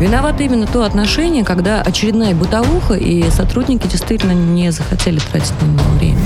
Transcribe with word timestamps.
Виновато 0.00 0.42
именно 0.44 0.66
то 0.66 0.84
отношение, 0.84 1.44
когда 1.44 1.82
очередная 1.82 2.34
бытовуха, 2.34 2.94
и 2.94 3.28
сотрудники 3.30 3.86
действительно 3.88 4.32
не 4.32 4.70
захотели 4.70 5.18
тратить 5.18 5.52
на 5.60 5.66
него 5.66 5.90
время. 5.98 6.18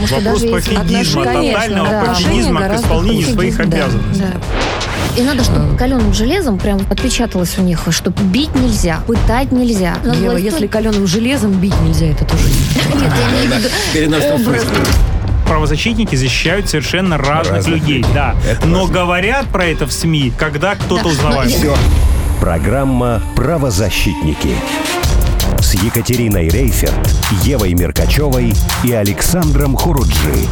Вопрос 0.00 0.42
пофигизма, 0.42 1.24
тотального 1.24 1.88
да. 1.88 2.04
пофигизма 2.06 2.60
к 2.68 2.74
исполнению 2.76 3.26
своих 3.28 3.56
да, 3.56 3.62
обязанностей. 3.64 4.22
да. 4.22 5.20
И 5.20 5.22
надо, 5.24 5.42
чтобы 5.42 5.76
каленым 5.76 6.14
железом 6.14 6.58
прям 6.58 6.78
отпечаталось 6.90 7.58
у 7.58 7.62
них, 7.62 7.80
что 7.90 8.10
бить 8.10 8.54
нельзя, 8.54 9.00
пытать 9.06 9.50
нельзя. 9.52 9.96
Надо 10.04 10.18
Ева, 10.20 10.30
власть- 10.32 10.44
если 10.44 10.66
каленым 10.68 11.06
железом 11.06 11.52
бить 11.52 11.78
нельзя, 11.82 12.06
это 12.06 12.24
тоже 12.24 12.44
не 12.44 13.00
Нет, 13.02 13.12
я 13.18 13.30
имею 13.46 13.52
в 13.52 13.58
виду 13.58 13.68
Переносном 13.92 14.38
смысле. 14.44 14.68
Правозащитники 15.46 16.14
защищают 16.14 16.68
совершенно 16.68 17.16
разных, 17.18 17.56
Разных 17.56 17.74
людей, 17.80 17.98
людей. 17.98 18.14
да. 18.14 18.34
Это 18.48 18.66
Но 18.66 18.80
важно. 18.82 18.94
говорят 18.94 19.46
про 19.46 19.64
это 19.66 19.86
в 19.86 19.92
СМИ, 19.92 20.32
когда 20.38 20.74
кто-то 20.76 21.04
Да, 21.04 21.08
узнавает. 21.10 21.50
но 21.50 21.50
я- 21.50 21.58
Все. 21.74 21.76
Программа 22.40 23.20
«Правозащитники» 23.34 24.54
с 25.60 25.74
Екатериной 25.74 26.48
Рейферт, 26.48 26.94
Евой 27.42 27.74
Меркачевой 27.74 28.54
и 28.84 28.92
Александром 28.92 29.76
Хуруджи. 29.76 30.46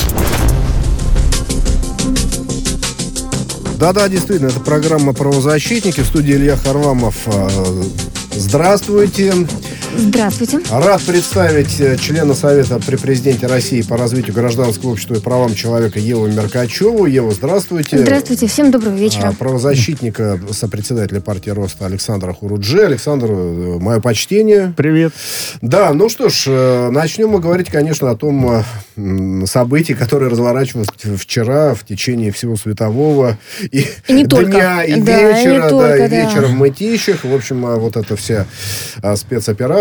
Да-да, 3.78 4.08
действительно, 4.08 4.48
это 4.48 4.60
программа 4.60 5.12
«Правозащитники». 5.12 6.00
В 6.00 6.06
студии 6.06 6.34
Илья 6.34 6.56
Харламов. 6.56 7.14
Э, 7.26 7.82
Здравствуйте. 8.34 9.32
Здравствуйте. 9.98 10.60
Рад 10.70 11.00
представить 11.02 11.80
э, 11.80 11.96
члена 11.96 12.34
Совета 12.34 12.78
при 12.86 12.96
президенте 12.96 13.46
России 13.46 13.80
по 13.80 13.96
развитию 13.96 14.34
гражданского 14.34 14.90
общества 14.90 15.14
и 15.14 15.20
правам 15.20 15.54
человека 15.54 15.98
Еву 15.98 16.26
Меркачеву. 16.26 17.06
Ева, 17.06 17.30
здравствуйте. 17.32 17.98
Здравствуйте, 17.98 18.46
всем 18.46 18.70
доброго 18.70 18.94
А, 18.94 18.98
вечера. 18.98 19.32
правозащитника, 19.38 20.38
сопредседателя 20.50 21.20
партии 21.20 21.48
Роста 21.50 21.86
Александра 21.86 22.32
Хуруджи. 22.34 22.80
Александр, 22.82 23.26
э, 23.30 23.78
мое 23.80 24.00
почтение. 24.00 24.74
Привет. 24.76 25.12
Да, 25.62 25.92
ну 25.94 26.10
что 26.10 26.28
ж, 26.28 26.44
э, 26.48 26.90
начнем 26.90 27.30
мы 27.30 27.40
говорить, 27.40 27.70
конечно, 27.70 28.10
о 28.10 28.16
том 28.16 28.64
событии, 29.46 29.94
которое 29.94 30.30
разворачивалось 30.30 30.88
вчера 31.18 31.74
в 31.74 31.84
течение 31.84 32.32
всего 32.32 32.56
светового 32.56 33.38
и, 33.70 33.86
И 34.08 34.12
не 34.12 34.26
только. 34.26 34.50
дня, 34.52 34.84
и 34.84 35.00
Да, 35.00 35.20
и 35.20 35.46
не 35.46 35.50
вечера, 35.50 35.62
да, 35.62 35.68
только, 35.70 36.04
и 36.04 36.08
да. 36.08 36.20
вечера 36.24 36.46
в 36.46 36.52
Мытищах. 36.52 37.24
В 37.24 37.34
общем, 37.34 37.64
а, 37.66 37.76
вот 37.76 37.96
эта 37.96 38.16
вся 38.16 38.46
а, 39.02 39.16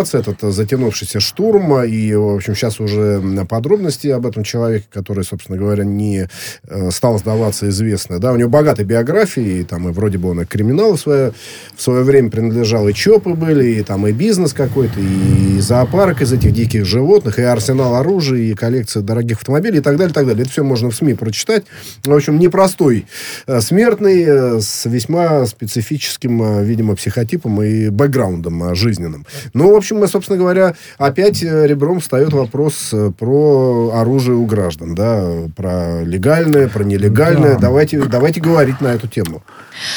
спецоперация, 0.05 0.21
этот 0.21 0.43
а, 0.43 0.51
затянувшийся 0.51 1.19
штурм, 1.19 1.83
и, 1.83 2.13
в 2.13 2.35
общем, 2.35 2.55
сейчас 2.55 2.79
уже 2.79 3.21
подробности 3.49 4.07
об 4.07 4.25
этом 4.25 4.43
человеке, 4.43 4.85
который, 4.91 5.23
собственно 5.23 5.57
говоря, 5.57 5.83
не 5.83 6.27
э, 6.67 6.91
стал 6.91 7.19
сдаваться, 7.19 7.69
известны. 7.69 8.19
Да, 8.19 8.31
у 8.31 8.35
него 8.35 8.49
богатая 8.49 8.83
биография, 8.83 9.61
и 9.61 9.63
там 9.63 9.89
и 9.89 9.91
вроде 9.91 10.17
бы 10.17 10.29
он 10.29 10.41
и 10.41 10.45
к 10.45 10.49
криминалу 10.49 10.95
в 10.95 10.99
свое, 10.99 11.33
в 11.75 11.81
свое 11.81 12.03
время 12.03 12.29
принадлежал, 12.29 12.87
и 12.87 12.93
ЧОПы 12.93 13.33
были, 13.33 13.79
и 13.79 13.83
там 13.83 14.07
и 14.07 14.11
бизнес 14.11 14.53
какой-то, 14.53 14.99
и 14.99 15.59
зоопарк 15.59 16.21
из 16.21 16.33
этих 16.33 16.53
диких 16.53 16.85
животных, 16.85 17.39
и 17.39 17.43
арсенал 17.43 17.95
оружия, 17.95 18.39
и 18.39 18.53
коллекция 18.53 19.03
дорогих 19.03 19.37
автомобилей, 19.37 19.79
и 19.79 19.81
так 19.81 19.97
далее, 19.97 20.11
и 20.11 20.13
так 20.13 20.25
далее. 20.25 20.43
Это 20.43 20.51
все 20.51 20.63
можно 20.63 20.89
в 20.89 20.95
СМИ 20.95 21.15
прочитать. 21.15 21.65
В 22.03 22.13
общем, 22.13 22.39
непростой 22.39 23.05
э, 23.47 23.61
смертный, 23.61 24.23
э, 24.23 24.59
с 24.61 24.85
весьма 24.85 25.45
специфическим, 25.45 26.41
э, 26.41 26.63
видимо, 26.63 26.95
психотипом 26.95 27.61
и 27.61 27.89
бэкграундом 27.89 28.63
э, 28.63 28.75
жизненным. 28.75 29.25
Ну, 29.53 29.71
в 29.71 29.75
общем, 29.75 29.94
мы, 29.95 30.07
собственно 30.07 30.37
говоря, 30.37 30.75
опять 30.97 31.43
э, 31.43 31.67
ребром 31.67 31.99
встает 31.99 32.33
вопрос 32.33 32.89
э, 32.93 33.11
про 33.17 33.91
оружие 33.95 34.35
у 34.35 34.45
граждан, 34.45 34.95
да, 34.95 35.25
про 35.55 36.03
легальное, 36.03 36.67
про 36.67 36.83
нелегальное. 36.83 37.55
Да. 37.55 37.59
Давайте, 37.61 38.01
давайте 38.03 38.41
говорить 38.41 38.81
на 38.81 38.89
эту 38.89 39.07
тему. 39.07 39.43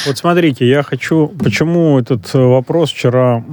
Вот 0.07 0.19
смотрите, 0.19 0.69
я 0.69 0.83
хочу... 0.83 1.29
Почему 1.29 1.99
этот 1.99 2.35
э, 2.35 2.39
вопрос 2.39 2.91
вчера 2.91 3.45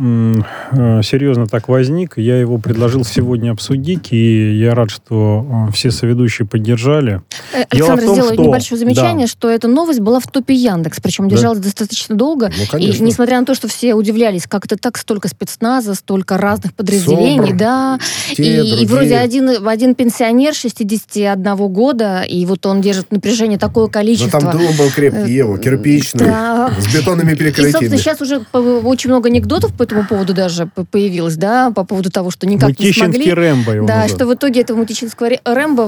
серьезно 1.03 1.47
так 1.47 1.67
возник? 1.67 2.17
Я 2.17 2.37
его 2.39 2.57
предложил 2.57 3.03
сегодня 3.03 3.51
обсудить, 3.51 4.11
и 4.11 4.57
я 4.57 4.73
рад, 4.73 4.89
что 4.89 5.69
все 5.73 5.91
соведущие 5.91 6.47
поддержали. 6.47 7.21
Дело 7.53 7.65
Александр 7.93 8.01
в 8.01 8.05
том, 8.05 8.15
сделает 8.15 8.33
что- 8.35 8.43
небольшое 8.43 8.79
замечание, 8.79 9.27
да. 9.27 9.31
что 9.31 9.49
эта 9.49 9.67
новость 9.67 9.99
была 9.99 10.19
в 10.19 10.27
топе 10.27 10.53
Яндекс, 10.53 10.99
причем 11.01 11.27
Да. 11.29 11.35
держалась 11.35 11.59
достаточно 11.59 12.15
долго. 12.15 12.51
Ну, 12.73 12.79
И 12.79 12.99
несмотря 12.99 13.39
на 13.39 13.45
то, 13.45 13.53
что 13.55 13.67
все 13.67 13.93
удивлялись, 13.93 14.47
как 14.47 14.65
это 14.65 14.77
так, 14.77 14.97
столько 14.97 15.27
спецназа, 15.27 15.93
столько 15.95 16.34
разных 16.37 16.73
подразделений, 16.73 17.37
СОБР, 17.49 17.57
да. 17.57 17.99
те, 18.35 18.43
и, 18.63 18.83
и 18.83 18.85
вроде 18.85 19.17
один, 19.17 19.67
один 19.67 19.95
пенсионер 19.95 20.53
61 20.53 21.55
года, 21.67 22.21
и 22.23 22.45
вот 22.45 22.65
он 22.65 22.81
держит 22.81 23.11
напряжение 23.11 23.57
такое 23.57 23.85
Но 23.85 23.91
количество. 23.91 24.39
там 24.39 24.51
дом 24.51 24.75
был 24.77 24.89
крепкий, 24.89 25.33
Ева, 25.33 25.57
кирпичный, 25.57 26.25
Да. 26.25 26.71
с 26.79 26.93
бетонными 26.93 27.31
И, 27.33 27.35
перекрытиями. 27.35 27.71
собственно, 27.71 27.97
сейчас 27.97 28.21
уже 28.21 28.37
очень 28.53 29.09
много 29.09 29.29
анекдотов 29.29 29.73
по 29.73 29.83
этому 29.83 30.05
поводу 30.07 30.33
даже 30.33 30.69
появилось, 30.91 31.35
да, 31.35 31.71
по 31.71 31.83
поводу 31.83 32.09
того, 32.11 32.31
что 32.31 32.47
никак 32.47 32.79
не 32.79 32.91
смогли. 32.91 33.31
Рэмбо 33.33 33.71
его 33.73 33.87
Да, 33.87 33.93
называют. 33.95 34.11
что 34.15 34.27
в 34.27 34.33
итоге 34.33 34.61
этого 34.61 34.77
мутичинского 34.77 35.29
ре- 35.29 35.41
Рэмбо 35.43 35.81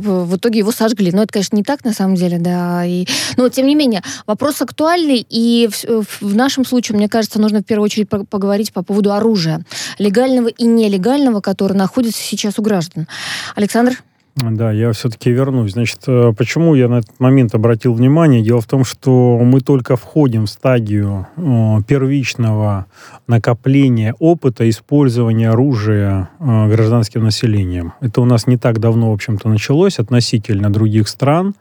в, 0.00 0.26
в- 0.26 0.36
итоге 0.36 0.58
его 0.60 0.72
сожгли. 0.72 1.10
Но 1.12 1.22
это, 1.22 1.32
конечно, 1.32 1.56
не 1.56 1.62
так 1.62 1.84
на 1.84 1.92
самом 1.92 2.14
деле, 2.16 2.38
да. 2.38 2.84
И, 2.84 3.06
но, 3.36 3.48
тем 3.48 3.66
не 3.66 3.74
менее, 3.74 4.02
вопрос 4.26 4.60
актуальный, 4.62 5.24
и 5.28 5.68
в, 5.70 6.04
в 6.20 6.34
нашем 6.34 6.64
случае, 6.64 6.96
мне 6.96 7.08
кажется, 7.08 7.40
нужно 7.40 7.60
в 7.60 7.64
первую 7.64 7.84
очередь 7.86 8.08
по- 8.08 8.24
поговорить 8.24 8.72
по 8.72 8.82
поводу 8.82 9.12
оружия. 9.12 9.64
Легального 9.98 10.48
и 10.48 10.64
нелегального, 10.64 11.40
которое 11.40 11.74
находится 11.74 12.22
сейчас 12.22 12.58
у 12.58 12.62
граждан. 12.62 13.06
Александр? 13.54 14.02
Да, 14.36 14.72
я 14.72 14.90
все-таки 14.92 15.30
вернусь. 15.30 15.72
Значит, 15.72 16.00
э, 16.08 16.32
почему 16.36 16.74
я 16.74 16.88
на 16.88 16.98
этот 16.98 17.20
момент 17.20 17.54
обратил 17.54 17.94
внимание? 17.94 18.42
Дело 18.42 18.60
в 18.60 18.66
том, 18.66 18.84
что 18.84 19.38
мы 19.40 19.60
только 19.60 19.96
входим 19.96 20.46
в 20.46 20.50
стадию 20.50 21.28
э, 21.36 21.76
первичного 21.86 22.86
накопления 23.28 24.12
опыта 24.18 24.68
использования 24.68 25.50
оружия 25.50 26.30
э, 26.40 26.68
гражданским 26.68 27.22
населением. 27.22 27.92
Это 28.00 28.20
у 28.22 28.24
нас 28.24 28.48
не 28.48 28.56
так 28.56 28.80
давно, 28.80 29.12
в 29.12 29.14
общем-то, 29.14 29.48
началось 29.48 30.00
относительно 30.00 30.72
других 30.72 31.06
стран. 31.06 31.54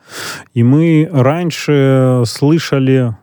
И 0.55 0.63
мы 0.63 1.07
раньше 1.11 2.23
слышали 2.25 3.15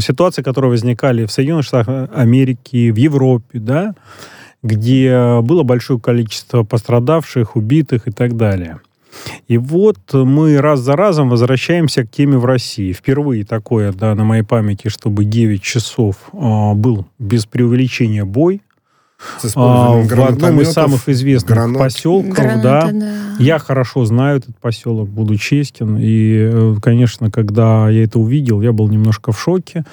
ситуации, 0.00 0.42
которые 0.42 0.70
возникали 0.70 1.26
в 1.26 1.32
Соединенных 1.32 1.64
Штатах 1.64 2.08
Америки, 2.14 2.90
в 2.90 2.96
Европе, 2.96 3.58
да, 3.58 3.94
где 4.62 5.40
было 5.42 5.62
большое 5.62 6.00
количество 6.00 6.62
пострадавших, 6.62 7.56
убитых 7.56 8.08
и 8.08 8.10
так 8.10 8.36
далее. 8.36 8.80
И 9.48 9.58
вот 9.58 9.98
мы 10.12 10.60
раз 10.60 10.80
за 10.80 10.96
разом 10.96 11.30
возвращаемся 11.30 12.04
к 12.04 12.10
теме 12.10 12.38
в 12.38 12.44
России. 12.44 12.92
Впервые 12.92 13.44
такое, 13.44 13.92
да, 13.92 14.14
на 14.14 14.24
моей 14.24 14.42
памяти, 14.42 14.88
чтобы 14.88 15.24
9 15.24 15.62
часов 15.62 16.16
э, 16.32 16.72
был 16.74 17.06
без 17.18 17.46
преувеличения 17.46 18.24
бой 18.24 18.62
а, 19.54 20.02
в 20.02 20.20
одном 20.22 20.60
из 20.60 20.72
самых 20.72 21.08
известных 21.08 21.56
гранат. 21.56 21.78
поселков, 21.78 22.34
Граната, 22.34 22.90
да. 22.92 23.36
Я 23.38 23.58
хорошо 23.58 24.04
знаю 24.04 24.38
этот 24.38 24.56
поселок, 24.58 25.08
буду 25.08 25.36
честен. 25.36 25.98
И, 25.98 26.48
э, 26.50 26.74
конечно, 26.80 27.30
когда 27.30 27.88
я 27.90 28.04
это 28.04 28.18
увидел, 28.18 28.62
я 28.62 28.72
был 28.72 28.88
немножко 28.88 29.32
в 29.32 29.40
шоке. 29.40 29.84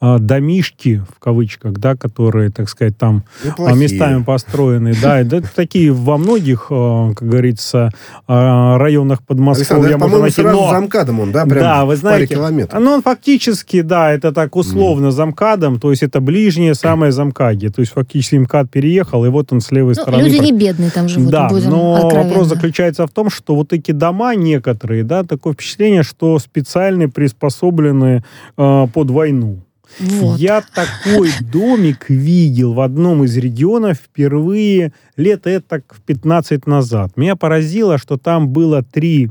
А, 0.00 0.18
Домишки, 0.20 1.02
в 1.12 1.18
кавычках, 1.18 1.72
да, 1.72 1.96
которые, 1.96 2.50
так 2.50 2.68
сказать, 2.68 2.96
там 2.96 3.24
а, 3.42 3.46
Неплохие. 3.48 3.76
местами 3.80 4.22
построены. 4.22 4.94
Да, 5.02 5.18
это 5.20 5.42
такие 5.54 5.90
во 5.92 6.16
многих, 6.18 6.68
э, 6.70 7.12
как 7.16 7.28
говорится, 7.28 7.90
районах 8.28 9.22
Подмосковья 9.24 9.82
можно 9.82 9.98
по-моему, 9.98 10.22
найти. 10.22 10.40
сразу 10.42 10.60
Но- 10.60 10.70
за 10.70 10.80
МКАДом 10.80 11.20
он, 11.20 11.32
да? 11.32 11.44
Прям 11.46 11.60
да, 11.60 11.84
вы 11.84 11.88
паре 11.94 11.96
знаете, 11.96 12.34
километров. 12.34 12.80
ну, 12.80 12.92
он 12.92 13.02
фактически, 13.02 13.80
да, 13.80 14.12
это 14.12 14.30
так 14.32 14.54
условно 14.54 15.10
замкадом, 15.10 15.80
то 15.80 15.90
есть 15.90 16.02
это 16.04 16.20
ближнее 16.20 16.74
самое 16.74 17.10
замкаги, 17.10 17.66
то 17.68 17.80
есть 17.80 17.92
фактически 17.92 18.36
МКАД 18.36 18.70
переехал, 18.70 19.24
и 19.24 19.28
вот 19.28 19.52
он 19.52 19.60
с 19.60 19.72
левой 19.72 19.94
Ну, 19.96 20.02
стороны. 20.02 20.22
люди 20.22 20.36
не 20.36 20.52
бедные 20.52 20.90
там 20.90 21.08
живут, 21.08 21.30
да, 21.30 21.48
будем 21.48 21.70
но 21.70 21.94
откровенны. 21.96 22.28
вопрос 22.28 22.46
заключается 22.48 23.04
в 23.06 23.10
том, 23.10 23.30
что 23.30 23.56
вот 23.56 23.72
эти 23.72 23.90
дома 23.90 24.34
некоторые, 24.36 25.02
да, 25.02 25.24
такое 25.24 25.54
впечатление, 25.54 26.02
что 26.04 26.38
специально 26.38 27.08
приспособлены 27.08 28.22
э, 28.56 28.86
под 28.92 29.10
войну. 29.10 29.58
Вот. 29.98 30.38
Я 30.38 30.62
такой 30.74 31.30
домик 31.40 32.08
видел 32.08 32.74
в 32.74 32.80
одном 32.80 33.24
из 33.24 33.36
регионов 33.36 33.98
впервые 33.98 34.92
лет 35.16 35.46
это 35.46 35.82
15 36.06 36.66
назад. 36.66 37.16
Меня 37.16 37.36
поразило, 37.36 37.98
что 37.98 38.16
там 38.16 38.48
было 38.48 38.82
три 38.82 39.30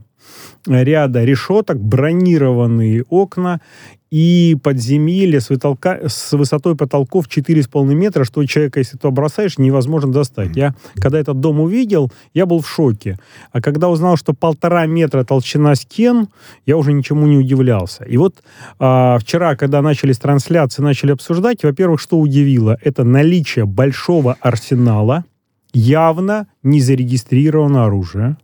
ряда 0.66 1.24
решеток, 1.24 1.80
бронированные 1.80 3.04
окна 3.10 3.62
и 4.10 4.56
подземелье 4.62 5.42
с, 5.42 5.50
вытолка- 5.50 6.08
с 6.08 6.32
высотой 6.34 6.76
потолков 6.76 7.28
4,5 7.28 7.94
метра, 7.94 8.24
что 8.24 8.46
человека, 8.46 8.80
если 8.80 8.98
то 8.98 9.12
бросаешь, 9.12 9.58
невозможно 9.58 10.12
достать. 10.12 10.56
Я, 10.56 10.76
когда 10.96 11.20
этот 11.20 11.40
дом 11.40 11.60
увидел, 11.60 12.12
я 12.34 12.46
был 12.46 12.62
в 12.62 12.70
шоке. 12.70 13.20
А 13.52 13.62
когда 13.62 13.90
узнал, 13.90 14.16
что 14.16 14.34
полтора 14.34 14.86
метра 14.86 15.24
толщина 15.24 15.76
стен, 15.76 16.30
я 16.66 16.78
уже 16.78 16.94
ничему 16.94 17.28
не 17.28 17.38
удивлялся. 17.38 18.06
И 18.06 18.18
вот 18.18 18.36
а, 18.80 19.18
вчера, 19.20 19.56
когда 19.56 19.82
начались 19.82 20.18
трансляции, 20.18 20.82
начали 20.82 21.12
обсуждать, 21.12 21.64
во-первых, 21.64 22.00
что 22.00 22.18
удивило, 22.18 22.78
это 22.82 23.04
наличие 23.04 23.66
большого 23.66 24.38
арсенала, 24.40 25.26
явно 25.74 26.48
не 26.64 26.80
зарегистрированного 26.80 27.88
оружия. 27.88 28.38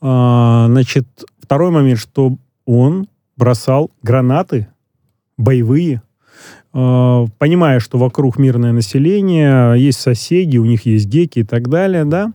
А, 0.00 0.66
значит, 0.68 1.06
второй 1.40 1.70
момент, 1.70 1.98
что 1.98 2.36
он 2.64 3.08
бросал 3.38 3.90
гранаты 4.02 4.68
боевые 5.38 6.02
э, 6.74 7.26
понимая, 7.38 7.80
что 7.80 7.96
вокруг 7.96 8.38
мирное 8.38 8.72
население, 8.72 9.80
есть 9.80 10.00
соседи, 10.00 10.58
у 10.58 10.64
них 10.64 10.84
есть 10.84 11.06
геки 11.06 11.38
и 11.38 11.44
так 11.44 11.68
далее, 11.68 12.04
да, 12.04 12.32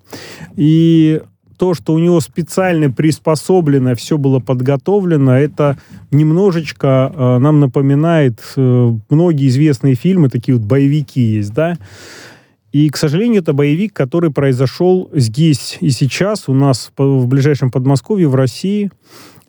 и 0.56 1.22
то, 1.58 1.74
что 1.74 1.94
у 1.94 2.00
него 2.00 2.20
специально 2.20 2.90
приспособлено, 2.90 3.96
все 3.96 4.18
было 4.18 4.40
подготовлено, 4.40 5.38
это 5.38 5.78
немножечко 6.12 7.12
э, 7.14 7.38
нам 7.38 7.60
напоминает 7.60 8.42
э, 8.56 8.94
многие 9.10 9.48
известные 9.48 9.96
фильмы, 9.96 10.30
такие 10.30 10.58
вот 10.58 10.66
боевики 10.66 11.22
есть, 11.22 11.54
да. 11.54 11.78
И, 12.72 12.90
к 12.90 12.98
сожалению, 12.98 13.44
это 13.44 13.54
боевик, 13.54 13.94
который 13.94 14.32
произошел 14.32 15.10
здесь 15.14 15.78
и 15.80 15.92
сейчас, 15.92 16.50
у 16.50 16.56
нас 16.56 16.92
в 16.98 17.28
ближайшем 17.28 17.70
Подмосковье, 17.70 18.28
в 18.28 18.34
России. 18.34 18.90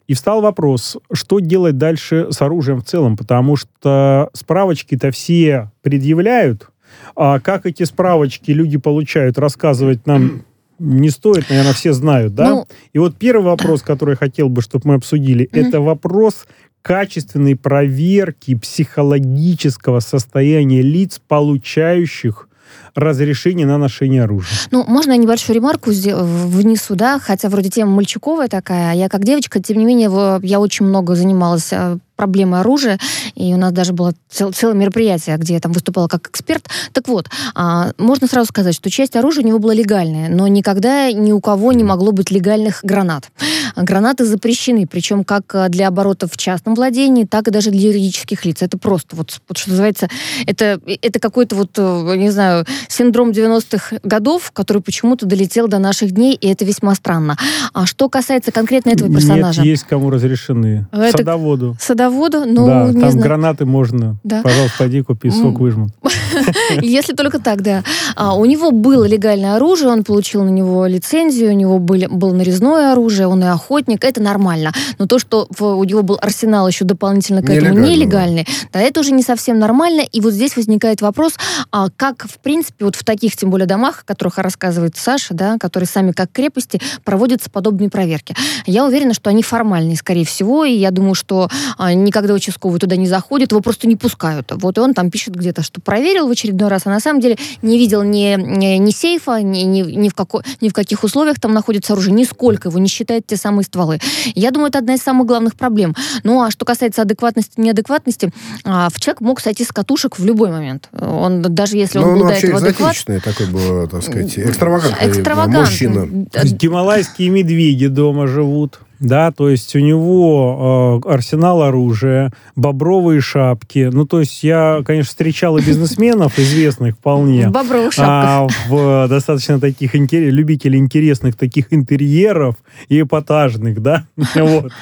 И 0.07 0.15
встал 0.15 0.43
вопрос, 0.43 0.99
что 1.13 1.39
делать 1.41 1.79
дальше 1.79 2.29
с 2.31 2.43
оружием 2.43 2.81
в 2.81 2.85
целом, 2.85 3.17
потому 3.17 3.57
что 3.57 4.29
справочки-то 4.33 5.11
все 5.11 5.71
предъявляют, 5.83 6.69
а 7.17 7.41
как 7.41 7.67
эти 7.67 7.85
справочки 7.85 8.51
люди 8.51 8.77
получают, 8.77 9.39
рассказывать 9.39 10.07
нам 10.07 10.43
не 10.79 11.11
стоит, 11.11 11.49
наверное, 11.49 11.73
все 11.73 11.93
знают, 11.93 12.35
да? 12.35 12.51
Ну, 12.51 12.67
и 12.93 12.99
вот 12.99 13.17
первый 13.17 13.45
вопрос, 13.45 13.83
который 13.83 14.11
я 14.13 14.17
хотел 14.17 14.49
бы, 14.49 14.61
чтобы 14.61 14.89
мы 14.89 14.95
обсудили, 14.95 15.47
mm-hmm. 15.47 15.69
это 15.69 15.81
вопрос 15.81 16.47
качественной 16.83 17.57
проверки 17.57 18.55
психологического 18.55 20.01
состояния 20.01 20.83
лиц, 20.83 21.21
получающих 21.27 22.49
разрешение 22.95 23.67
на 23.67 23.79
ношение 23.79 24.25
оружия. 24.25 24.57
Ну, 24.71 24.85
можно 24.87 25.13
я 25.13 25.17
небольшую 25.17 25.57
ремарку 25.57 25.91
внесу, 25.91 26.95
да, 26.95 27.19
хотя 27.19 27.49
вроде 27.49 27.71
тема 27.71 27.93
мальчуковая 27.93 28.49
такая, 28.49 28.93
а 28.93 28.95
я 28.95 29.09
как 29.09 29.25
девочка, 29.25 29.61
тем 29.61 29.79
не 29.79 29.85
менее, 29.85 30.41
я 30.43 30.61
очень 30.61 30.87
много 30.87 31.15
занималась 31.15 31.73
а, 31.73 31.99
проблемы 32.17 32.61
оружия, 32.61 32.99
и 33.35 33.53
у 33.55 33.57
нас 33.57 33.73
даже 33.73 33.93
было 33.93 34.15
цел, 34.31 34.53
целое 34.53 34.75
мероприятие, 34.75 35.37
где 35.37 35.55
я 35.55 35.61
там 35.61 35.73
выступала 35.73 36.09
как 36.09 36.29
эксперт. 36.29 36.69
Так 36.93 37.09
вот, 37.09 37.29
а, 37.55 37.93
можно 37.99 38.27
сразу 38.27 38.49
сказать, 38.49 38.75
что 38.75 38.91
часть 38.91 39.17
оружия 39.17 39.45
у 39.45 39.47
него 39.47 39.59
была 39.59 39.75
легальная, 39.75 40.29
но 40.29 40.47
никогда 40.47 41.11
ни 41.13 41.33
у 41.33 41.41
кого 41.41 41.73
не 41.73 41.85
могло 41.85 42.13
быть 42.13 42.31
легальных 42.31 42.81
гранат. 42.83 43.31
Гранаты 43.77 44.25
запрещены, 44.25 44.87
причем 44.87 45.25
как 45.25 45.55
для 45.69 45.89
оборотов 45.89 46.33
в 46.33 46.37
частном 46.37 46.75
владении, 46.75 47.25
так 47.25 47.49
и 47.49 47.51
даже 47.51 47.71
для 47.71 47.89
юридических 47.89 48.45
лиц. 48.45 48.63
Это 48.63 48.79
просто, 48.79 49.17
вот, 49.17 49.41
вот 49.49 49.59
что 49.59 49.71
называется, 49.71 50.09
это, 50.47 50.81
это 51.03 51.19
какой-то 51.19 51.57
вот, 51.57 51.71
э, 51.77 52.17
не 52.17 52.31
знаю, 52.31 52.65
синдром 52.89 53.31
90-х 53.31 53.97
годов, 54.05 54.53
который 54.53 54.83
почему-то 54.83 55.27
долетел 55.27 55.67
до 55.69 55.79
наших 55.79 56.13
дней, 56.13 56.35
и 56.35 56.47
это 56.49 56.65
весьма 56.65 56.95
странно. 56.95 57.37
А 57.73 57.87
что 57.87 58.09
касается 58.09 58.53
конкретно 58.53 58.91
этого 58.91 59.13
персонажа? 59.13 59.61
Нет, 59.61 59.71
есть 59.71 59.85
кому 59.85 60.11
разрешены. 60.11 60.87
Это... 60.93 61.19
Садоводу. 61.19 61.77
Садоводу 61.81 62.04
водоводу, 62.11 62.45
ну, 62.47 62.67
да, 62.67 62.87
не 62.87 63.01
там 63.01 63.11
знаю. 63.11 63.27
гранаты 63.27 63.65
можно. 63.65 64.17
Да. 64.25 64.43
Пожалуйста, 64.43 64.79
пойди 64.79 65.03
купи, 65.03 65.31
сок 65.31 65.61
выжмут. 65.61 65.93
Если 66.83 67.13
только 67.15 67.39
так, 67.39 67.63
да. 67.63 67.83
А, 68.17 68.35
у 68.35 68.45
него 68.45 68.71
было 68.71 69.05
легальное 69.05 69.57
оружие, 69.57 69.91
он 69.91 70.05
получил 70.05 70.45
на 70.45 70.51
него 70.51 70.87
лицензию, 70.87 71.51
у 71.51 71.55
него 71.55 71.79
были, 71.79 72.07
было 72.07 72.33
нарезное 72.33 72.93
оружие, 72.93 73.29
он 73.29 73.43
и 73.43 73.47
охотник, 73.47 74.05
это 74.05 74.21
нормально. 74.23 74.73
Но 74.99 75.07
то, 75.07 75.19
что 75.19 75.49
у 75.59 75.85
него 75.85 76.03
был 76.03 76.19
арсенал 76.21 76.69
еще 76.69 76.85
дополнительно 76.85 77.43
к 77.43 77.51
этому 77.51 77.79
нелегальный, 77.79 78.47
да, 78.73 78.81
это 78.81 79.01
уже 79.01 79.13
не 79.13 79.23
совсем 79.23 79.59
нормально. 79.59 80.03
И 80.13 80.21
вот 80.21 80.33
здесь 80.33 80.57
возникает 80.57 81.01
вопрос, 81.01 81.35
а 81.71 81.89
как, 81.97 82.27
в 82.29 82.39
принципе, 82.39 82.85
вот 82.85 82.97
в 82.97 83.05
таких, 83.05 83.37
тем 83.37 83.51
более, 83.51 83.67
домах, 83.67 84.03
о 84.03 84.05
которых 84.05 84.39
рассказывает 84.39 84.97
Саша, 84.97 85.35
да, 85.35 85.57
которые 85.59 85.87
сами 85.87 86.13
как 86.13 86.31
крепости, 86.33 86.81
проводятся 87.05 87.51
подобные 87.51 87.91
проверки. 87.91 88.35
Я 88.67 88.85
уверена, 88.85 89.15
что 89.15 89.31
они 89.31 89.43
формальные, 89.43 89.97
скорее 89.97 90.25
всего, 90.25 90.65
и 90.65 90.73
я 90.73 90.91
думаю, 90.91 91.15
что 91.15 91.49
а, 91.79 91.94
никогда 91.95 92.35
участковый 92.35 92.81
туда 92.81 92.97
не 92.97 93.07
заходит, 93.07 93.53
его 93.53 93.61
просто 93.61 93.87
не 93.87 93.97
пускают. 93.97 94.53
Вот 94.55 94.79
и 94.79 94.81
он 94.81 94.95
там 94.95 95.11
пишет 95.11 95.35
где-то, 95.35 95.63
что 95.63 95.81
проверил 95.81 96.29
в 96.29 96.31
очередной 96.31 96.69
раз, 96.69 96.83
а 96.87 96.91
на 96.91 97.01
самом 97.01 97.21
деле 97.21 97.37
не 97.63 97.79
видел 97.79 98.03
ни, 98.03 98.37
ни, 98.39 98.79
ни 98.79 98.91
сейфа, 98.91 99.43
ни, 99.43 99.61
ни, 99.61 99.81
ни, 99.81 100.09
в 100.09 100.15
како, 100.15 100.43
ни 100.61 100.69
в 100.69 100.73
каких 100.73 101.05
условиях 101.05 101.41
там 101.41 101.53
находится 101.53 101.93
оружие, 101.93 102.15
нисколько 102.15 102.69
его 102.69 102.79
не 102.79 102.89
считает 102.89 103.27
те 103.27 103.37
самые 103.37 103.65
стволы. 103.65 104.01
Я 104.35 104.51
думаю, 104.51 104.69
это 104.69 104.79
одна 104.79 104.95
из 104.95 105.03
самых 105.03 105.27
главных 105.27 105.57
проблем. 105.57 105.95
Ну, 106.23 106.43
а 106.43 106.51
что 106.51 106.65
касается 106.65 107.03
адекватности, 107.03 107.61
неадекватности, 107.61 108.31
а, 108.65 108.89
в 108.91 109.01
человек 109.01 109.21
мог 109.21 109.41
сойти 109.41 109.65
с 109.65 109.73
катушек 109.73 110.19
в 110.19 110.25
любой 110.25 110.51
момент. 110.51 110.89
Он, 110.93 111.43
даже 111.43 111.77
если 111.77 111.99
он 111.99 112.05
Но 112.05 112.11
ну, 112.11 112.17
был 112.17 112.23
он 112.23 112.29
до 112.29 112.35
этого 112.35 112.59
адекватный. 112.59 113.21
такой 113.21 113.47
был, 113.47 113.89
так 113.89 114.03
сказать, 114.03 114.39
экстравагантный, 114.39 115.09
экстравагантный 115.09 115.61
мужчина. 115.61 116.27
Гималайские 116.45 117.31
медведи 117.31 117.89
дома 117.89 118.27
живут 118.27 118.81
да, 119.01 119.33
то 119.33 119.49
есть 119.49 119.75
у 119.75 119.81
него 119.81 121.03
э, 121.05 121.13
арсенал 121.13 121.63
оружия, 121.63 122.33
бобровые 122.57 123.21
шапки. 123.21 123.91
Ну, 123.93 124.07
то 124.07 124.21
есть 124.21 124.43
я, 124.43 124.83
конечно, 124.85 125.09
встречал 125.09 125.59
и 125.59 125.63
бизнесменов 125.67 126.39
известных 126.39 126.95
вполне. 126.95 127.49
В 127.49 127.53
бобровых 127.53 127.93
шапках. 127.93 128.07
А, 128.07 128.49
в 128.69 129.09
достаточно 129.09 129.61
таких 129.61 129.95
любителей 129.95 130.79
интересных 130.79 131.37
таких 131.37 131.73
интерьеров 131.73 132.57
и 132.89 133.01
эпатажных, 133.01 133.81
да. 133.81 134.07
вот. 134.35 134.73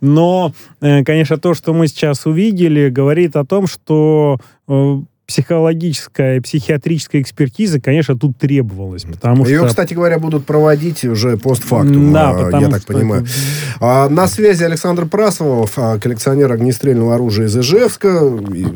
Но, 0.00 0.52
э, 0.80 1.04
конечно, 1.04 1.38
то, 1.38 1.54
что 1.54 1.72
мы 1.72 1.86
сейчас 1.86 2.26
увидели, 2.26 2.88
говорит 2.88 3.36
о 3.36 3.44
том, 3.44 3.66
что 3.66 4.38
э, 4.66 5.00
психологическая 5.28 6.38
и 6.38 6.40
психиатрическая 6.40 7.20
экспертиза, 7.20 7.80
конечно, 7.80 8.18
тут 8.18 8.38
требовалась. 8.38 9.04
Потому 9.04 9.44
Ее, 9.44 9.58
что... 9.58 9.68
кстати 9.68 9.92
говоря, 9.92 10.18
будут 10.18 10.46
проводить 10.46 11.04
уже 11.04 11.36
постфактум, 11.36 12.14
да, 12.14 12.30
а, 12.30 12.60
я 12.60 12.68
так 12.70 12.86
понимаю. 12.86 13.22
Это... 13.22 13.30
А, 13.78 14.08
на 14.08 14.26
связи 14.26 14.64
Александр 14.64 15.06
Прасовов, 15.06 15.74
а, 15.76 15.98
коллекционер 15.98 16.50
огнестрельного 16.50 17.14
оружия 17.14 17.46
из 17.46 17.56
Ижевска, 17.56 18.22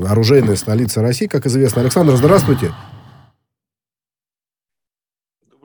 оружейная 0.06 0.56
столица 0.56 1.00
России, 1.00 1.26
как 1.26 1.46
известно. 1.46 1.81
Александр, 1.81 2.16
здравствуйте. 2.16 2.70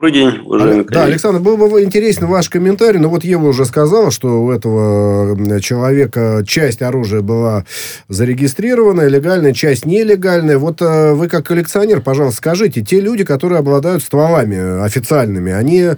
Добрый 0.00 0.12
день, 0.12 0.42
уважаемые 0.44 0.84
коллеги. 0.84 0.94
Да, 0.94 1.04
Александр, 1.06 1.40
был 1.40 1.56
бы 1.56 1.82
интересен 1.82 2.28
ваш 2.28 2.48
комментарий, 2.48 3.00
но 3.00 3.08
вот 3.08 3.24
Ева 3.24 3.48
уже 3.48 3.64
сказала, 3.64 4.12
что 4.12 4.44
у 4.44 4.52
этого 4.52 5.60
человека 5.60 6.44
часть 6.46 6.82
оружия 6.82 7.20
была 7.20 7.64
зарегистрирована, 8.06 9.08
легальная, 9.08 9.52
часть 9.52 9.86
нелегальная. 9.86 10.56
Вот 10.56 10.80
э, 10.82 11.14
вы 11.14 11.26
как 11.26 11.48
коллекционер, 11.48 12.00
пожалуйста, 12.00 12.36
скажите, 12.36 12.80
те 12.80 13.00
люди, 13.00 13.24
которые 13.24 13.58
обладают 13.58 14.04
стволами 14.04 14.84
официальными, 14.84 15.50
они 15.50 15.88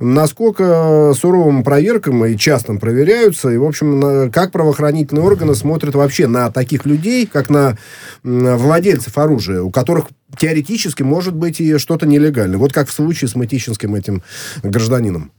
насколько 0.00 1.12
суровым 1.14 1.62
проверкам 1.62 2.24
и 2.24 2.38
частным 2.38 2.78
проверяются, 2.78 3.50
и, 3.50 3.58
в 3.58 3.64
общем, 3.64 4.30
как 4.32 4.52
правоохранительные 4.52 5.22
органы 5.22 5.54
смотрят 5.54 5.94
вообще 5.94 6.28
на 6.28 6.50
таких 6.50 6.86
людей, 6.86 7.28
как 7.30 7.50
на 7.50 7.76
владельцев 8.22 9.18
оружия, 9.18 9.60
у 9.60 9.70
которых 9.70 10.06
теоретически 10.38 11.02
может 11.02 11.34
быть 11.34 11.60
и 11.60 11.78
что-то 11.78 12.06
нелегальное. 12.06 12.58
Вот 12.58 12.72
как 12.72 12.88
в 12.88 12.92
случае 12.92 13.28
с 13.28 13.34
матичинским 13.34 13.94
этим 13.94 14.22
гражданином. 14.62 15.32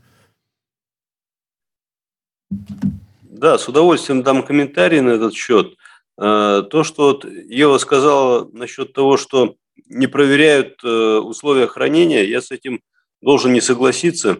Да, 3.22 3.58
с 3.58 3.68
удовольствием 3.68 4.24
дам 4.24 4.44
комментарий 4.44 5.02
на 5.02 5.12
этот 5.12 5.34
счет. 5.34 5.76
Э, 6.20 6.64
то, 6.70 6.84
что 6.84 7.08
вот 7.08 7.26
Ева 7.26 7.78
сказала 7.78 8.50
насчет 8.54 8.94
того, 8.94 9.18
что 9.18 9.56
не 9.88 10.08
проверяют 10.08 10.84
э, 10.84 10.88
условия 10.88 11.68
хранения, 11.68 12.24
я 12.24 12.42
с 12.42 12.52
этим 12.52 12.82
должен 13.22 13.54
не 13.54 13.62
согласиться. 13.62 14.40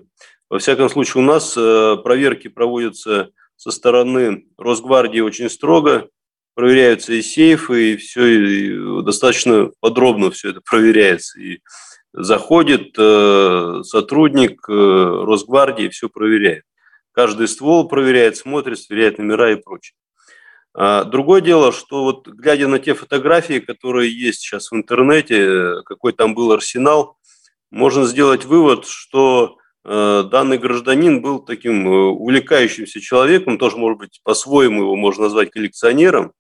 Во 0.50 0.60
всяком 0.60 0.90
случае, 0.90 1.24
у 1.24 1.26
нас 1.26 1.56
э, 1.58 1.98
проверки 2.04 2.48
проводятся 2.50 3.30
со 3.56 3.72
стороны 3.72 4.46
Росгвардии 4.58 5.22
очень 5.22 5.50
строго 5.50 6.10
проверяются 6.62 7.14
и 7.14 7.24
сейфы, 7.24 7.94
и 7.94 7.98
все 7.98 8.24
и 8.24 9.02
достаточно 9.04 9.72
подробно 9.80 10.30
все 10.30 10.52
это 10.52 10.62
проверяется. 10.62 11.42
И 11.42 11.58
заходит 12.14 12.94
э, 13.00 13.82
сотрудник 13.84 14.70
э, 14.70 14.72
Росгвардии, 14.72 15.90
все 15.90 16.08
проверяет. 16.08 16.64
Каждый 17.14 17.48
ствол 17.48 17.88
проверяет, 17.88 18.38
смотрит, 18.38 18.78
сверяет 18.78 19.18
номера 19.18 19.54
и 19.54 19.56
прочее. 19.56 19.96
А 20.76 21.04
другое 21.04 21.42
дело, 21.42 21.72
что 21.72 22.04
вот 22.04 22.28
глядя 22.28 22.68
на 22.68 22.78
те 22.78 22.94
фотографии, 22.94 23.58
которые 23.58 24.16
есть 24.16 24.42
сейчас 24.42 24.70
в 24.70 24.76
интернете, 24.76 25.82
какой 25.86 26.14
там 26.14 26.36
был 26.36 26.52
арсенал, 26.52 27.18
можно 27.72 28.06
сделать 28.06 28.46
вывод, 28.46 28.86
что 28.86 29.58
э, 29.84 30.24
данный 30.30 30.60
гражданин 30.60 31.24
был 31.24 31.40
таким 31.40 31.88
э, 31.88 31.92
увлекающимся 32.10 33.02
человеком, 33.02 33.58
тоже, 33.58 33.78
может 33.78 33.98
быть, 33.98 34.22
по-своему 34.24 34.84
его 34.84 34.96
можно 34.96 35.24
назвать 35.24 35.50
коллекционером, 35.50 36.34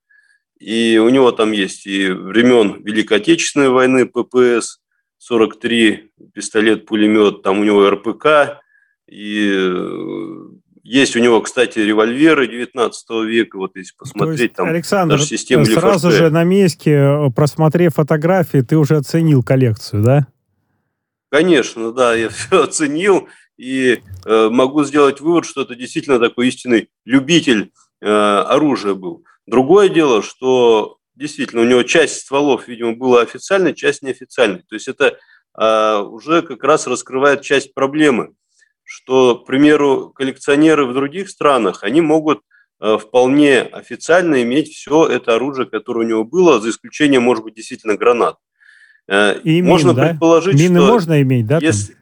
и 0.62 1.00
у 1.00 1.10
него 1.10 1.32
там 1.32 1.52
есть 1.52 1.88
и 1.88 2.10
времен 2.10 2.84
Великой 2.84 3.18
Отечественной 3.18 3.70
войны 3.70 4.06
ППС, 4.06 4.80
43 5.18 6.12
пистолет-пулемет, 6.34 7.42
там 7.42 7.60
у 7.60 7.64
него 7.64 7.90
РПК, 7.90 8.62
и 9.08 9.52
э, 9.54 10.38
есть 10.84 11.16
у 11.16 11.20
него, 11.20 11.42
кстати, 11.42 11.80
револьверы 11.80 12.48
19 12.48 13.10
века, 13.26 13.58
вот 13.58 13.76
если 13.76 13.94
посмотреть, 13.98 14.40
есть, 14.40 14.54
там 14.54 14.68
Александр, 14.68 15.16
даже 15.16 15.26
система 15.26 15.66
сразу 15.66 16.10
Лефорте. 16.10 16.18
же 16.18 16.30
на 16.30 16.44
месте, 16.44 16.92
э, 16.92 17.30
просмотрев 17.36 17.96
фотографии, 17.96 18.60
ты 18.60 18.78
уже 18.78 18.98
оценил 18.98 19.42
коллекцию, 19.42 20.04
да? 20.04 20.28
Конечно, 21.32 21.92
да, 21.92 22.14
я 22.14 22.30
все 22.30 22.64
оценил 22.64 23.30
и 23.58 24.02
э, 24.26 24.50
могу 24.50 24.84
сделать 24.84 25.22
вывод, 25.22 25.46
что 25.46 25.64
это 25.64 25.76
действительно 25.76 26.20
такой 26.20 26.50
истинный 26.50 26.90
любитель 27.06 27.72
э, 28.00 28.08
оружия 28.08 28.94
был. 28.94 29.24
Другое 29.52 29.90
дело, 29.90 30.24
что 30.24 30.96
действительно, 31.16 31.64
у 31.64 31.66
него 31.66 31.84
часть 31.84 32.22
стволов, 32.22 32.70
видимо, 32.70 32.96
была 32.96 33.22
официальной, 33.22 33.76
часть 33.76 34.02
неофициальной. 34.02 34.64
То 34.68 34.76
есть 34.76 34.88
это 34.88 35.18
а, 35.54 36.04
уже 36.04 36.42
как 36.42 36.64
раз 36.64 36.88
раскрывает 36.88 37.42
часть 37.42 37.74
проблемы, 37.74 38.32
что, 38.86 39.36
к 39.36 39.46
примеру, 39.46 40.14
коллекционеры 40.16 40.86
в 40.86 40.94
других 40.94 41.30
странах, 41.30 41.84
они 41.84 42.00
могут 42.00 42.40
а, 42.80 42.98
вполне 42.98 43.60
официально 43.60 44.42
иметь 44.42 44.70
все 44.70 45.06
это 45.06 45.36
оружие, 45.36 45.66
которое 45.66 46.06
у 46.06 46.10
него 46.10 46.24
было, 46.24 46.62
за 46.62 46.70
исключением, 46.70 47.24
может 47.24 47.44
быть, 47.44 47.56
действительно 47.56 47.98
гранат. 47.98 48.38
А, 49.10 49.34
И 49.34 49.62
можно 49.62 49.90
мин, 49.90 49.98
предположить, 49.98 50.56
да? 50.56 50.64
Мины 50.64 50.80
что... 50.80 50.88
можно 50.88 51.22
иметь, 51.22 51.46
да? 51.46 51.60
Если... 51.62 51.98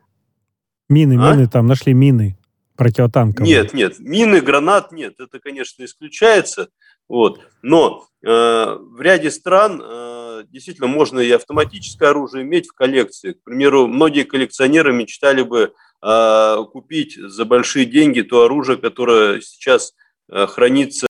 Мины, 0.88 1.13
а? 1.13 1.34
мины 1.34 1.48
там, 1.48 1.65
нашли 1.65 1.94
мины 1.94 2.38
противотанковые. 2.77 3.51
Нет, 3.51 3.74
нет, 3.74 4.00
мины, 4.00 4.39
гранат 4.39 4.91
нет, 4.91 5.15
это, 5.20 5.39
конечно, 5.39 5.84
исключается. 5.84 6.70
Вот. 7.10 7.42
Но 7.63 8.08
э, 8.24 8.28
в 8.28 9.01
ряде 9.01 9.32
стран 9.32 9.82
э, 9.84 10.44
действительно 10.48 10.88
можно 10.88 11.20
и 11.20 11.32
автоматическое 11.32 12.12
оружие 12.12 12.44
иметь 12.44 12.68
в 12.68 12.74
коллекции. 12.74 13.34
К 13.34 13.44
примеру, 13.44 13.88
многие 13.88 14.24
коллекционеры 14.24 14.94
мечтали 14.94 15.42
бы 15.42 15.74
э, 16.01 16.58
купить 16.72 17.16
за 17.18 17.46
большие 17.46 17.86
деньги 17.86 18.22
то 18.22 18.44
оружие, 18.44 18.78
которое 18.78 19.42
сейчас 19.42 19.94
э, 20.30 20.46
хранится 20.46 21.08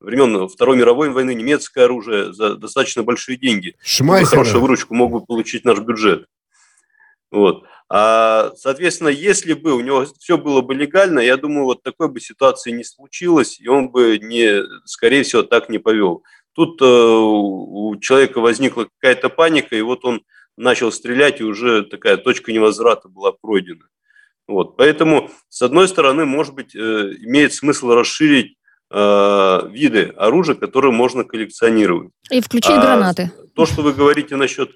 времен 0.00 0.48
Второй 0.48 0.78
мировой 0.78 1.10
войны, 1.10 1.34
немецкое 1.34 1.84
оружие 1.84 2.32
за 2.32 2.56
достаточно 2.56 3.02
большие 3.02 3.36
деньги. 3.36 3.76
Шмайсеры. 3.84 4.30
Хорошую 4.30 4.62
выручку 4.62 4.94
мог 4.94 5.12
бы 5.12 5.24
получить 5.24 5.64
наш 5.64 5.78
бюджет. 5.78 6.26
Вот. 7.30 7.64
А, 7.94 8.52
соответственно, 8.56 9.08
если 9.08 9.52
бы 9.52 9.74
у 9.74 9.80
него 9.80 10.06
все 10.18 10.38
было 10.38 10.62
бы 10.62 10.74
легально, 10.74 11.20
я 11.20 11.36
думаю, 11.36 11.66
вот 11.66 11.82
такой 11.82 12.08
бы 12.08 12.20
ситуации 12.20 12.70
не 12.70 12.84
случилось, 12.84 13.60
и 13.60 13.68
он 13.68 13.90
бы, 13.90 14.18
не, 14.18 14.62
скорее 14.86 15.24
всего, 15.24 15.42
так 15.42 15.68
не 15.68 15.76
повел. 15.76 16.24
Тут 16.54 16.80
э, 16.80 16.86
у 16.86 17.94
человека 18.00 18.40
возникла 18.40 18.88
какая-то 18.98 19.28
паника, 19.28 19.76
и 19.76 19.82
вот 19.82 20.06
он 20.06 20.22
начал 20.56 20.90
стрелять, 20.90 21.42
и 21.42 21.44
уже 21.44 21.82
такая 21.82 22.16
точка 22.16 22.50
невозврата 22.50 23.10
была 23.10 23.32
пройдена. 23.32 23.84
Вот. 24.48 24.78
Поэтому, 24.78 25.30
с 25.50 25.60
одной 25.60 25.86
стороны, 25.86 26.24
может 26.24 26.54
быть, 26.54 26.74
э, 26.74 26.78
имеет 26.78 27.52
смысл 27.52 27.90
расширить 27.90 28.56
э, 28.90 29.68
виды 29.70 30.14
оружия, 30.16 30.54
которые 30.54 30.92
можно 30.92 31.24
коллекционировать. 31.24 32.10
И 32.30 32.40
включить 32.40 32.70
а 32.70 32.80
гранаты. 32.80 33.30
То, 33.54 33.66
что 33.66 33.82
вы 33.82 33.92
говорите 33.92 34.36
насчет 34.36 34.70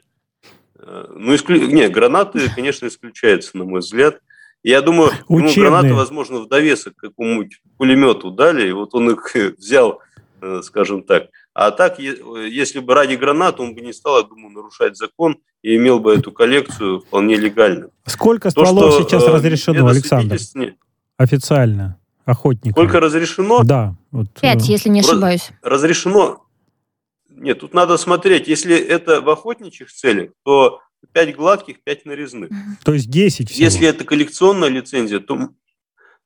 ну, 0.87 1.35
исклю... 1.35 1.67
не, 1.67 1.89
гранаты, 1.89 2.51
конечно, 2.55 2.87
исключаются, 2.87 3.57
на 3.57 3.65
мой 3.65 3.81
взгляд. 3.81 4.21
Я 4.63 4.83
думаю, 4.83 5.13
ему 5.29 5.49
гранаты, 5.55 5.95
возможно, 5.95 6.41
в 6.41 6.49
довесок 6.49 6.97
к 6.97 7.01
какому-нибудь 7.01 7.61
пулемету 7.77 8.31
дали, 8.31 8.69
и 8.69 8.73
вот 8.73 8.95
он 8.95 9.11
их 9.11 9.35
взял, 9.59 10.01
э, 10.41 10.61
скажем 10.63 11.03
так. 11.03 11.29
А 11.55 11.71
так, 11.71 11.99
если 11.99 12.81
бы 12.81 12.95
ради 12.95 13.15
гранат, 13.15 13.61
он 13.61 13.75
бы 13.75 13.81
не 13.81 13.93
стал, 13.93 14.19
я 14.19 14.25
думаю, 14.25 14.53
нарушать 14.53 14.97
закон 14.97 15.39
и 15.63 15.77
имел 15.77 16.01
бы 16.01 16.15
эту 16.15 16.31
коллекцию 16.31 17.01
вполне 17.01 17.37
легально. 17.37 17.89
Сколько 18.05 18.51
стволов 18.51 18.85
То, 18.85 18.91
что, 18.93 19.03
сейчас 19.03 19.25
э, 19.25 19.33
разрешено, 19.33 19.87
Александр? 19.89 20.39
Официально, 21.17 21.99
охотникам. 22.25 22.73
Сколько 22.73 23.01
разрешено? 23.01 23.63
Да. 23.65 23.95
Вот, 24.11 24.27
Пять, 24.41 24.69
если 24.69 24.89
не 24.89 25.01
ошибаюсь. 25.01 25.51
Разрешено 25.63 26.46
нет, 27.37 27.61
тут 27.61 27.75
надо 27.75 27.97
смотреть. 27.97 28.49
Если 28.49 28.77
это 28.77 29.21
в 29.21 29.29
охотничьих 29.29 29.93
целях, 29.93 30.31
то 30.45 30.81
5 31.13 31.37
гладких, 31.37 31.83
5 31.83 32.07
нарезных. 32.07 32.51
То 32.85 32.95
есть 32.95 33.11
10 33.11 33.51
всего. 33.51 33.65
Если 33.65 33.87
это 33.87 34.05
коллекционная 34.05 34.69
лицензия, 34.69 35.21
то 35.21 35.51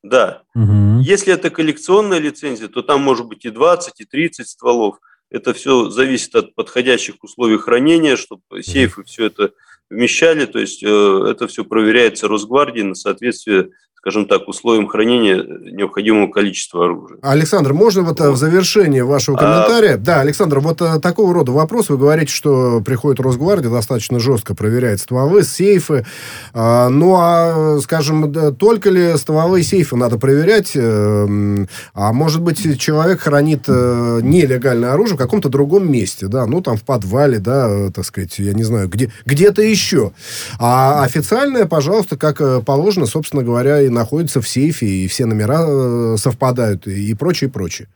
да. 0.02 0.43
Угу. 0.55 1.00
Если 1.02 1.33
это 1.33 1.50
коллекционная 1.50 2.19
лицензия, 2.19 2.69
то 2.69 2.83
там 2.83 3.02
может 3.02 3.26
быть 3.26 3.45
и 3.45 3.50
20, 3.50 4.00
и 4.00 4.05
30 4.05 4.49
стволов. 4.49 4.99
Это 5.31 5.52
все 5.52 5.90
зависит 5.90 6.35
от 6.35 6.55
подходящих 6.55 7.23
условий 7.23 7.59
хранения, 7.59 8.17
чтобы 8.17 8.62
сейфы 8.62 9.05
все 9.05 9.26
это 9.26 9.52
вмещали. 9.90 10.47
То 10.47 10.59
есть 10.59 10.83
э, 10.83 11.26
это 11.31 11.47
все 11.47 11.64
проверяется 11.64 12.29
Росгвардией 12.29 12.87
на 12.87 12.95
соответствие 12.95 13.71
скажем 14.00 14.25
так, 14.25 14.49
условиям 14.49 14.87
хранения 14.87 15.45
необходимого 15.45 16.30
количества 16.30 16.87
оружия. 16.87 17.19
Александр, 17.21 17.75
можно 17.75 18.02
вот, 18.02 18.19
вот. 18.19 18.30
в 18.30 18.37
завершение 18.37 19.04
вашего 19.04 19.37
комментария? 19.37 19.95
А... 19.95 19.99
Да, 19.99 20.21
Александр, 20.21 20.61
вот 20.61 20.80
э, 20.80 20.99
такого 21.00 21.35
рода 21.35 21.52
вопрос. 21.52 21.90
Вы 21.90 21.99
говорите, 21.99 22.33
что 22.33 22.80
приходит 22.80 23.21
Росгвардия, 23.21 23.71
достаточно 23.71 24.19
жестко 24.19 24.54
проверяет 24.54 25.00
стволы, 25.00 25.42
сейфы. 25.42 26.07
А, 26.54 26.88
ну, 26.88 27.14
а, 27.19 27.78
скажем, 27.83 28.33
только 28.57 28.88
ли 28.88 29.19
стволы 29.19 29.61
и 29.61 29.62
сейфы 29.62 29.97
надо 29.97 30.16
проверять? 30.16 30.73
Э, 30.75 31.66
а 31.92 32.12
может 32.14 32.40
быть, 32.40 32.80
человек 32.80 33.21
хранит 33.21 33.64
э, 33.69 34.21
нелегальное 34.23 34.95
оружие 34.95 35.16
в 35.16 35.19
каком-то 35.19 35.50
другом 35.50 35.92
месте, 35.92 36.26
да, 36.26 36.47
ну, 36.47 36.62
там 36.62 36.78
в 36.78 36.85
подвале, 36.85 37.38
да, 37.38 37.90
так 37.90 38.07
сказать, 38.07 38.38
я 38.38 38.54
не 38.54 38.62
знаю, 38.62 38.88
где, 38.88 39.12
где-то 39.26 39.61
еще. 39.61 40.12
А 40.59 41.04
официальное, 41.04 41.66
пожалуйста, 41.66 42.16
как 42.16 42.64
положено, 42.64 43.04
собственно 43.04 43.42
говоря, 43.42 43.83
и 43.83 43.90
находится 43.91 44.41
в 44.41 44.49
сейфе, 44.49 44.87
и 44.87 45.09
все 45.09 45.27
номера 45.27 45.65
э, 45.67 46.17
совпадают, 46.17 46.87
и 46.87 47.15
прочее, 47.15 47.49
и 47.49 47.53
прочее. 47.53 47.89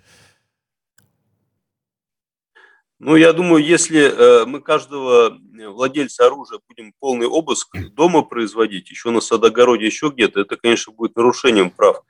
Ну, 2.98 3.16
я 3.16 3.32
думаю, 3.32 3.62
если 3.62 4.00
э, 4.00 4.46
мы 4.46 4.60
каждого 4.60 5.36
владельца 5.68 6.26
оружия 6.26 6.60
будем 6.68 6.92
полный 7.00 7.26
обыск 7.26 7.76
дома 7.92 8.22
производить, 8.22 8.90
еще 8.90 9.10
на 9.10 9.20
садогороде, 9.20 9.86
еще 9.86 10.08
где-то, 10.08 10.40
это, 10.40 10.56
конечно, 10.56 10.92
будет 10.92 11.16
нарушением 11.16 11.70
прав 11.70 12.02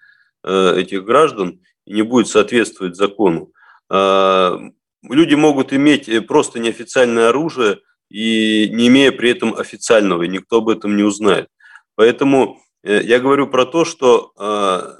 э, 0.45 0.81
этих 0.81 1.05
граждан 1.05 1.61
и 1.87 1.95
не 1.95 2.03
будет 2.03 2.29
соответствовать 2.29 2.97
закону. 2.97 3.51
Э, 3.91 4.59
люди 5.03 5.35
могут 5.35 5.73
иметь 5.73 6.09
э, 6.09 6.21
просто 6.21 6.61
неофициальное 6.61 7.31
оружие 7.31 7.81
и 8.11 8.69
не 8.73 8.89
имея 8.89 9.11
при 9.11 9.31
этом 9.31 9.55
официального, 9.55 10.23
и 10.23 10.29
никто 10.29 10.59
об 10.59 10.69
этом 10.69 10.97
не 10.97 11.03
узнает. 11.03 11.49
Поэтому 11.97 12.59
Э, 12.59 12.64
я 12.91 13.19
говорю 13.19 13.47
про 13.47 13.65
то, 13.65 13.85
что 13.85 14.33
э, 14.39 14.95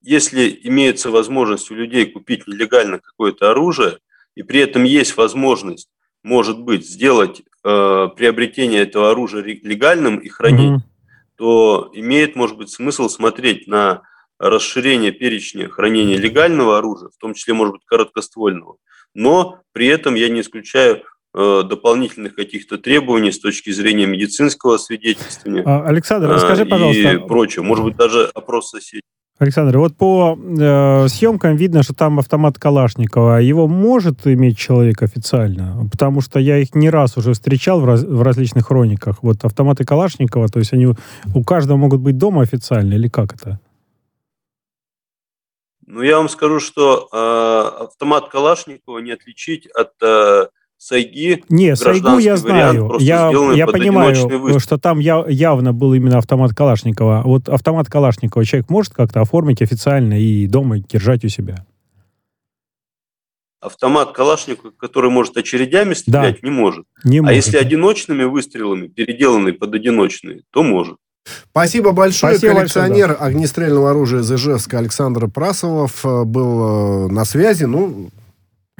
если 0.00 0.58
имеется 0.64 1.10
возможность 1.10 1.70
у 1.70 1.74
людей 1.74 2.06
купить 2.06 2.46
нелегально 2.46 2.98
какое-то 2.98 3.50
оружие, 3.50 3.98
и 4.34 4.42
при 4.42 4.60
этом 4.60 4.84
есть 4.84 5.16
возможность, 5.16 5.88
может 6.22 6.60
быть, 6.60 6.88
сделать 6.88 7.42
э, 7.64 8.08
приобретение 8.16 8.82
этого 8.82 9.10
оружия 9.10 9.42
легальным 9.42 10.18
и 10.18 10.28
хранить, 10.28 10.80
mm-hmm. 10.80 10.88
то 11.36 11.90
имеет, 11.92 12.34
может 12.36 12.56
быть, 12.56 12.70
смысл 12.70 13.08
смотреть 13.08 13.66
на 13.66 14.02
расширение 14.38 15.12
перечня 15.12 15.68
хранения 15.68 16.16
легального 16.16 16.78
оружия, 16.78 17.10
в 17.10 17.18
том 17.18 17.34
числе, 17.34 17.54
может 17.54 17.74
быть, 17.74 17.84
короткоствольного. 17.84 18.76
Но 19.14 19.60
при 19.72 19.86
этом 19.86 20.14
я 20.14 20.28
не 20.28 20.40
исключаю 20.40 21.02
Э, 21.02 21.17
дополнительных 21.38 22.34
каких-то 22.34 22.78
требований 22.78 23.30
с 23.30 23.38
точки 23.38 23.70
зрения 23.70 24.06
медицинского 24.06 24.76
свидетельствования. 24.76 25.62
А, 25.64 25.86
Александр, 25.86 26.28
расскажи, 26.28 26.66
пожалуйста. 26.66 27.12
И 27.12 27.18
прочее. 27.18 27.62
Может 27.62 27.84
быть, 27.84 27.96
даже 27.96 28.24
опрос 28.34 28.70
соседей. 28.70 29.02
Александр, 29.38 29.78
вот 29.78 29.96
по 29.96 30.36
э, 30.36 31.06
съемкам 31.08 31.54
видно, 31.54 31.84
что 31.84 31.94
там 31.94 32.18
автомат 32.18 32.58
Калашникова. 32.58 33.40
Его 33.40 33.68
может 33.68 34.26
иметь 34.26 34.58
человек 34.58 35.00
официально? 35.02 35.88
Потому 35.92 36.20
что 36.20 36.40
я 36.40 36.58
их 36.58 36.74
не 36.74 36.90
раз 36.90 37.16
уже 37.16 37.34
встречал 37.34 37.80
в, 37.80 37.84
раз, 37.84 38.02
в 38.02 38.20
различных 38.22 38.66
хрониках. 38.66 39.22
Вот 39.22 39.44
автоматы 39.44 39.84
Калашникова, 39.84 40.48
то 40.48 40.58
есть 40.58 40.72
они 40.72 40.88
у 41.34 41.44
каждого 41.44 41.76
могут 41.76 42.00
быть 42.00 42.18
дома 42.18 42.42
официально 42.42 42.94
или 42.94 43.08
как 43.08 43.34
это? 43.34 43.60
Ну, 45.86 46.02
я 46.02 46.16
вам 46.16 46.28
скажу, 46.28 46.58
что 46.58 47.08
э, 47.12 47.84
автомат 47.84 48.28
Калашникова 48.30 48.98
не 48.98 49.12
отличить 49.12 49.68
от 49.68 49.92
э, 50.02 50.48
Сайги. 50.78 51.44
Не, 51.48 51.74
Сайгу 51.74 52.18
я 52.18 52.36
знаю. 52.36 52.96
Я, 53.00 53.30
я 53.54 53.66
понимаю, 53.66 54.60
что 54.60 54.78
там 54.78 55.00
я, 55.00 55.24
явно 55.28 55.72
был 55.72 55.92
именно 55.92 56.18
автомат 56.18 56.54
Калашникова. 56.54 57.22
Вот 57.24 57.48
автомат 57.48 57.88
Калашникова 57.88 58.44
человек 58.44 58.70
может 58.70 58.94
как-то 58.94 59.20
оформить 59.20 59.60
официально 59.60 60.18
и 60.18 60.46
дома 60.46 60.78
держать 60.78 61.24
у 61.24 61.28
себя? 61.28 61.66
Автомат 63.60 64.12
Калашникова, 64.12 64.70
который 64.70 65.10
может 65.10 65.36
очередями 65.36 65.94
стрелять, 65.94 66.38
да. 66.40 66.48
не 66.48 66.54
может. 66.54 66.86
Не 67.02 67.18
а 67.18 67.22
может. 67.22 67.36
если 67.36 67.56
одиночными 67.56 68.22
выстрелами, 68.22 68.86
переделанный 68.86 69.52
под 69.52 69.74
одиночные, 69.74 70.42
то 70.52 70.62
может. 70.62 70.96
Спасибо 71.50 71.90
большое. 71.90 72.34
Спасибо 72.34 72.54
Коллекционер 72.54 73.08
большое, 73.08 73.18
да. 73.18 73.24
огнестрельного 73.26 73.90
оружия 73.90 74.20
из 74.20 74.32
Ижевска 74.32 74.78
Александр 74.78 75.28
Прасовов 75.28 76.04
э, 76.04 76.22
был 76.22 77.08
э, 77.08 77.12
на 77.12 77.24
связи. 77.24 77.64
Ну, 77.64 78.10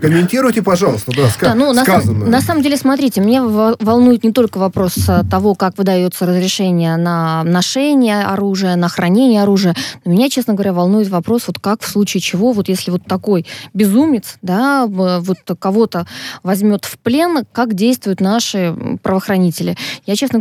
Комментируйте, 0.00 0.62
пожалуйста, 0.62 1.12
да, 1.14 1.23
ска- 1.25 1.43
да 1.43 1.55
ну, 1.55 1.73
на, 1.73 1.85
сам, 1.85 2.31
на 2.31 2.40
самом 2.40 2.62
деле, 2.62 2.76
смотрите, 2.76 3.21
мне 3.21 3.43
волнует 3.43 4.23
не 4.23 4.33
только 4.33 4.59
вопрос 4.59 4.95
э, 5.09 5.23
того, 5.28 5.55
как 5.55 5.76
выдается 5.76 6.26
разрешение 6.26 6.97
на 6.97 7.43
ношение 7.45 8.23
оружия, 8.23 8.76
на 8.76 8.88
хранение 8.88 9.43
оружия, 9.43 9.75
но 10.05 10.12
меня, 10.12 10.31
честно 10.31 10.55
говоря, 10.55 10.73
волнует 10.73 11.09
вопрос, 11.09 11.45
вот 11.49 11.59
как 11.59 11.83
в 11.83 11.88
случае 11.88 12.21
чего, 12.21 12.52
вот 12.52 12.69
если 12.69 12.90
вот 12.90 13.05
такой 13.07 13.45
безумец, 13.75 14.37
да, 14.43 14.87
вот 14.87 15.38
кого-то 15.59 16.07
возьмет 16.43 16.85
в 16.85 16.99
плен, 16.99 17.45
как 17.52 17.75
действуют 17.75 18.21
наши 18.21 18.75
правоохранители. 19.02 19.76
Я, 20.07 20.14
честно, 20.14 20.40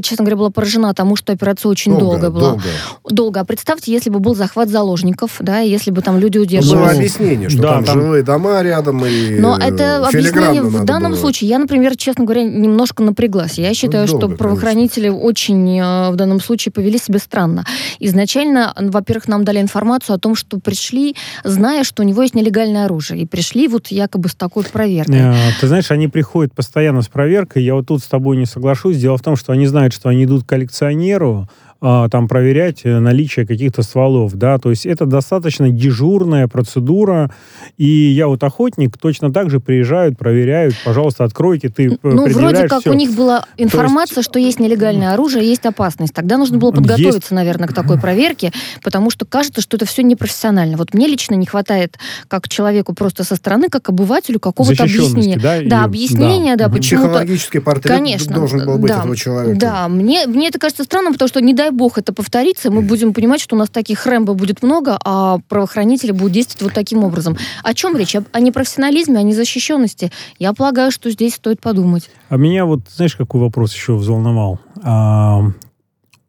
честно 0.00 0.24
говоря, 0.24 0.36
была 0.36 0.50
поражена 0.50 0.94
тому, 0.94 1.16
что 1.16 1.32
операция 1.32 1.68
очень 1.68 1.96
долго, 1.96 2.18
долго 2.18 2.30
была. 2.30 2.50
Долго. 2.50 2.64
долго. 3.10 3.40
А 3.40 3.44
представьте, 3.44 3.92
если 3.92 4.10
бы 4.10 4.18
был 4.18 4.34
захват 4.34 4.68
заложников, 4.68 5.36
да, 5.40 5.60
если 5.60 5.90
бы 5.90 6.02
там 6.02 6.18
люди 6.18 6.38
удерживались. 6.38 6.80
Было 6.80 6.90
объяснение, 6.90 7.48
что 7.48 7.62
да, 7.62 7.74
там, 7.74 7.84
там 7.84 8.00
живые 8.00 8.22
дома 8.22 8.62
рядом, 8.62 8.95
этом 9.04 9.36
и 9.36 9.40
Но 9.40 9.56
это 9.58 10.06
объяснение 10.06 10.62
в 10.62 10.84
данном 10.84 11.12
было. 11.12 11.20
случае. 11.20 11.50
Я, 11.50 11.58
например, 11.58 11.96
честно 11.96 12.24
говоря, 12.24 12.42
немножко 12.42 13.02
напряглась. 13.02 13.58
Я 13.58 13.72
считаю, 13.74 14.06
долго, 14.06 14.26
что 14.26 14.36
правоохранители 14.36 15.08
очень 15.08 15.78
э, 15.78 16.10
в 16.10 16.16
данном 16.16 16.40
случае 16.40 16.72
повели 16.72 16.98
себя 16.98 17.18
странно. 17.18 17.64
Изначально, 17.98 18.74
во-первых, 18.76 19.28
нам 19.28 19.44
дали 19.44 19.60
информацию 19.60 20.16
о 20.16 20.18
том, 20.18 20.34
что 20.34 20.58
пришли, 20.58 21.16
зная, 21.44 21.84
что 21.84 22.02
у 22.02 22.06
него 22.06 22.22
есть 22.22 22.34
нелегальное 22.34 22.84
оружие. 22.84 23.22
И 23.22 23.26
пришли 23.26 23.68
вот 23.68 23.88
якобы 23.88 24.28
с 24.28 24.34
такой 24.34 24.64
проверкой. 24.64 25.16
Э, 25.18 25.34
Ты 25.60 25.68
знаешь, 25.68 25.90
они 25.90 26.08
приходят 26.08 26.54
постоянно 26.54 27.02
с 27.02 27.08
проверкой. 27.08 27.64
Я 27.64 27.74
вот 27.74 27.86
тут 27.86 28.02
с 28.02 28.06
тобой 28.06 28.36
не 28.36 28.46
соглашусь. 28.46 28.96
Дело 28.96 29.16
в 29.16 29.22
том, 29.22 29.36
что 29.36 29.52
они 29.52 29.66
знают, 29.66 29.92
что 29.92 30.08
они 30.08 30.24
идут 30.24 30.44
к 30.44 30.48
коллекционеру, 30.48 31.48
а, 31.48 31.65
там 31.80 32.26
проверять 32.28 32.80
э, 32.84 32.98
наличие 32.98 33.46
каких-то 33.46 33.82
стволов, 33.82 34.34
да, 34.34 34.58
то 34.58 34.70
есть 34.70 34.86
это 34.86 35.04
достаточно 35.06 35.70
дежурная 35.70 36.48
процедура, 36.48 37.30
и 37.76 37.86
я 37.86 38.28
вот 38.28 38.42
охотник, 38.44 38.96
точно 38.98 39.32
так 39.32 39.50
же 39.50 39.60
приезжают, 39.60 40.18
проверяют, 40.18 40.74
пожалуйста, 40.84 41.24
откройте, 41.24 41.68
ты 41.68 41.86
э, 41.92 41.96
Ну, 42.02 42.28
вроде 42.28 42.66
как 42.68 42.80
всё. 42.80 42.92
у 42.92 42.94
них 42.94 43.12
была 43.12 43.44
информация, 43.56 44.22
что 44.22 44.38
есть 44.38 44.58
нелегальное 44.60 45.12
оружие, 45.12 45.46
есть 45.46 45.66
опасность. 45.66 46.14
Тогда 46.14 46.38
нужно 46.38 46.58
было 46.58 46.70
Есть. 46.70 46.82
подготовиться, 46.82 47.34
наверное, 47.34 47.68
к 47.68 47.74
такой 47.74 47.98
проверке, 48.00 48.52
потому 48.82 49.10
что 49.10 49.26
кажется, 49.26 49.60
что 49.60 49.76
это 49.76 49.84
все 49.86 50.02
непрофессионально. 50.02 50.76
Вот 50.76 50.94
мне 50.94 51.06
лично 51.06 51.34
не 51.34 51.46
хватает, 51.46 51.98
как 52.28 52.48
человеку 52.48 52.94
просто 52.94 53.24
со 53.24 53.36
стороны, 53.36 53.68
как 53.68 53.88
обывателю, 53.88 54.40
какого-то 54.40 54.82
объяснения. 54.84 55.36
да, 55.36 55.58
Да, 55.58 55.76
её? 55.76 55.84
объяснения, 55.84 56.56
да, 56.56 56.68
Мгм. 56.68 56.76
почему-то... 56.76 57.08
Психологический 57.08 57.58
портрет 57.58 57.94
Конечно, 57.96 58.34
должен 58.34 58.64
был 58.64 58.78
быть 58.78 58.90
да, 58.92 59.00
этого 59.00 59.16
человека. 59.16 59.58
Да, 59.60 59.88
мне, 59.88 60.26
мне 60.26 60.48
это 60.48 60.58
кажется 60.58 60.84
странным, 60.84 61.12
потому 61.12 61.28
что, 61.28 61.40
не 61.40 61.54
дай 61.66 61.76
бог, 61.76 61.98
это 61.98 62.12
повторится, 62.12 62.70
мы 62.70 62.82
будем 62.82 63.12
понимать, 63.12 63.40
что 63.40 63.56
у 63.56 63.58
нас 63.58 63.68
таких 63.70 64.06
Рэмбо 64.06 64.34
будет 64.34 64.62
много, 64.62 64.98
а 65.04 65.38
правоохранители 65.48 66.12
будут 66.12 66.32
действовать 66.32 66.62
вот 66.62 66.72
таким 66.72 67.02
образом. 67.02 67.36
О 67.64 67.74
чем 67.74 67.96
речь? 67.96 68.14
О 68.14 68.40
непрофессионализме, 68.40 69.18
о 69.18 69.22
незащищенности? 69.22 70.12
Я 70.38 70.52
полагаю, 70.52 70.90
что 70.92 71.10
здесь 71.10 71.34
стоит 71.34 71.60
подумать. 71.60 72.08
А 72.28 72.36
меня 72.36 72.66
вот, 72.66 72.80
знаешь, 72.94 73.16
какой 73.16 73.40
вопрос 73.40 73.74
еще 73.74 73.94
взволновал? 73.96 74.60
А, 74.82 75.42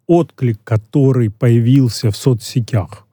отклик, 0.07 0.59
который 0.63 1.29
появился 1.29 2.09
в 2.09 2.17
соцсетях. 2.17 3.05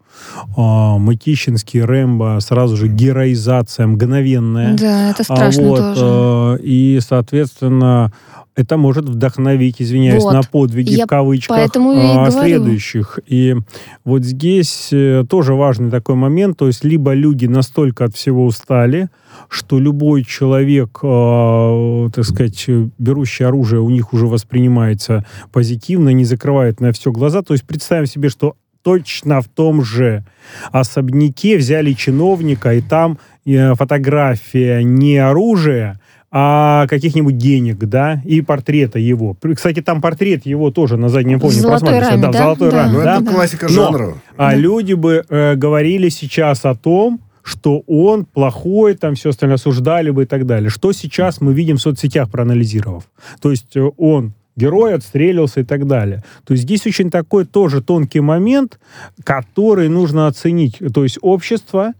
А, 0.56 0.96
Мытищинский, 0.96 1.82
Рэмбо, 1.82 2.38
сразу 2.40 2.76
же 2.76 2.88
героизация 2.88 3.86
мгновенная. 3.86 4.74
Да, 4.78 5.10
это 5.10 5.20
А 5.20 5.24
страшно 5.24 5.62
вот, 5.68 5.78
тоже. 5.78 6.04
э, 6.04 6.58
и, 6.62 7.00
соответственно, 7.06 8.12
это 8.56 8.76
может 8.76 9.08
вдохновить, 9.08 9.82
извиняюсь, 9.82 10.22
Вот. 10.22 10.32
на 10.32 10.42
подвиги 10.42 10.92
Я 10.92 11.06
в 11.06 11.08
кавычках 11.08 11.56
поэтому 11.56 11.92
и 11.92 11.98
а, 12.00 12.30
следующих. 12.30 13.18
И 13.26 13.56
вот 14.04 14.24
здесь 14.24 14.90
э, 14.92 15.24
тоже 15.28 15.54
важный 15.54 15.90
такой 15.90 16.14
момент, 16.14 16.56
то 16.58 16.68
есть 16.68 16.84
либо 16.84 17.14
люди 17.14 17.46
настолько 17.46 18.04
от 18.04 18.14
всего 18.14 18.44
устали, 18.44 19.08
что 19.48 19.80
любой 19.80 20.24
человек, 20.24 21.00
э, 21.02 22.08
так 22.14 22.24
сказать, 22.24 22.66
берущий 22.98 23.44
оружие, 23.44 23.80
у 23.80 23.90
них 23.90 24.12
уже 24.12 24.26
воспринимается 24.26 25.24
позитивно, 25.52 26.10
не 26.10 26.24
закрывает 26.24 26.80
на 26.80 26.92
все 26.92 27.10
глаза. 27.10 27.42
То 27.42 27.54
есть 27.54 27.64
представим 27.64 28.06
себе, 28.06 28.28
что 28.28 28.54
точно 28.82 29.40
в 29.40 29.48
том 29.48 29.82
же 29.82 30.24
особняке 30.70 31.56
взяли 31.56 31.92
чиновника, 31.94 32.74
и 32.74 32.80
там 32.80 33.18
э, 33.46 33.74
фотография 33.74 34.84
не 34.84 35.16
оружия, 35.16 35.98
а 36.36 36.88
каких-нибудь 36.88 37.38
денег, 37.38 37.78
да, 37.78 38.20
и 38.24 38.40
портрета 38.40 38.98
его. 38.98 39.36
Кстати, 39.54 39.80
там 39.82 40.00
портрет 40.02 40.44
его 40.46 40.72
тоже 40.72 40.96
на 40.96 41.08
заднем 41.08 41.38
фоне 41.38 41.62
просматривается. 41.62 42.10
раме, 42.10 42.22
да, 42.22 42.30
в 42.30 42.34
золотой 42.34 42.70
Да. 42.72 42.76
раме, 42.82 42.92
Ну, 42.98 43.04
да. 43.04 43.16
это 43.20 43.24
классика 43.32 43.66
Но- 43.66 43.72
жанра. 43.72 44.14
А 44.36 44.50
Да. 44.50 44.56
люди 44.56 44.94
бы 44.94 45.24
э, 45.28 45.54
говорили 45.54 46.08
сейчас 46.08 46.64
о 46.64 46.74
том, 46.74 47.20
что 47.44 47.84
он 47.86 48.24
плохой, 48.24 48.94
там 48.94 49.14
все 49.14 49.28
остальное 49.30 49.56
осуждали 49.56 50.10
бы 50.10 50.24
и 50.24 50.26
так 50.26 50.44
далее. 50.44 50.70
Что 50.70 50.90
сейчас 50.92 51.40
мы 51.40 51.54
видим 51.54 51.76
в 51.76 51.80
соцсетях, 51.82 52.28
проанализировав? 52.28 53.04
То 53.40 53.52
есть 53.52 53.76
э, 53.76 53.88
он 53.96 54.32
герой 54.56 54.94
отстрелился 54.94 55.60
и 55.60 55.64
так 55.64 55.86
далее. 55.86 56.24
То 56.44 56.54
есть 56.54 56.64
здесь 56.64 56.84
очень 56.84 57.10
такой 57.12 57.44
тоже 57.44 57.80
тонкий 57.80 58.18
момент, 58.20 58.80
который 59.22 59.88
нужно 59.88 60.26
оценить. 60.26 60.80
То 60.92 61.04
есть 61.04 61.18
общество 61.22 61.92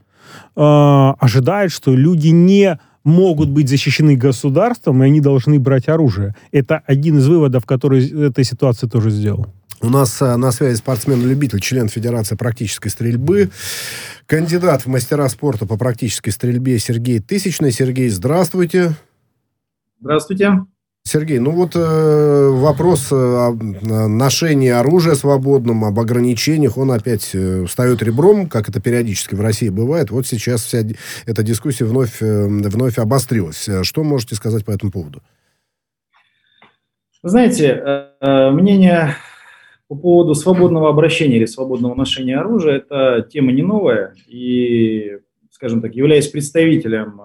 э, 0.57 1.13
ожидает, 1.21 1.71
что 1.71 1.95
люди 1.95 2.29
не 2.29 2.79
могут 3.05 3.51
быть 3.51 3.69
защищены 3.69 4.17
государством, 4.17 5.03
и 5.03 5.07
они 5.07 5.21
должны 5.21 5.61
брать 5.61 5.89
оружие. 5.89 6.35
Это 6.51 6.83
один 6.87 7.19
из 7.19 7.29
выводов, 7.29 7.67
который 7.67 8.09
этой 8.27 8.45
ситуации 8.45 8.89
тоже 8.89 9.11
сделал. 9.11 9.47
У 9.81 9.91
нас 9.91 10.23
а, 10.23 10.37
на 10.39 10.51
связи 10.51 10.77
спортсмен-любитель, 10.77 11.61
член 11.61 11.89
Федерации 11.89 12.37
практической 12.37 12.89
стрельбы, 12.89 13.51
кандидат 14.27 14.83
в 14.83 14.87
мастера 14.87 15.29
спорта 15.29 15.67
по 15.67 15.77
практической 15.77 16.31
стрельбе 16.31 16.79
Сергей 16.79 17.21
Тысячный. 17.21 17.71
Сергей, 17.71 18.09
здравствуйте. 18.09 18.95
Здравствуйте. 20.01 20.65
Сергей, 21.07 21.39
ну 21.39 21.51
вот 21.51 21.77
э, 21.77 22.49
вопрос 22.49 23.13
э, 23.13 23.15
о 23.15 23.53
э, 23.53 24.07
ношении 24.07 24.71
оружия 24.71 25.15
свободным, 25.15 25.85
об 25.85 26.01
ограничениях, 26.01 26.79
он 26.79 26.91
опять 26.93 27.35
э, 27.35 27.67
встает 27.67 28.03
ребром, 28.03 28.49
как 28.49 28.71
это 28.71 28.81
периодически 28.81 29.35
в 29.35 29.43
России 29.43 29.69
бывает. 29.69 30.11
Вот 30.11 30.27
сейчас 30.27 30.63
вся 30.63 30.79
эта 31.27 31.43
дискуссия 31.43 31.85
вновь, 31.85 32.23
э, 32.23 32.47
вновь 32.47 32.99
обострилась. 32.99 33.69
Что 33.83 34.03
можете 34.03 34.35
сказать 34.35 34.65
по 34.65 34.71
этому 34.71 34.91
поводу? 34.91 35.21
Вы 37.23 37.29
знаете, 37.29 38.11
мнение 38.23 39.15
по 39.89 39.97
поводу 39.97 40.35
свободного 40.35 40.89
обращения 40.89 41.37
или 41.37 41.47
свободного 41.47 41.95
ношения 41.95 42.39
оружия– 42.39 42.77
это 42.77 43.27
тема 43.31 43.53
не 43.53 43.63
новая. 43.63 44.15
И, 44.27 45.19
скажем 45.51 45.83
так, 45.83 45.95
являясь 45.95 46.29
представителем, 46.29 47.21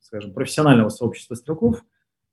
скажем, 0.00 0.32
профессионального 0.32 0.88
сообщества 0.88 1.34
стрелков, 1.36 1.82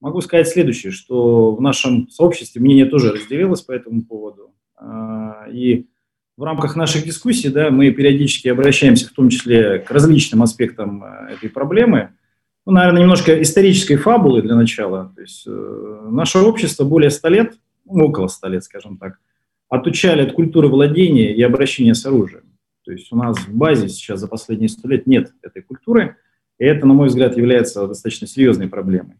могу 0.01 0.21
сказать 0.21 0.47
следующее, 0.47 0.91
что 0.91 1.55
в 1.55 1.61
нашем 1.61 2.09
сообществе 2.09 2.61
мнение 2.61 2.85
тоже 2.85 3.11
разделилось 3.11 3.61
по 3.61 3.71
этому 3.71 4.03
поводу. 4.03 4.53
Э, 4.79 5.51
И 5.51 5.87
в 6.37 6.43
рамках 6.43 6.75
наших 6.75 7.05
дискуссий 7.05 7.49
да, 7.49 7.71
мы 7.71 7.91
периодически 7.91 8.49
обращаемся 8.49 9.07
в 9.07 9.11
том 9.11 9.29
числе 9.29 9.79
к 9.79 9.89
различным 9.91 10.43
аспектам 10.43 11.03
э, 11.03 11.33
этой 11.33 11.49
проблемы. 11.49 12.11
Ну, 12.65 12.73
наверное, 12.73 13.01
немножко 13.01 13.41
исторической 13.41 13.95
фабулы 13.95 14.41
для 14.41 14.55
начала. 14.55 15.13
То 15.15 15.21
есть 15.21 15.45
э, 15.47 16.07
наше 16.09 16.39
общество 16.39 16.83
более 16.83 17.09
100 17.09 17.27
лет, 17.29 17.53
ну, 17.85 18.05
около 18.05 18.27
100 18.27 18.47
лет, 18.47 18.63
скажем 18.63 18.97
так, 18.97 19.19
отучали 19.69 20.23
от 20.23 20.33
культуры 20.33 20.67
владения 20.67 21.33
и 21.33 21.41
обращения 21.41 21.95
с 21.95 22.05
оружием. 22.05 22.43
То 22.83 22.91
есть 22.91 23.11
у 23.11 23.15
нас 23.15 23.37
в 23.37 23.55
базе 23.55 23.89
сейчас 23.89 24.19
за 24.19 24.27
последние 24.27 24.69
100 24.69 24.87
лет 24.87 25.07
нет 25.07 25.33
этой 25.41 25.61
культуры, 25.61 26.17
и 26.59 26.65
это, 26.65 26.85
на 26.85 26.93
мой 26.93 27.07
взгляд, 27.07 27.35
является 27.35 27.87
достаточно 27.87 28.27
серьезной 28.27 28.67
проблемой. 28.67 29.17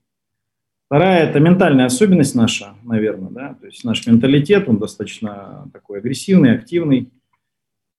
Вторая– 0.88 1.28
это 1.30 1.40
ментальная 1.40 1.86
особенность 1.86 2.36
наша, 2.36 2.76
наверное, 2.84 3.30
да, 3.32 3.58
то 3.60 3.66
есть 3.66 3.84
наш 3.84 4.06
менталитет, 4.06 4.70
он 4.70 4.78
достаточно 4.78 5.68
такой 5.74 5.98
агрессивный, 5.98 6.54
активный, 6.54 7.10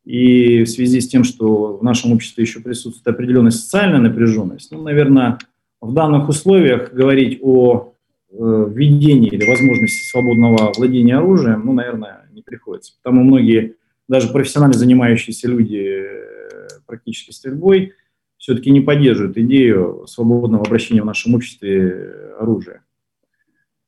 и 0.05 0.63
в 0.63 0.69
связи 0.69 1.01
с 1.01 1.09
тем, 1.09 1.25
что 1.25 1.77
в 1.79 1.83
нашем 1.83 2.13
обществе 2.13 2.45
еще 2.45 2.61
присутствует 2.61 3.13
определенная 3.13 3.51
социальная 3.51 3.99
напряженность, 3.99 4.71
ну, 4.71 4.81
наверное, 4.83 5.39
в 5.81 5.93
данных 5.93 6.29
условиях 6.29 6.93
говорить 6.93 7.41
о 7.43 7.93
э, 8.31 8.35
введении 8.71 9.31
или 9.31 9.45
возможности 9.51 10.09
свободного 10.09 10.73
владения 10.77 11.17
оружием, 11.17 11.63
ну, 11.65 11.73
наверное, 11.73 12.29
не 12.31 12.43
приходится. 12.43 12.93
Потому 13.03 13.25
многие, 13.25 13.75
даже 14.09 14.29
профессионально 14.29 14.79
занимающиеся 14.79 15.49
люди 15.49 16.05
э, 16.05 16.69
практически 16.87 17.33
стрельбой, 17.33 17.95
все-таки 18.47 18.71
не 18.71 18.81
поддерживают 18.81 19.37
идею 19.39 20.05
свободного 20.07 20.65
обращения 20.65 21.03
в 21.03 21.07
нашем 21.07 21.35
обществе 21.35 22.33
оружия. 22.39 22.85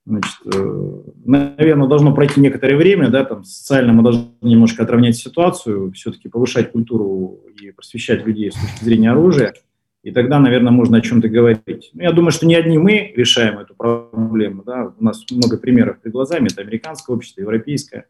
Значит, 0.04 0.34
э, 0.52 1.02
наверное, 1.24 1.86
должно 1.86 2.12
пройти 2.12 2.40
некоторое 2.40 2.74
время, 2.74 3.08
да, 3.08 3.24
там 3.24 3.44
социально 3.44 3.92
мы 3.92 4.02
должны 4.02 4.30
немножко 4.40 4.82
отравнять 4.82 5.14
ситуацию, 5.14 5.92
все-таки 5.92 6.28
повышать 6.28 6.72
культуру 6.72 7.38
и 7.56 7.70
просвещать 7.70 8.26
людей 8.26 8.50
с 8.50 8.56
точки 8.56 8.82
зрения 8.82 9.12
оружия, 9.12 9.54
и 10.02 10.10
тогда, 10.10 10.40
наверное, 10.40 10.72
можно 10.72 10.96
о 10.96 11.02
чем-то 11.02 11.28
говорить. 11.28 11.90
Ну, 11.92 12.02
я 12.02 12.10
думаю, 12.10 12.32
что 12.32 12.44
не 12.44 12.56
одни 12.56 12.78
мы 12.78 13.12
решаем 13.14 13.60
эту 13.60 13.76
проблему, 13.76 14.64
да, 14.64 14.92
у 14.98 15.04
нас 15.04 15.24
много 15.30 15.56
примеров 15.56 16.00
перед 16.00 16.14
глазами, 16.14 16.48
это 16.50 16.62
американское 16.62 17.14
общество, 17.14 17.42
европейское, 17.42 18.06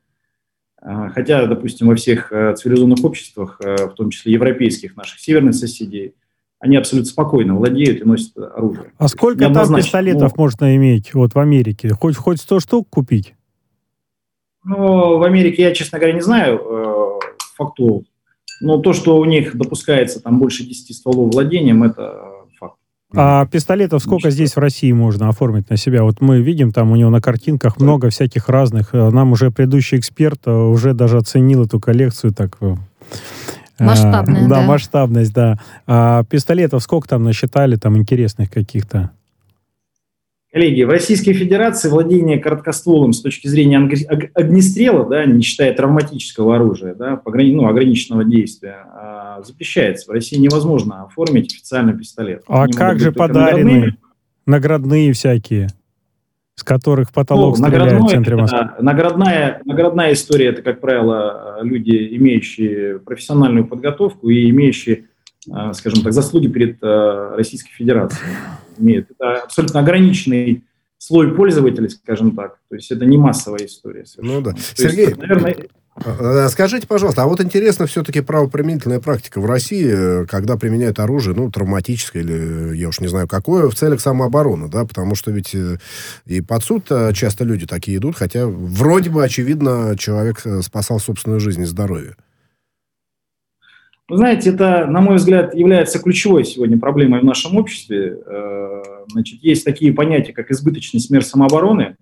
А, 0.80 1.10
хотя, 1.10 1.44
допустим, 1.46 1.88
во 1.88 1.94
всех 1.94 2.32
э, 2.32 2.54
цивилизованных 2.54 3.04
обществах, 3.04 3.60
э, 3.60 3.88
в 3.88 3.94
том 3.94 4.08
числе 4.08 4.32
европейских 4.32 4.96
наших 4.96 5.18
северных 5.18 5.54
соседей, 5.54 6.14
они 6.60 6.76
абсолютно 6.76 7.10
спокойно 7.10 7.54
владеют 7.54 8.00
и 8.00 8.04
носят 8.04 8.36
оружие. 8.36 8.92
А 8.98 9.08
сколько 9.08 9.48
там 9.50 9.74
пистолетов 9.74 10.32
Ну, 10.36 10.42
можно 10.42 10.76
иметь 10.76 11.14
вот 11.14 11.34
в 11.34 11.38
Америке? 11.38 11.90
Хоть, 11.90 12.16
хоть 12.16 12.40
100 12.40 12.60
штук 12.60 12.88
купить? 12.90 13.34
Ну, 14.64 15.18
в 15.18 15.22
Америке 15.22 15.62
я, 15.62 15.72
честно 15.72 15.98
говоря, 15.98 16.14
не 16.14 16.20
знаю 16.20 16.60
э, 16.60 17.18
факту, 17.56 18.04
но 18.60 18.78
то, 18.78 18.92
что 18.92 19.18
у 19.18 19.24
них 19.24 19.56
допускается 19.56 20.20
там 20.20 20.38
больше 20.40 20.64
10 20.64 20.96
стволов 20.96 21.32
владением, 21.32 21.84
это 21.84 22.24
факт. 22.58 22.74
А 23.14 23.46
пистолетов 23.46 24.02
сколько 24.02 24.22
Значит, 24.22 24.34
здесь 24.34 24.56
в 24.56 24.58
России 24.58 24.90
можно 24.90 25.28
оформить 25.28 25.70
на 25.70 25.76
себя? 25.76 26.02
Вот 26.02 26.20
мы 26.20 26.40
видим, 26.40 26.72
там 26.72 26.90
у 26.90 26.96
него 26.96 27.08
на 27.10 27.20
картинках 27.20 27.78
много 27.80 28.10
всяких 28.10 28.48
разных. 28.48 28.94
Э, 28.94 29.10
Нам 29.10 29.30
уже 29.30 29.52
предыдущий 29.52 29.96
эксперт 29.96 30.40
э, 30.46 30.50
уже 30.52 30.92
даже 30.92 31.18
оценил 31.18 31.64
эту 31.64 31.78
коллекцию 31.78 32.34
так 32.34 32.58
э, 33.78 33.84
Масштабная, 33.84 34.48
да. 34.48 34.60
да. 34.60 34.62
масштабность, 34.62 35.32
да. 35.32 35.58
А 35.86 36.24
пистолетов 36.24 36.82
сколько 36.82 37.08
там 37.08 37.24
насчитали, 37.24 37.76
там 37.76 37.96
интересных 37.96 38.50
каких-то? 38.50 39.10
Коллеги, 40.50 40.82
в 40.82 40.88
Российской 40.88 41.34
Федерации 41.34 41.90
владение 41.90 42.38
короткостволом 42.38 43.12
с 43.12 43.20
точки 43.20 43.48
зрения 43.48 43.78
ог- 43.80 43.92
ог- 44.10 44.30
огнестрела, 44.34 45.06
да, 45.06 45.26
не 45.26 45.42
считая 45.42 45.74
травматического 45.74 46.56
оружия, 46.56 46.94
да, 46.94 47.20
пограни- 47.22 47.54
ну, 47.54 47.66
ограниченного 47.68 48.24
действия, 48.24 48.76
а, 48.94 49.42
запрещается. 49.42 50.10
В 50.10 50.14
России 50.14 50.36
невозможно 50.38 51.04
оформить 51.04 51.52
официальный 51.52 51.92
пистолет. 51.96 52.44
А 52.48 52.62
Они 52.62 52.72
как 52.72 52.98
же 52.98 53.12
подаренные? 53.12 53.64
наградными. 53.64 53.96
Наградные 54.46 55.12
всякие, 55.12 55.68
с 56.58 56.64
которых 56.64 57.08
в 57.08 57.10
Ну, 57.10 57.14
потолок 57.14 57.56
стреляют 57.56 58.02
в 58.02 58.08
центре 58.08 58.32
это- 58.34 58.42
Москвы. 58.42 58.68
наградная, 58.80 59.62
наградная 59.64 60.12
история– 60.12 60.46
это, 60.48 60.62
как 60.62 60.80
правило, 60.80 61.58
люди, 61.62 62.08
имеющие 62.16 62.98
профессиональную 62.98 63.64
подготовку 63.64 64.28
и 64.28 64.50
имеющие, 64.50 65.04
а, 65.52 65.72
скажем 65.72 66.02
так, 66.02 66.12
заслуги 66.12 66.48
перед 66.48 66.78
а, 66.82 67.36
Российской 67.36 67.70
Федерацией. 67.70 68.30
Имеют. 68.76 69.06
Это 69.16 69.42
абсолютно 69.44 69.78
ограниченный 69.80 70.64
слой 70.98 71.32
пользователей, 71.32 71.90
скажем 71.90 72.32
так. 72.32 72.58
То 72.68 72.74
есть 72.74 72.90
это 72.90 73.06
не 73.06 73.18
массовая 73.18 73.64
история. 73.66 74.04
совершенно. 74.04 74.38
Ну 74.40 74.44
да. 74.44 74.50
То 74.50 74.56
есть, 74.56 74.76
Сергей, 74.78 75.14
наверное, 75.14 75.54
А, 75.54 75.62
Скажите, 76.48 76.86
пожалуйста, 76.86 77.22
а 77.22 77.26
вот 77.26 77.40
интересно 77.40 77.86
все-таки 77.86 78.20
правоприменительная 78.20 79.00
практика 79.00 79.40
в 79.40 79.46
России, 79.46 80.22
э, 80.22 80.26
когда 80.26 80.56
применяют 80.56 80.98
оружие, 80.98 81.34
ну, 81.34 81.50
травматическое 81.50 82.22
или, 82.22 82.76
я 82.76 82.88
уж 82.88 83.00
не 83.00 83.08
знаю, 83.08 83.26
какое, 83.26 83.68
в 83.68 83.74
целях 83.74 84.00
самообороны, 84.00 84.68
да, 84.68 84.84
потому 84.84 85.14
что 85.14 85.30
ведь 85.30 85.54
э, 85.54 85.78
и 86.26 86.40
под 86.40 86.62
суд 86.62 86.86
э, 86.90 87.12
часто 87.12 87.44
люди 87.44 87.66
такие 87.66 87.98
идут, 87.98 88.16
хотя 88.16 88.46
вроде 88.46 89.10
бы, 89.10 89.24
очевидно, 89.24 89.96
человек 89.98 90.42
э, 90.44 90.62
спасал 90.62 91.00
собственную 91.00 91.40
жизнь 91.40 91.62
и 91.62 91.66
здоровье. 91.66 92.14
Вы 94.08 94.16
знаете, 94.16 94.50
это, 94.50 94.86
на 94.86 95.00
мой 95.00 95.16
взгляд, 95.16 95.54
является 95.54 95.98
ключевой 95.98 96.44
сегодня 96.44 96.78
проблемой 96.78 97.20
в 97.20 97.24
нашем 97.24 97.56
обществе. 97.56 98.18
Э, 98.24 98.68
Значит, 99.10 99.42
есть 99.42 99.64
такие 99.64 99.92
понятия, 99.92 100.32
как 100.32 100.50
избыточность 100.50 101.10
мер 101.10 101.24
самообороны, 101.24 101.96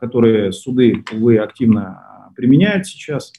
которые 0.00 0.52
суды, 0.52 1.02
увы, 1.12 1.38
активно 1.38 2.15
применяют 2.36 2.86
сейчас. 2.86 3.32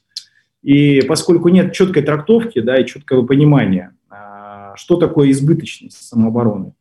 И 0.63 1.01
поскольку 1.01 1.49
нет 1.49 1.73
четкой 1.73 2.03
трактовки 2.03 2.59
да, 2.59 2.77
и 2.77 2.85
четкого 2.85 3.25
понимания, 3.25 3.95
а, 4.09 4.75
что 4.75 4.97
такое 4.97 5.31
избыточность 5.31 6.05
самообороны, 6.07 6.73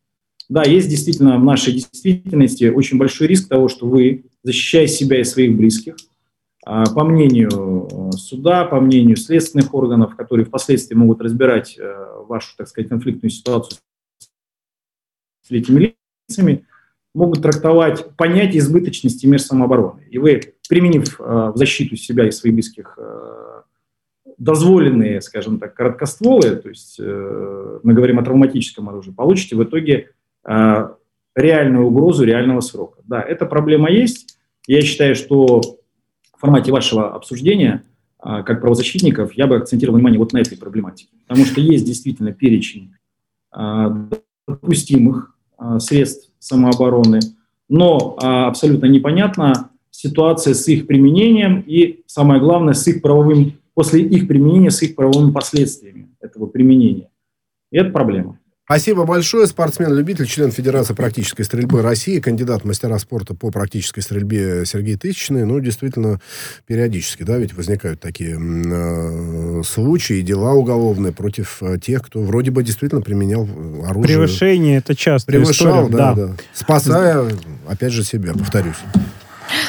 да, 0.49 0.63
есть 0.63 0.89
действительно 0.89 1.37
в 1.37 1.43
нашей 1.43 1.73
действительности 1.73 2.69
очень 2.69 2.97
большой 2.97 3.27
риск 3.27 3.49
того, 3.49 3.67
что 3.67 3.87
вы, 3.87 4.25
защищая 4.43 4.87
себя 4.87 5.19
и 5.19 5.25
своих 5.25 5.55
близких, 5.55 5.95
а, 6.65 6.85
по 6.93 7.05
мнению 7.05 7.87
э, 7.89 8.11
суда, 8.17 8.65
по 8.65 8.81
мнению 8.81 9.15
следственных 9.15 9.73
органов, 9.73 10.17
которые 10.17 10.45
впоследствии 10.45 10.95
могут 10.95 11.21
разбирать 11.21 11.77
э, 11.77 12.23
вашу, 12.27 12.55
так 12.57 12.67
сказать, 12.67 12.89
конфликтную 12.89 13.29
ситуацию 13.29 13.79
с 15.41 15.47
третьими 15.47 15.95
лицами, 16.29 16.65
могут 17.15 17.41
трактовать 17.41 18.15
понятие 18.17 18.59
избыточности 18.59 19.25
мер 19.25 19.39
самообороны. 19.39 20.07
И 20.11 20.17
вы, 20.17 20.55
применив 20.67 21.19
э, 21.19 21.51
в 21.53 21.57
защиту 21.57 21.95
себя 21.95 22.27
и 22.27 22.31
своих 22.31 22.53
близких 22.53 22.97
э, 22.97 23.61
дозволенные, 24.37 25.21
скажем 25.21 25.59
так, 25.59 25.73
короткостволы, 25.73 26.55
то 26.57 26.69
есть 26.69 26.97
э, 26.99 27.79
мы 27.83 27.93
говорим 27.93 28.19
о 28.19 28.23
травматическом 28.23 28.89
оружии, 28.89 29.11
получите 29.11 29.55
в 29.55 29.63
итоге 29.63 30.11
реальную 31.35 31.85
угрозу 31.85 32.23
реального 32.23 32.61
срока. 32.61 33.01
Да, 33.05 33.21
эта 33.21 33.45
проблема 33.45 33.91
есть. 33.91 34.37
Я 34.65 34.81
считаю, 34.81 35.13
что 35.13 35.59
в 35.59 36.39
формате 36.39 36.71
вашего 36.71 37.13
обсуждения, 37.13 37.83
как 38.17 38.61
правозащитников, 38.61 39.33
я 39.33 39.45
бы 39.45 39.57
акцентировал 39.57 39.97
внимание 39.97 40.19
вот 40.19 40.31
на 40.31 40.37
этой 40.37 40.57
проблематике. 40.57 41.09
Потому 41.27 41.45
что 41.45 41.59
есть 41.59 41.85
действительно 41.85 42.31
перечень 42.31 42.93
допустимых 44.47 45.35
средств 45.79 46.31
самообороны, 46.39 47.19
но 47.67 48.15
абсолютно 48.17 48.85
непонятна 48.85 49.69
ситуация 49.91 50.53
с 50.53 50.67
их 50.67 50.87
применением 50.87 51.63
и, 51.65 52.01
самое 52.05 52.39
главное, 52.39 52.73
с 52.73 52.85
их 52.87 53.01
правовым, 53.01 53.59
после 53.73 54.01
их 54.01 54.27
применения, 54.27 54.71
с 54.71 54.81
их 54.81 54.95
правовыми 54.95 55.31
последствиями 55.31 56.09
этого 56.19 56.47
применения. 56.47 57.09
И 57.71 57.77
это 57.77 57.91
проблема. 57.91 58.39
Спасибо 58.69 59.05
большое. 59.05 59.47
Спортсмен-любитель, 59.47 60.25
член 60.25 60.51
Федерации 60.51 60.93
практической 60.93 61.43
стрельбы 61.43 61.81
России, 61.81 62.19
кандидат 62.19 62.63
в 62.63 62.65
мастера 62.65 62.99
спорта 62.99 63.33
по 63.33 63.49
практической 63.49 64.01
стрельбе 64.01 64.65
Сергей 64.65 64.97
Тысячный. 64.97 65.45
Ну, 65.45 65.61
действительно, 65.61 66.19
периодически, 66.65 67.23
да, 67.23 67.37
ведь 67.37 67.53
возникают 67.53 68.01
такие 68.01 68.37
э, 68.37 69.63
случаи, 69.63 70.19
дела 70.19 70.53
уголовные 70.53 71.13
против 71.13 71.63
э, 71.63 71.79
тех, 71.79 72.01
кто 72.01 72.19
вроде 72.19 72.51
бы 72.51 72.61
действительно 72.61 72.99
применял 72.99 73.45
э, 73.45 73.85
оружие. 73.87 74.17
Превышение 74.17 74.79
это 74.79 74.97
часто 74.97 75.31
Превышал, 75.31 75.85
история. 75.85 75.97
да, 75.97 76.13
да, 76.13 76.33
Спасая, 76.53 77.31
опять 77.69 77.93
же, 77.93 78.03
себя, 78.03 78.33
повторюсь. 78.33 78.75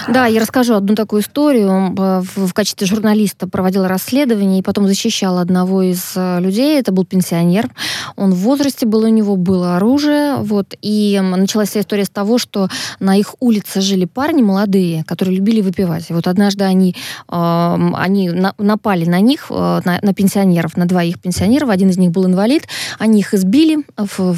Да, 0.09 0.27
я 0.27 0.41
расскажу 0.41 0.75
одну 0.75 0.95
такую 0.95 1.23
историю. 1.23 1.95
Э, 1.99 2.23
В, 2.37 2.53
качестве 2.53 2.87
журналиста 2.87 3.47
проводила 3.47 3.89
расследование 3.89 4.61
и 4.61 4.63
потом 4.63 4.87
защищала 4.87 5.41
одного 5.41 5.83
из 5.83 6.13
э, 6.17 6.41
людей. 6.41 6.79
Это 6.79 6.93
был 6.93 7.05
пенсионер. 7.05 7.71
Он 8.17 8.33
в 8.33 8.39
возрасте 8.39 8.87
был, 8.87 9.05
у 9.05 9.09
него 9.09 9.37
было 9.37 9.77
оружие. 9.77 10.37
Вот, 10.37 10.75
и 10.83 11.21
началась 11.23 11.71
вся 11.71 11.81
история 11.81 12.05
с 12.05 12.11
того, 12.11 12.39
что 12.39 12.69
на 13.01 13.17
их 13.17 13.35
улице 13.41 13.81
жили 13.81 14.05
парни 14.07 14.43
молодые, 14.43 15.05
которые 15.05 15.37
любили 15.37 15.61
выпивать. 15.61 16.11
И 16.11 16.13
вот 16.13 16.27
однажды 16.27 16.65
они, 16.65 16.97
они 17.29 18.31
на- 18.31 18.55
напали 18.59 19.05
на 19.05 19.21
них, 19.21 19.47
э, 19.51 19.81
на, 19.85 19.99
на 20.03 20.15
пенсионеров, 20.15 20.77
на 20.77 20.87
двоих 20.87 21.21
пенсионеров. 21.21 21.69
Один 21.69 21.91
из 21.91 21.99
них 21.99 22.11
был 22.11 22.27
инвалид. 22.27 22.67
Они 22.99 23.21
их 23.21 23.35
избили. 23.35 23.79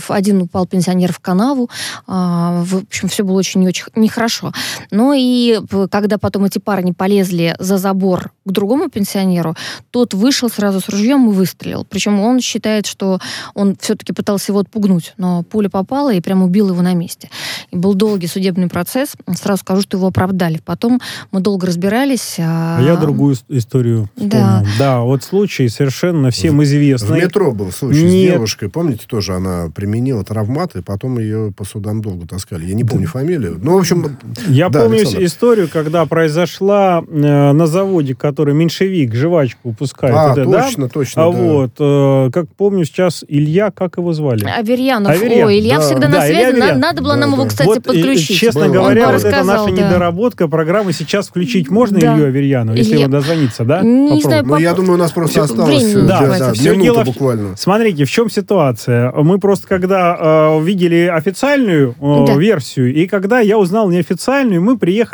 Один 0.09 0.43
упал 0.43 0.67
пенсионер 0.67 1.13
в 1.13 1.21
канаву. 1.21 1.71
А, 2.07 2.63
В 2.65 2.79
общем, 2.79 3.09
все 3.09 3.23
было 3.23 3.39
очень 3.39 3.67
очень 3.67 3.87
нехорошо. 3.95 4.53
Но 4.91 5.13
и 5.15 5.30
п- 5.69 5.89
когда 5.89 6.19
потом 6.19 6.45
эти 6.45 6.59
парни 6.59 6.93
полезли 6.93 7.55
за 7.59 7.79
забор 7.79 8.33
к 8.45 8.51
другому 8.51 8.89
пенсионеру, 8.89 9.55
тот 9.91 10.15
вышел 10.15 10.49
сразу 10.49 10.81
с 10.81 10.89
ружьем 10.89 11.29
и 11.31 11.33
выстрелил. 11.33 11.85
Причем 11.89 12.21
он 12.21 12.41
считает, 12.41 12.87
что 12.87 13.19
он 13.55 13.77
все-таки 13.81 14.13
пытался 14.13 14.53
его 14.53 14.61
отпугнуть, 14.61 15.15
но 15.17 15.43
пуля 15.43 15.69
попала 15.69 16.13
и 16.13 16.21
прям 16.21 16.43
убил 16.43 16.71
его 16.71 16.83
на 16.83 16.95
месте. 16.95 17.31
И 17.71 17.77
был 17.77 17.95
долгий 17.95 18.27
судебный 18.27 18.69
процесс. 18.69 19.11
Сразу 19.35 19.61
скажу, 19.61 19.83
что 19.83 19.97
его 19.97 20.09
оправдали. 20.09 20.61
Потом 20.65 21.01
мы 21.33 21.41
долго 21.41 21.67
разбирались. 21.67 22.37
А 22.39 22.81
я 22.83 22.97
другую 22.97 23.37
с- 23.37 23.45
историю 23.49 24.09
вспомнил. 24.17 24.31
Да. 24.31 24.65
Да. 24.79 25.01
вот 25.01 25.23
случай 25.23 25.69
совершенно 25.69 26.31
всем 26.31 26.59
В 26.59 26.65
известный. 26.65 27.21
метро 27.23 27.53
был 27.53 27.71
случай 27.73 28.01
с 28.09 28.13
Нет. 28.13 28.33
девушкой. 28.33 28.69
Помните, 28.69 29.05
тоже 29.07 29.35
она 29.35 29.71
применила 29.75 30.25
травмат, 30.25 30.77
и 30.77 30.83
потом 30.83 31.19
ее 31.19 31.53
по 31.57 31.65
судам 31.65 32.01
долго 32.03 32.27
таскали. 32.27 32.65
Я 32.67 32.75
не 32.75 32.85
помню 32.85 33.07
фамилию. 33.07 33.59
Ну, 33.63 33.75
в 33.77 33.79
общем, 33.79 34.17
Я 34.49 34.69
Да, 34.69 34.83
помню 34.83 34.99
Александр. 34.99 35.20
Историю, 35.25 35.69
когда 35.73 36.05
произошла 36.07 37.03
э, 37.07 37.53
на 37.53 37.67
заводе, 37.67 38.15
который 38.15 38.55
меньшевик, 38.55 39.15
жвачку 39.15 39.71
выпускает. 39.71 40.15
а, 40.17 40.33
это, 40.33 40.45
да? 40.47 40.63
точно, 40.65 40.89
точно. 40.89 41.25
А 41.27 41.33
да. 41.33 41.39
вот, 41.39 41.71
э, 41.79 42.31
как 42.33 42.47
помню 42.57 42.85
сейчас, 42.85 43.25
Илья, 43.29 43.71
как 43.71 43.97
его 43.99 44.13
звали? 44.13 44.45
Аверьянов. 44.45 45.13
Аверьян, 45.13 45.47
Ой, 45.49 45.59
Илья 45.61 45.77
да. 45.79 45.81
всегда 45.83 46.09
на 46.09 46.13
Да, 46.15 46.29
Илья 46.31 46.41
связи. 46.41 46.57
На- 46.59 46.65
Аверьян. 46.65 46.81
Надо 46.81 47.03
было 47.03 47.15
Да, 47.15 47.21
нам 47.21 47.33
его, 47.33 47.43
да. 47.43 47.49
кстати, 47.49 47.67
вот, 47.69 47.83
подключить. 47.85 48.37
честно 48.39 48.65
Было. 48.67 48.73
говоря, 48.73 49.07
Он 49.09 49.13
вот 49.15 49.25
это 49.25 49.45
наша 49.45 49.65
да. 49.67 49.71
недоработка 49.71 50.49
программы 50.49 50.93
сейчас 50.93 51.29
включить 51.29 51.71
можно 51.71 51.99
Да. 52.01 52.15
Илью 52.15 52.27
Аверьяну, 52.27 52.75
если 52.75 52.97
Илья- 52.97 53.05
он 53.07 53.11
дозвонится, 53.11 53.65
да? 53.65 53.83
Не 53.83 54.07
Попробуй. 54.07 54.23
знаю, 54.23 54.45
Ну, 54.47 54.57
я 54.59 54.75
думаю, 54.75 54.95
у 54.95 54.97
нас 54.97 55.13
просто 55.13 55.43
осталось 55.43 55.83
времени 55.83 56.05
э, 56.05 56.07
да, 56.07 56.21
да, 56.21 56.53
минута 56.71 56.83
дело 56.83 57.05
буквально. 57.05 57.57
Смотрите, 57.57 58.05
в 58.05 58.11
чем 58.11 58.31
ситуация. 58.31 59.13
Мы 59.13 59.39
просто 59.39 59.67
когда 59.69 60.17
э, 60.21 60.63
видели 60.63 61.11
официальную 61.13 61.95
э, 62.01 62.25
Да. 62.27 62.35
версию, 62.37 62.95
и 62.95 63.07
когда 63.07 63.41
я 63.41 63.59
узнал 63.59 63.91
неофициальную, 63.91 64.63
мы 64.63 64.79
приехали 64.79 65.10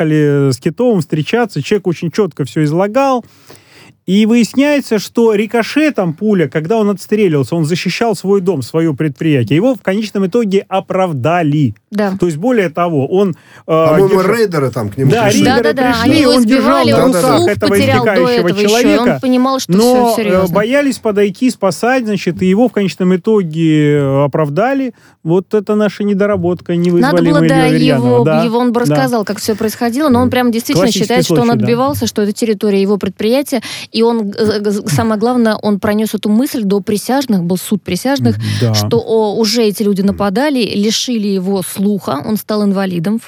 с 0.51 0.59
Китовым 0.59 1.01
встречаться, 1.01 1.61
человек 1.61 1.87
очень 1.87 2.11
четко 2.11 2.45
все 2.45 2.63
излагал. 2.63 3.25
И 4.07 4.25
выясняется, 4.25 4.99
что 4.99 5.33
рикошетом 5.33 6.13
пуля, 6.13 6.47
когда 6.47 6.77
он 6.77 6.89
отстреливался, 6.89 7.55
он 7.55 7.65
защищал 7.65 8.15
свой 8.15 8.39
дом, 8.39 8.61
свое 8.61 8.93
предприятие. 8.93 9.57
Его 9.57 9.75
в 9.75 9.81
конечном 9.81 10.25
итоге 10.27 10.65
оправдали. 10.69 11.75
Да. 11.91 12.13
То 12.19 12.25
есть, 12.25 12.37
более 12.37 12.69
того, 12.69 13.05
он... 13.07 13.31
э, 13.31 13.35
По-моему, 13.65 14.21
держа- 14.21 14.35
рейдеры 14.37 14.71
там 14.71 14.89
к 14.89 14.97
нему 14.97 15.11
Да, 15.11 15.23
пришли. 15.25 15.39
рейдеры 15.41 15.63
Да-да-да, 15.63 15.91
пришли, 15.91 16.11
они 16.11 16.21
его 16.21 16.31
он 16.31 16.45
держал 16.45 16.85
на 16.87 17.03
он 17.03 17.07
руках 17.07 17.37
слух 17.37 17.49
этого 17.49 17.69
потерял 17.69 18.05
до 18.05 18.11
истекающего 18.13 18.47
этого 18.47 18.47
еще, 18.47 18.63
и 18.65 18.67
человека, 18.69 19.13
он 19.15 19.19
понимал, 19.19 19.59
что 19.59 19.73
но 19.73 20.13
все 20.13 20.21
э, 20.21 20.25
серьезно. 20.25 20.55
боялись 20.55 20.99
подойти, 20.99 21.49
спасать, 21.51 22.05
значит, 22.05 22.41
и 22.41 22.45
его 22.45 22.69
в 22.69 22.71
конечном 22.71 23.15
итоге 23.15 23.91
э, 23.97 24.23
оправдали. 24.23 24.93
Вот 25.23 25.53
это 25.53 25.75
наша 25.75 26.03
недоработка, 26.05 26.73
Надо 26.73 26.81
невызволимая 26.85 27.31
было, 27.41 27.49
да, 27.49 27.55
Илья 27.55 27.65
Аверьянова, 27.65 28.07
его, 28.15 28.23
да. 28.23 28.43
его 28.43 28.57
он 28.59 28.71
бы 28.71 28.79
Да. 28.85 28.95
рассказал, 28.95 29.25
как 29.25 29.39
все 29.39 29.55
происходило, 29.55 30.07
но 30.07 30.21
он 30.21 30.29
прям 30.29 30.51
действительно 30.51 30.89
считает, 30.91 31.25
что 31.25 31.33
он 31.35 31.41
случай, 31.47 31.57
да. 31.59 31.63
отбивался, 31.65 32.07
что 32.07 32.21
это 32.21 32.31
территория 32.31 32.81
его 32.81 32.97
предприятия, 32.97 33.61
и 33.97 34.03
он, 34.03 34.31
э, 34.37 34.61
э, 34.65 34.71
самое 34.87 35.19
главное, 35.19 35.55
он 35.55 35.79
пронес 35.79 36.13
эту 36.13 36.29
мысль 36.29 36.63
до 36.63 36.79
присяжных, 36.81 37.43
был 37.43 37.57
суд 37.57 37.81
присяжных, 37.83 38.35
Да. 38.61 38.73
что 38.73 38.99
о, 38.99 39.35
уже 39.35 39.63
эти 39.63 39.83
люди 39.83 40.03
нападали, 40.03 40.59
лишили 40.59 41.27
его 41.27 41.61
слуха, 41.63 42.21
он 42.25 42.37
стал 42.37 42.63
инвалидом 42.63 43.19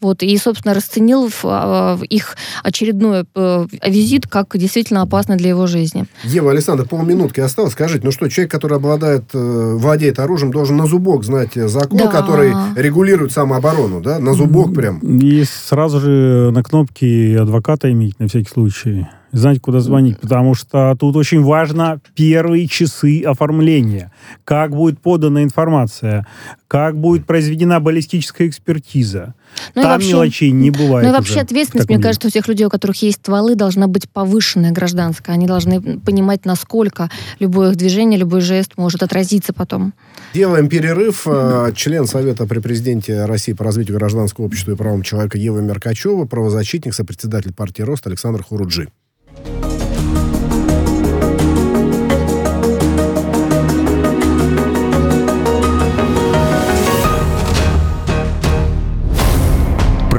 Вот, 0.00 0.22
и, 0.22 0.36
собственно, 0.38 0.74
расценил 0.74 1.28
в, 1.28 1.44
а, 1.44 1.96
в 1.96 2.02
их 2.04 2.36
очередной 2.64 3.24
э, 3.34 3.66
визит 3.86 4.26
как 4.26 4.56
действительно 4.56 5.02
опасный 5.02 5.36
для 5.36 5.48
его 5.48 5.66
жизни. 5.66 6.04
Ева, 6.24 6.50
Александр, 6.50 6.84
полминутки 6.86 7.40
осталось. 7.40 7.72
Скажите, 7.72 8.04
ну 8.04 8.12
что, 8.12 8.28
человек, 8.28 8.50
который 8.52 8.76
обладает, 8.76 9.24
владеет 9.32 10.18
оружием, 10.18 10.52
должен 10.52 10.76
на 10.76 10.86
зубок 10.86 11.24
знать 11.24 11.54
закон, 11.54 11.98
Да. 11.98 12.06
который 12.08 12.52
регулирует 12.76 13.32
самооборону, 13.32 14.00
да? 14.00 14.18
На 14.18 14.34
зубок 14.34 14.74
прям. 14.74 14.98
И 14.98 15.44
сразу 15.44 16.00
же 16.00 16.50
на 16.52 16.62
кнопки 16.62 17.34
адвоката 17.36 17.90
иметь 17.90 18.18
на 18.20 18.28
всякий 18.28 18.50
случай. 18.50 19.06
Знать, 19.32 19.62
куда 19.62 19.80
звонить. 19.80 20.20
Потому 20.20 20.54
что 20.54 20.94
тут 21.00 21.16
очень 21.16 21.42
важно 21.42 22.00
первые 22.14 22.68
часы 22.68 23.22
оформления. 23.22 24.12
Как 24.44 24.70
будет 24.72 25.00
подана 25.00 25.42
информация. 25.42 26.26
Как 26.68 26.98
будет 26.98 27.26
произведена 27.26 27.80
баллистическая 27.80 28.46
экспертиза. 28.48 29.34
Ну 29.74 29.82
Там 29.82 29.92
вообще- 29.92 30.08
мелочей 30.10 30.50
не 30.50 30.70
бывает. 30.70 31.06
Ну 31.06 31.12
и 31.12 31.16
вообще 31.16 31.40
ответственность, 31.40 31.88
мне 31.88 31.96
деле. 31.96 32.08
кажется, 32.08 32.28
у 32.28 32.30
тех 32.30 32.46
людей, 32.46 32.66
у 32.66 32.70
которых 32.70 33.00
есть 33.02 33.18
стволы, 33.18 33.54
должна 33.54 33.86
быть 33.86 34.08
повышенная 34.10 34.70
гражданская. 34.70 35.34
Они 35.34 35.46
должны 35.46 35.98
понимать, 36.00 36.44
насколько 36.44 37.10
любое 37.38 37.70
их 37.70 37.76
движение, 37.76 38.18
любой 38.18 38.42
жест 38.42 38.72
может 38.76 39.02
отразиться 39.02 39.52
потом. 39.54 39.94
Делаем 40.34 40.68
перерыв. 40.68 41.26
Э, 41.26 41.72
Член 41.74 42.06
Совета 42.06 42.46
при 42.46 42.58
президенте 42.58 43.24
России 43.24 43.52
по 43.54 43.64
развитию 43.64 43.96
гражданского 43.96 44.44
общества 44.44 44.72
и 44.72 44.76
правам 44.76 45.02
человека 45.02 45.38
Ева 45.38 45.60
Меркачева, 45.60 46.26
правозащитник, 46.26 46.94
сопредседатель 46.94 47.54
партии 47.54 47.82
«Рост» 47.82 48.06
Александр 48.06 48.42
Хуруджи. 48.42 48.88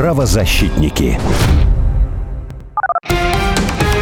Правозащитники. 0.04 1.18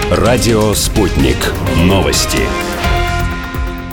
Радио 0.10 0.74
«Спутник». 0.74 1.38
Новости. 1.84 2.40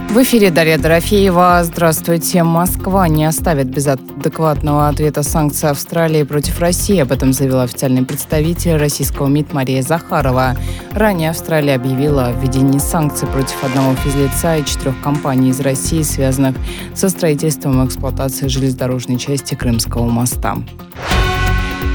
В 0.08 0.22
эфире 0.22 0.50
Дарья 0.50 0.78
Дорофеева. 0.78 1.60
Здравствуйте. 1.64 2.44
Москва 2.44 3.08
не 3.08 3.26
оставит 3.26 3.68
без 3.68 3.88
адекватного 3.88 4.88
ответа 4.88 5.22
санкций 5.22 5.68
Австралии 5.68 6.22
против 6.22 6.58
России. 6.60 6.98
Об 6.98 7.12
этом 7.12 7.34
заявила 7.34 7.64
официальный 7.64 8.06
представитель 8.06 8.78
российского 8.78 9.26
МИД 9.26 9.52
Мария 9.52 9.82
Захарова. 9.82 10.56
Ранее 10.92 11.28
Австралия 11.28 11.74
объявила 11.74 12.28
о 12.28 12.32
введении 12.32 12.78
санкций 12.78 13.28
против 13.28 13.62
одного 13.62 13.94
физлица 13.96 14.56
и 14.56 14.64
четырех 14.64 14.98
компаний 15.02 15.50
из 15.50 15.60
России, 15.60 16.00
связанных 16.00 16.56
со 16.94 17.10
строительством 17.10 17.82
и 17.82 17.86
эксплуатацией 17.86 18.48
железнодорожной 18.48 19.18
части 19.18 19.54
Крымского 19.54 20.08
моста. 20.08 20.56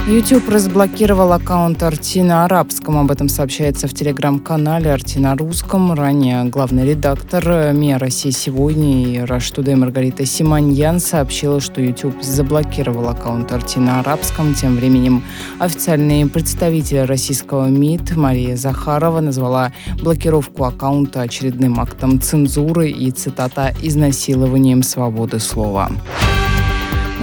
YouTube 0.05 0.49
разблокировал 0.49 1.31
аккаунт 1.31 1.81
Арти 1.81 2.19
на 2.19 2.43
арабском. 2.43 2.97
Об 2.97 3.09
этом 3.09 3.29
сообщается 3.29 3.87
в 3.87 3.93
телеграм-канале 3.93 4.91
Арти 4.91 5.17
на 5.17 5.33
русском. 5.33 5.93
Ранее 5.93 6.43
главный 6.43 6.85
редактор 6.85 7.73
МИА 7.73 7.99
России 7.99 8.31
сегодня 8.31 9.05
и 9.05 9.17
Today 9.19 9.77
Маргарита 9.77 10.25
Симоньян 10.25 10.99
сообщила, 10.99 11.61
что 11.61 11.79
YouTube 11.79 12.21
заблокировал 12.21 13.07
аккаунт 13.07 13.53
Арти 13.53 13.79
на 13.79 14.01
арабском. 14.01 14.53
Тем 14.53 14.75
временем 14.75 15.23
официальный 15.57 16.27
представитель 16.27 17.05
российского 17.05 17.67
МИД 17.67 18.17
Мария 18.17 18.57
Захарова 18.57 19.21
назвала 19.21 19.71
блокировку 20.01 20.65
аккаунта 20.65 21.21
очередным 21.21 21.79
актом 21.79 22.19
цензуры 22.19 22.89
и, 22.89 23.09
цитата, 23.11 23.73
«изнасилованием 23.81 24.83
свободы 24.83 25.39
слова». 25.39 25.89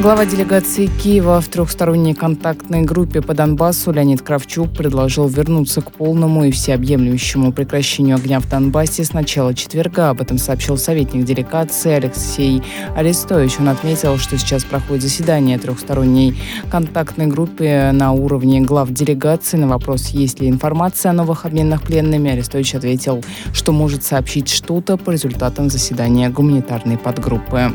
Глава 0.00 0.24
делегации 0.24 0.86
Киева 0.86 1.42
в 1.42 1.48
трехсторонней 1.48 2.14
контактной 2.14 2.80
группе 2.80 3.20
по 3.20 3.34
Донбассу 3.34 3.92
Леонид 3.92 4.22
Кравчук 4.22 4.72
предложил 4.72 5.28
вернуться 5.28 5.82
к 5.82 5.92
полному 5.92 6.44
и 6.44 6.50
всеобъемлющему 6.50 7.52
прекращению 7.52 8.16
огня 8.16 8.40
в 8.40 8.48
Донбассе 8.48 9.04
с 9.04 9.12
начала 9.12 9.52
четверга. 9.52 10.08
Об 10.08 10.22
этом 10.22 10.38
сообщил 10.38 10.78
советник 10.78 11.26
делегации 11.26 11.92
Алексей 11.92 12.62
Арестович. 12.96 13.60
Он 13.60 13.68
отметил, 13.68 14.16
что 14.16 14.38
сейчас 14.38 14.64
проходит 14.64 15.02
заседание 15.02 15.58
трехсторонней 15.58 16.34
контактной 16.70 17.26
группы 17.26 17.90
на 17.92 18.12
уровне 18.12 18.62
глав 18.62 18.90
делегации. 18.90 19.58
На 19.58 19.68
вопрос, 19.68 20.08
есть 20.08 20.40
ли 20.40 20.48
информация 20.48 21.10
о 21.10 21.12
новых 21.12 21.44
обменах 21.44 21.82
пленными, 21.82 22.30
Арестович 22.30 22.76
ответил, 22.76 23.22
что 23.52 23.72
может 23.72 24.02
сообщить 24.02 24.48
что-то 24.48 24.96
по 24.96 25.10
результатам 25.10 25.68
заседания 25.68 26.30
гуманитарной 26.30 26.96
подгруппы. 26.96 27.70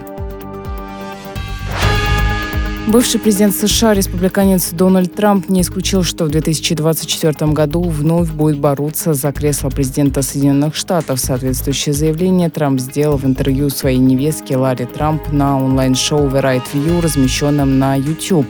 Бывший 2.88 3.19
президент 3.19 3.56
США, 3.56 3.95
республиканец 3.95 4.69
Дональд 4.69 5.15
Трамп, 5.15 5.50
не 5.50 5.62
исключил, 5.62 6.04
что 6.04 6.26
в 6.26 6.30
2024 6.30 7.52
году 7.52 7.82
вновь 7.82 8.30
будет 8.30 8.60
бороться 8.60 9.15
за 9.15 9.32
кресло 9.32 9.69
президента 9.69 10.21
Соединенных 10.21 10.76
Штатов. 10.76 11.19
Соответствующее 11.19 11.93
заявление 11.93 12.52
Трамп 12.52 12.80
сделал 12.80 13.17
в 13.17 13.26
интервью 13.26 13.71
своей 13.71 13.98
невестке 13.98 14.56
Ларри 14.56 14.86
Трамп 14.86 15.32
на 15.32 15.58
онлайн-шоу 15.58 16.28
Right 16.28 16.62
View, 16.74 17.02
размещенном 17.02 17.80
на 17.80 17.95
YouTube. 17.95 18.48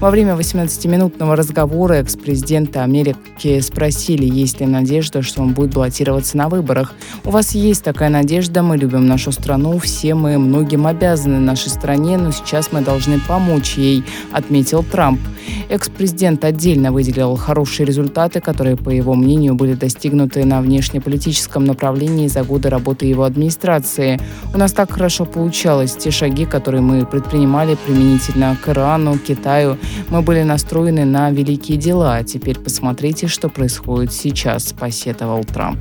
Во 0.00 0.10
время 0.10 0.32
18-минутного 0.32 1.36
разговора 1.36 1.94
экс-президента 1.94 2.82
Америки 2.82 3.60
спросили, 3.60 4.24
есть 4.24 4.60
ли 4.60 4.66
надежда, 4.66 5.20
что 5.20 5.42
он 5.42 5.52
будет 5.52 5.74
баллотироваться 5.74 6.38
на 6.38 6.48
выборах. 6.48 6.94
«У 7.24 7.30
вас 7.30 7.54
есть 7.54 7.84
такая 7.84 8.08
надежда, 8.08 8.62
мы 8.62 8.78
любим 8.78 9.06
нашу 9.06 9.30
страну, 9.30 9.78
все 9.78 10.14
мы 10.14 10.38
многим 10.38 10.86
обязаны 10.86 11.38
нашей 11.38 11.68
стране, 11.68 12.16
но 12.16 12.32
сейчас 12.32 12.72
мы 12.72 12.80
должны 12.80 13.20
помочь 13.20 13.69
ей», 13.76 14.04
отметил 14.32 14.82
Трамп. 14.82 15.20
Экс-президент 15.68 16.44
отдельно 16.44 16.92
выделил 16.92 17.36
хорошие 17.36 17.86
результаты, 17.86 18.40
которые, 18.40 18.76
по 18.76 18.90
его 18.90 19.14
мнению, 19.14 19.54
были 19.54 19.74
достигнуты 19.74 20.44
на 20.44 20.60
внешнеполитическом 20.60 21.64
направлении 21.64 22.28
за 22.28 22.42
годы 22.42 22.68
работы 22.70 23.06
его 23.06 23.24
администрации. 23.24 24.20
«У 24.52 24.58
нас 24.58 24.72
так 24.72 24.90
хорошо 24.90 25.24
получалось. 25.24 25.96
Те 25.96 26.10
шаги, 26.10 26.44
которые 26.44 26.80
мы 26.80 27.06
предпринимали 27.06 27.76
применительно 27.86 28.56
к 28.60 28.68
Ирану, 28.68 29.18
Китаю, 29.18 29.78
мы 30.08 30.22
были 30.22 30.42
настроены 30.42 31.04
на 31.04 31.30
великие 31.30 31.78
дела. 31.78 32.22
Теперь 32.24 32.58
посмотрите, 32.58 33.28
что 33.28 33.48
происходит 33.48 34.12
сейчас»,– 34.12 34.72
посетовал 34.78 35.44
Трамп. 35.44 35.78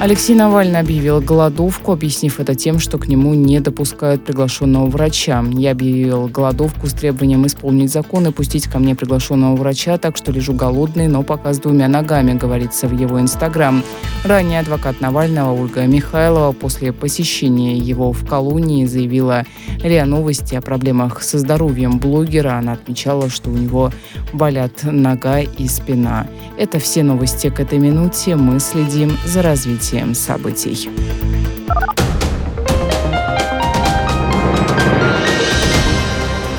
Алексей 0.00 0.36
Навальный 0.36 0.78
объявил 0.78 1.20
голодовку, 1.20 1.90
объяснив 1.90 2.38
это 2.38 2.54
тем, 2.54 2.78
что 2.78 2.98
к 2.98 3.08
нему 3.08 3.34
не 3.34 3.58
допускают 3.58 4.24
приглашенного 4.24 4.86
врача. 4.86 5.44
Я 5.50 5.72
объявил 5.72 6.28
голодовку 6.28 6.86
с 6.86 6.92
требованием 6.92 7.44
исполнить 7.48 7.90
закон 7.90 8.28
и 8.28 8.30
пустить 8.30 8.68
ко 8.68 8.78
мне 8.78 8.94
приглашенного 8.94 9.56
врача, 9.56 9.98
так 9.98 10.16
что 10.16 10.30
лежу 10.30 10.52
голодный, 10.52 11.08
но 11.08 11.24
пока 11.24 11.52
с 11.52 11.58
двумя 11.58 11.88
ногами, 11.88 12.38
говорится 12.38 12.86
в 12.86 12.96
его 12.96 13.20
инстаграм. 13.20 13.82
Ранее 14.24 14.60
адвокат 14.60 15.00
Навального 15.00 15.52
Ольга 15.52 15.84
Михайлова 15.86 16.52
после 16.52 16.92
посещения 16.92 17.76
его 17.76 18.12
в 18.12 18.24
колонии 18.24 18.84
заявила 18.84 19.46
РИА 19.82 20.06
Новости 20.06 20.54
о 20.54 20.60
проблемах 20.60 21.24
со 21.24 21.40
здоровьем 21.40 21.98
блогера. 21.98 22.52
Она 22.52 22.74
отмечала, 22.74 23.28
что 23.28 23.50
у 23.50 23.56
него 23.56 23.90
болят 24.32 24.84
нога 24.84 25.40
и 25.40 25.66
спина. 25.66 26.28
Это 26.56 26.78
все 26.78 27.02
новости 27.02 27.50
к 27.50 27.58
этой 27.58 27.80
минуте. 27.80 28.36
Мы 28.36 28.60
следим 28.60 29.16
за 29.26 29.42
развитием 29.42 29.87
событий. 30.14 30.90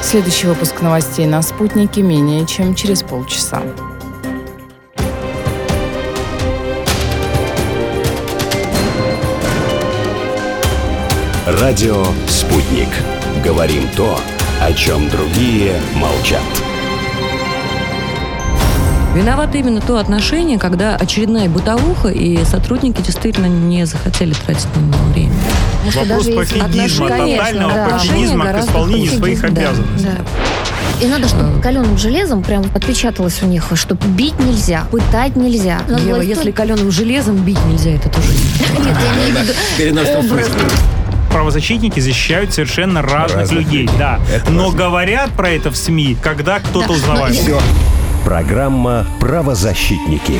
Следующий 0.01 0.47
выпуск 0.47 0.81
новостей 0.81 1.27
на 1.27 1.43
«Спутнике» 1.43 2.01
менее 2.01 2.47
чем 2.47 2.73
через 2.73 3.03
полчаса. 3.03 3.61
Радио 11.45 12.05
«Спутник». 12.27 12.89
Говорим 13.43 13.87
то, 13.95 14.19
о 14.59 14.73
чем 14.73 15.07
другие 15.09 15.79
молчат. 15.95 16.68
Виновато 19.15 19.57
именно 19.57 19.81
то 19.81 19.97
отношение, 19.97 20.59
когда 20.59 20.95
очередная 20.95 21.49
бытовуха, 21.49 22.09
и 22.09 22.43
сотрудники 22.45 23.01
действительно 23.01 23.47
не 23.47 23.85
захотели 23.85 24.33
тратить 24.33 24.67
на 24.75 24.79
него 24.81 25.03
время. 25.13 25.33
Потому 25.85 26.05
Вопрос 26.05 26.25
пофигизма, 26.27 27.07
Конечно, 27.09 27.37
тотального 27.37 27.73
да. 27.73 27.87
пофигизма 27.97 28.45
к 28.53 28.59
исполнению 28.59 29.11
своих 29.11 29.41
да, 29.41 29.47
обязанностей. 29.47 30.05
да. 30.07 31.05
И 31.05 31.07
надо, 31.07 31.27
чтобы 31.29 31.61
каленым 31.61 31.97
железом 31.97 32.43
прям 32.43 32.65
отпечаталось 32.75 33.41
у 33.41 33.45
них, 33.45 33.63
что 33.75 33.95
бить 33.95 34.37
нельзя, 34.39 34.83
пытать 34.91 35.35
нельзя. 35.37 35.79
Надо 35.87 36.03
Ева, 36.03 36.15
власть- 36.17 36.29
если 36.29 36.51
каленым 36.51 36.91
железом 36.91 37.37
бить 37.37 37.63
нельзя, 37.65 37.91
это 37.91 38.09
тоже 38.09 38.27
не 38.27 38.85
Нет, 38.85 38.97
я 39.01 39.13
имею 39.15 39.35
в 39.37 40.03
виду 40.19 40.19
образ. 40.33 40.49
правозащитники 41.31 41.99
защищают 42.01 42.53
совершенно 42.53 43.01
разных, 43.01 43.39
Разных 43.39 43.59
людей, 43.59 43.81
людей. 43.83 43.97
да. 43.97 44.19
Это 44.33 44.51
Но 44.51 44.65
важно. 44.65 44.77
говорят 44.77 45.29
про 45.31 45.49
это 45.49 45.71
в 45.71 45.77
СМИ, 45.77 46.17
когда 46.21 46.59
кто-то 46.59 46.89
Да, 46.89 46.93
узнавает. 46.93 47.35
Все. 47.35 47.59
Программа 48.29 49.07
«Правозащитники» 49.19 50.39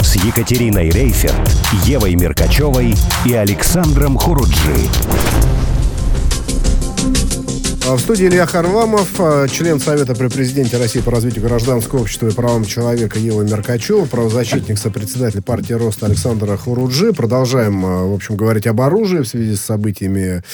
с 0.00 0.14
Екатериной 0.24 0.88
Рейферт, 0.88 1.34
Евой 1.84 2.14
Меркачевой 2.14 2.94
и 3.24 3.32
Александром 3.32 4.16
Хуруджи. 4.16 4.86
А, 7.88 7.96
В 7.96 7.98
студии 7.98 8.28
Илья 8.28 8.46
Харламов, 8.46 9.08
а, 9.18 9.48
член 9.48 9.80
Совета 9.80 10.14
при 10.14 10.28
президенте 10.28 10.76
России 10.76 11.00
по 11.00 11.10
развитию 11.10 11.42
гражданского 11.42 12.02
общества 12.02 12.28
и 12.28 12.32
правам 12.32 12.64
человека 12.64 13.18
Ева 13.18 13.42
Меркачева, 13.42 14.04
правозащитник, 14.04 14.78
сопредседатель 14.78 15.42
партии 15.42 15.72
Роста 15.72 16.06
Александра 16.06 16.56
Хуруджи. 16.56 17.12
Продолжаем, 17.12 17.84
а, 17.84 18.04
в 18.04 18.14
общем, 18.14 18.36
говорить 18.36 18.68
об 18.68 18.80
оружии 18.80 19.22
в 19.22 19.26
связи 19.26 19.56
с 19.56 19.60
событиями 19.60 20.44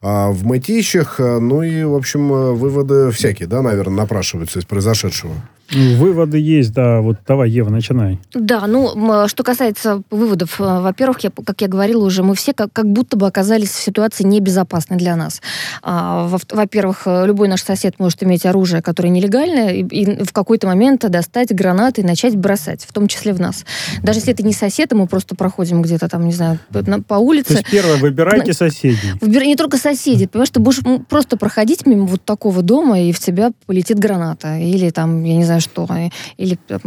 в 0.00 0.42
Мытищах. 0.42 1.18
Ну 1.18 1.62
и, 1.62 1.84
в 1.84 1.94
общем, 1.94 2.28
выводы 2.28 3.10
всякие, 3.10 3.46
да, 3.46 3.60
наверное, 3.60 3.98
напрашиваются 3.98 4.58
из 4.58 4.64
произошедшего. 4.64 5.34
Ну, 5.74 5.96
Выводы 5.96 6.38
есть, 6.38 6.72
да. 6.72 7.00
Вот 7.00 7.16
давай, 7.26 7.50
Ева, 7.50 7.70
начинай. 7.70 8.18
Да, 8.34 8.66
ну, 8.66 9.26
что 9.28 9.42
касается 9.42 10.02
выводов, 10.10 10.60
э, 10.60 10.64
во-первых, 10.80 11.20
я, 11.20 11.30
как 11.30 11.60
я 11.60 11.68
говорила 11.68 12.04
уже, 12.04 12.22
мы 12.22 12.34
все 12.34 12.52
как, 12.52 12.72
как 12.72 12.90
будто 12.90 13.16
бы 13.16 13.26
оказались 13.26 13.70
в 13.70 13.82
ситуации 13.82 14.24
небезопасной 14.24 14.96
для 14.98 15.16
нас. 15.16 15.40
А, 15.82 16.26
во- 16.26 16.38
во-первых, 16.50 17.02
э, 17.06 17.26
любой 17.26 17.48
наш 17.48 17.62
сосед 17.62 17.94
может 17.98 18.22
иметь 18.22 18.44
оружие, 18.46 18.82
которое 18.82 19.08
нелегальное, 19.08 19.72
и, 19.72 19.82
и 19.84 20.24
в 20.24 20.32
какой-то 20.32 20.66
момент 20.66 21.08
достать 21.10 21.54
гранаты 21.54 22.02
и 22.02 22.04
начать 22.04 22.36
бросать, 22.36 22.84
в 22.84 22.92
том 22.92 23.08
числе 23.08 23.32
в 23.32 23.40
нас. 23.40 23.64
Даже 24.02 24.18
если 24.18 24.32
это 24.32 24.42
не 24.42 24.52
сосед, 24.52 24.92
и 24.92 24.94
мы 24.94 25.06
просто 25.06 25.34
проходим 25.34 25.82
где-то 25.82 26.08
там, 26.08 26.26
не 26.26 26.32
знаю, 26.32 26.58
на- 26.70 27.00
по 27.02 27.16
То 27.16 27.20
улице, 27.20 27.52
есть, 27.54 27.70
первое, 27.70 27.96
выбирайте 27.96 28.52
соседей. 28.52 29.12
Выбирай 29.20 29.46
не 29.46 29.56
только 29.56 29.76
соседей, 29.78 30.26
понимаешь, 30.26 30.50
ты 30.50 30.60
будешь 30.60 30.80
просто 31.08 31.36
проходить 31.36 31.86
мимо 31.86 32.06
вот 32.06 32.24
такого 32.24 32.62
дома, 32.62 33.00
и 33.00 33.12
в 33.12 33.18
тебя 33.18 33.52
полетит 33.66 33.98
граната. 33.98 34.58
Или 34.58 34.90
там, 34.90 35.24
я 35.24 35.36
не 35.36 35.44
знаю 35.44 35.60
что, 35.62 35.88
и- 35.96 36.10
или 36.36 36.58
там, 36.68 36.80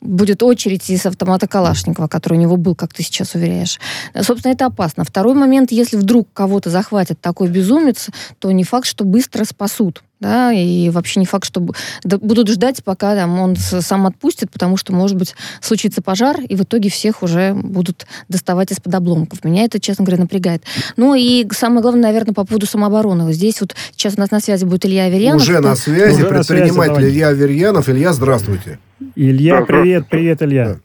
будет 0.00 0.42
очередь 0.42 0.90
из 0.90 1.06
автомата 1.06 1.46
Калашникова, 1.48 2.08
который 2.08 2.34
у 2.38 2.40
него 2.40 2.56
был, 2.56 2.74
как 2.74 2.92
ты 2.92 3.02
сейчас 3.02 3.34
уверяешь. 3.34 3.78
Э, 4.14 4.22
Собственно, 4.22 4.52
это 4.52 4.66
опасно. 4.66 5.04
Второй 5.04 5.34
момент, 5.34 5.72
если 5.72 5.96
вдруг 5.96 6.28
кого-то 6.34 6.70
захватит 6.70 7.20
такой 7.20 7.48
безумец, 7.48 8.08
то 8.38 8.50
не 8.52 8.64
факт, 8.64 8.86
что 8.86 9.04
быстро 9.04 9.44
спасут. 9.44 10.02
Да, 10.18 10.50
и 10.50 10.88
вообще 10.88 11.20
не 11.20 11.26
факт, 11.26 11.44
что 11.44 11.60
будут 12.02 12.48
ждать, 12.48 12.82
пока 12.82 13.14
там, 13.14 13.38
он 13.38 13.54
сам 13.56 14.06
отпустит, 14.06 14.50
потому 14.50 14.78
что, 14.78 14.94
может 14.94 15.16
быть, 15.16 15.34
случится 15.60 16.00
пожар, 16.00 16.40
и 16.40 16.56
в 16.56 16.62
итоге 16.62 16.88
всех 16.88 17.22
уже 17.22 17.52
будут 17.52 18.06
доставать 18.28 18.72
из-под 18.72 18.94
обломков. 18.94 19.44
Меня 19.44 19.64
это, 19.64 19.78
честно 19.78 20.06
говоря, 20.06 20.22
напрягает. 20.22 20.62
Ну 20.96 21.14
и 21.14 21.46
самое 21.50 21.82
главное, 21.82 22.02
наверное, 22.02 22.32
по 22.32 22.46
поводу 22.46 22.64
самообороны. 22.64 23.24
Вот 23.24 23.34
здесь 23.34 23.60
вот 23.60 23.74
сейчас 23.94 24.14
у 24.16 24.20
нас 24.20 24.30
на 24.30 24.40
связи 24.40 24.64
будет 24.64 24.86
Илья 24.86 25.04
Аверьянов. 25.04 25.42
Уже 25.42 25.60
на 25.60 25.76
связи 25.76 26.14
Уже 26.14 26.30
на 26.30 26.42
связи, 26.42 26.62
предприниматель. 26.62 27.04
Илья 27.08 27.28
Аверьянов. 27.28 27.88
Илья, 27.90 28.14
здравствуйте. 28.14 28.78
Илья, 29.16 29.60
Да, 29.60 29.66
привет, 29.66 30.08
привет, 30.08 30.42
Илья. 30.42 30.64
Да. 30.64 30.76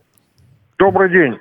Добрый 0.78 1.10
день. 1.10 1.38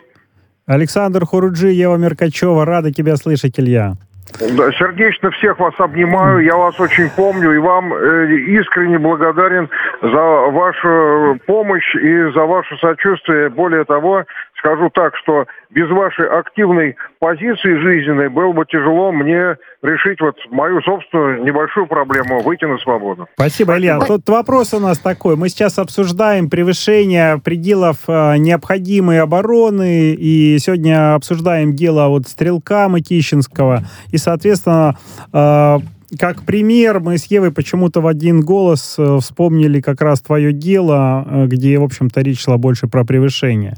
Александр 0.66 1.26
Хуруджи, 1.26 1.72
Ева 1.72 1.96
Меркачева, 1.96 2.64
рада 2.64 2.92
тебя 2.92 3.16
слышать, 3.16 3.58
Илья. 3.58 3.96
Да, 4.40 4.72
сердечно 4.72 5.30
всех 5.32 5.58
вас 5.58 5.74
обнимаю, 5.78 6.38
я 6.40 6.56
вас 6.56 6.78
очень 6.80 7.10
помню 7.10 7.52
и 7.52 7.58
вам 7.58 7.92
э, 7.92 8.32
искренне 8.58 8.98
благодарен 8.98 9.68
за 10.00 10.18
вашу 10.50 11.38
помощь 11.46 11.94
и 11.94 12.32
за 12.32 12.46
ваше 12.46 12.74
сочувствие. 12.78 13.50
Более 13.50 13.84
того, 13.84 14.24
скажу 14.60 14.90
так, 14.90 15.16
что 15.16 15.46
без 15.70 15.88
вашей 15.90 16.26
активной 16.28 16.96
позиции 17.18 17.80
жизненной 17.80 18.28
было 18.28 18.52
бы 18.52 18.64
тяжело 18.66 19.10
мне 19.10 19.56
решить 19.82 20.20
вот 20.20 20.36
мою 20.50 20.80
собственную 20.82 21.42
небольшую 21.44 21.86
проблему, 21.86 22.42
выйти 22.42 22.66
на 22.66 22.78
свободу. 22.78 23.26
Спасибо, 23.34 23.76
Илья. 23.76 23.98
Тут 24.00 24.28
вопрос 24.28 24.74
у 24.74 24.78
нас 24.78 24.98
такой. 24.98 25.36
Мы 25.36 25.48
сейчас 25.48 25.78
обсуждаем 25.78 26.50
превышение 26.50 27.38
пределов 27.38 27.96
э, 28.06 28.36
необходимой 28.36 29.20
обороны, 29.20 30.12
и 30.12 30.58
сегодня 30.58 31.14
обсуждаем 31.14 31.74
дело 31.74 32.08
вот 32.08 32.28
Стрелка 32.28 32.88
Мытищинского. 32.88 33.84
И, 34.12 34.18
соответственно, 34.18 34.96
э, 35.32 35.76
как 36.18 36.42
пример, 36.42 37.00
мы 37.00 37.16
с 37.16 37.26
Евой 37.26 37.52
почему-то 37.52 38.00
в 38.00 38.06
один 38.06 38.42
голос 38.42 38.96
э, 38.98 39.18
вспомнили 39.20 39.80
как 39.80 40.02
раз 40.02 40.20
твое 40.20 40.52
дело, 40.52 41.46
где, 41.46 41.78
в 41.78 41.84
общем-то, 41.84 42.20
речь 42.20 42.42
шла 42.42 42.58
больше 42.58 42.88
про 42.88 43.04
превышение. 43.04 43.76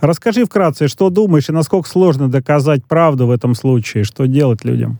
Расскажи 0.00 0.44
вкратце, 0.44 0.88
что 0.88 1.10
думаешь 1.10 1.48
и 1.48 1.52
насколько 1.52 1.88
сложно 1.88 2.28
доказать 2.28 2.84
правду 2.84 3.26
в 3.26 3.30
этом 3.30 3.54
случае, 3.54 4.04
что 4.04 4.26
делать 4.26 4.64
людям? 4.64 4.98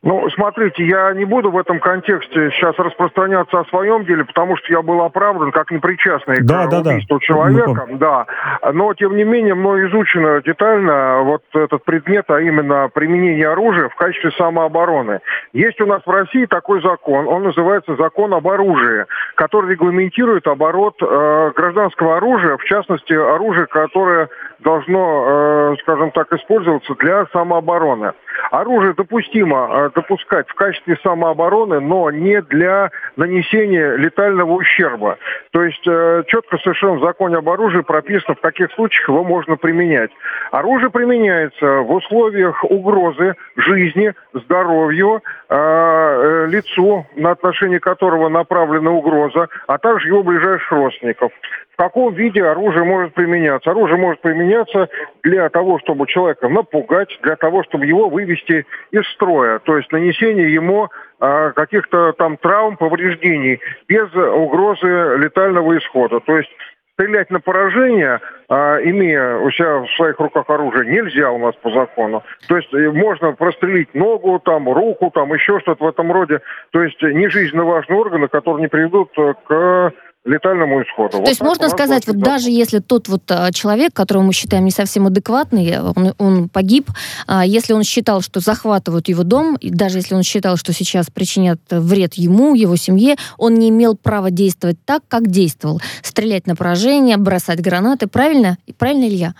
Ну, 0.00 0.30
смотрите, 0.30 0.86
я 0.86 1.12
не 1.12 1.24
буду 1.24 1.50
в 1.50 1.58
этом 1.58 1.80
контексте 1.80 2.50
сейчас 2.52 2.76
распространяться 2.78 3.58
о 3.58 3.64
своем 3.64 4.04
деле, 4.04 4.24
потому 4.24 4.56
что 4.56 4.72
я 4.72 4.80
был 4.80 5.02
оправдан 5.02 5.50
как 5.50 5.72
непричастный 5.72 6.36
Да, 6.40 6.66
к 6.66 6.70
да, 6.70 6.82
да. 6.82 6.90
убийству 6.90 7.16
Мы 7.16 7.20
человека. 7.20 7.86
Да. 7.94 8.26
Но, 8.72 8.94
тем 8.94 9.16
не 9.16 9.24
менее, 9.24 9.56
мной 9.56 9.88
изучено 9.88 10.40
детально 10.40 11.22
вот 11.22 11.42
этот 11.52 11.82
предмет, 11.84 12.26
а 12.28 12.40
именно 12.40 12.88
применение 12.94 13.48
оружия 13.48 13.88
в 13.88 13.96
качестве 13.96 14.30
самообороны. 14.38 15.18
Есть 15.52 15.80
у 15.80 15.86
нас 15.86 16.00
в 16.06 16.10
России 16.10 16.46
такой 16.46 16.80
закон, 16.80 17.26
он 17.26 17.42
называется 17.42 17.96
закон 17.96 18.32
об 18.34 18.46
оружии, 18.46 19.04
который 19.34 19.72
регламентирует 19.72 20.46
оборот 20.46 20.94
э, 21.02 21.52
гражданского 21.56 22.18
оружия, 22.18 22.56
в 22.56 22.64
частности, 22.64 23.14
оружия, 23.14 23.66
которое 23.66 24.28
должно, 24.60 25.24
э, 25.26 25.76
скажем 25.82 26.12
так, 26.12 26.32
использоваться 26.32 26.94
для 26.94 27.26
самообороны. 27.32 28.12
Оружие 28.50 28.94
допустимо 28.94 29.68
э, 29.70 29.90
допускать 29.94 30.48
в 30.48 30.54
качестве 30.54 30.96
самообороны, 31.02 31.80
но 31.80 32.10
не 32.10 32.40
для 32.42 32.90
нанесения 33.16 33.96
летального 33.96 34.52
ущерба. 34.52 35.18
То 35.52 35.62
есть 35.62 35.86
э, 35.86 36.22
четко 36.26 36.58
совершенно 36.58 36.94
в 36.94 37.00
законе 37.00 37.36
об 37.36 37.48
оружии 37.48 37.80
прописано, 37.80 38.34
в 38.34 38.40
каких 38.40 38.72
случаях 38.72 39.08
его 39.08 39.24
можно 39.24 39.56
применять. 39.56 40.10
Оружие 40.50 40.90
применяется 40.90 41.80
в 41.80 41.92
условиях 41.92 42.64
угрозы 42.64 43.34
жизни, 43.56 44.12
здоровью, 44.32 45.22
э, 45.48 46.46
лицу, 46.48 47.06
на 47.16 47.32
отношение 47.32 47.80
которого 47.80 48.28
направлена 48.28 48.90
угроза, 48.90 49.48
а 49.66 49.78
также 49.78 50.08
его 50.08 50.22
ближайших 50.22 50.70
родственников. 50.70 51.32
В 51.78 51.80
каком 51.80 52.12
виде 52.12 52.42
оружие 52.42 52.82
может 52.82 53.14
применяться? 53.14 53.70
Оружие 53.70 53.98
может 53.98 54.20
применяться 54.20 54.88
для 55.22 55.48
того, 55.48 55.78
чтобы 55.78 56.08
человека 56.08 56.48
напугать, 56.48 57.16
для 57.22 57.36
того, 57.36 57.62
чтобы 57.62 57.86
его 57.86 58.08
вывести 58.08 58.27
из 58.34 59.06
строя, 59.14 59.58
то 59.60 59.76
есть 59.76 59.90
нанесение 59.92 60.52
ему 60.52 60.88
э, 61.20 61.52
каких-то 61.54 62.12
там 62.12 62.36
травм, 62.36 62.76
повреждений 62.76 63.60
без 63.88 64.12
угрозы 64.14 65.16
летального 65.18 65.76
исхода. 65.78 66.20
То 66.20 66.38
есть 66.38 66.50
стрелять 66.98 67.30
на 67.30 67.38
поражение, 67.38 68.20
а, 68.48 68.78
имея 68.82 69.36
у 69.36 69.50
себя 69.52 69.78
в 69.78 69.90
своих 69.96 70.18
руках 70.18 70.50
оружие, 70.50 70.90
нельзя 70.90 71.30
у 71.30 71.38
нас 71.38 71.54
по 71.62 71.70
закону. 71.70 72.24
То 72.48 72.56
есть 72.56 72.74
э, 72.74 72.90
можно 72.90 73.32
прострелить 73.32 73.94
ногу, 73.94 74.40
там, 74.44 74.68
руку, 74.68 75.10
там, 75.14 75.32
еще 75.32 75.60
что-то 75.60 75.84
в 75.84 75.88
этом 75.88 76.10
роде. 76.10 76.40
То 76.72 76.82
есть 76.82 77.00
не 77.00 77.28
жизненно 77.28 77.64
важные 77.64 78.00
органы, 78.00 78.26
которые 78.26 78.62
не 78.62 78.68
приведут 78.68 79.10
э, 79.16 79.34
к 79.46 79.92
летальному 80.28 80.82
исходу. 80.82 81.18
То 81.22 81.28
есть 81.28 81.40
можно 81.40 81.68
сказать, 81.68 82.06
вот 82.06 82.18
даже 82.18 82.50
если 82.50 82.78
тот 82.78 83.08
вот 83.08 83.22
а, 83.30 83.50
человек, 83.52 83.92
которого 83.94 84.22
мы 84.22 84.32
считаем 84.32 84.64
не 84.64 84.70
совсем 84.70 85.06
адекватный, 85.06 85.80
он, 85.80 86.14
он 86.18 86.48
погиб, 86.48 86.90
а, 87.26 87.44
если 87.44 87.72
он 87.72 87.82
считал, 87.82 88.20
что 88.20 88.40
захватывают 88.40 89.08
его 89.08 89.22
дом, 89.22 89.56
и 89.56 89.70
даже 89.70 89.98
если 89.98 90.14
он 90.14 90.22
считал, 90.22 90.56
что 90.56 90.72
сейчас 90.72 91.10
причинят 91.10 91.60
вред 91.70 92.14
ему, 92.14 92.54
его 92.54 92.76
семье, 92.76 93.16
он 93.38 93.54
не 93.54 93.70
имел 93.70 93.96
права 93.96 94.30
действовать 94.30 94.76
так, 94.84 95.02
как 95.08 95.28
действовал. 95.28 95.80
Стрелять 96.02 96.46
на 96.46 96.54
поражение, 96.54 97.16
бросать 97.16 97.60
гранаты. 97.60 98.06
Правильно? 98.06 98.58
Правильно, 98.78 99.04
Илья? 99.04 99.34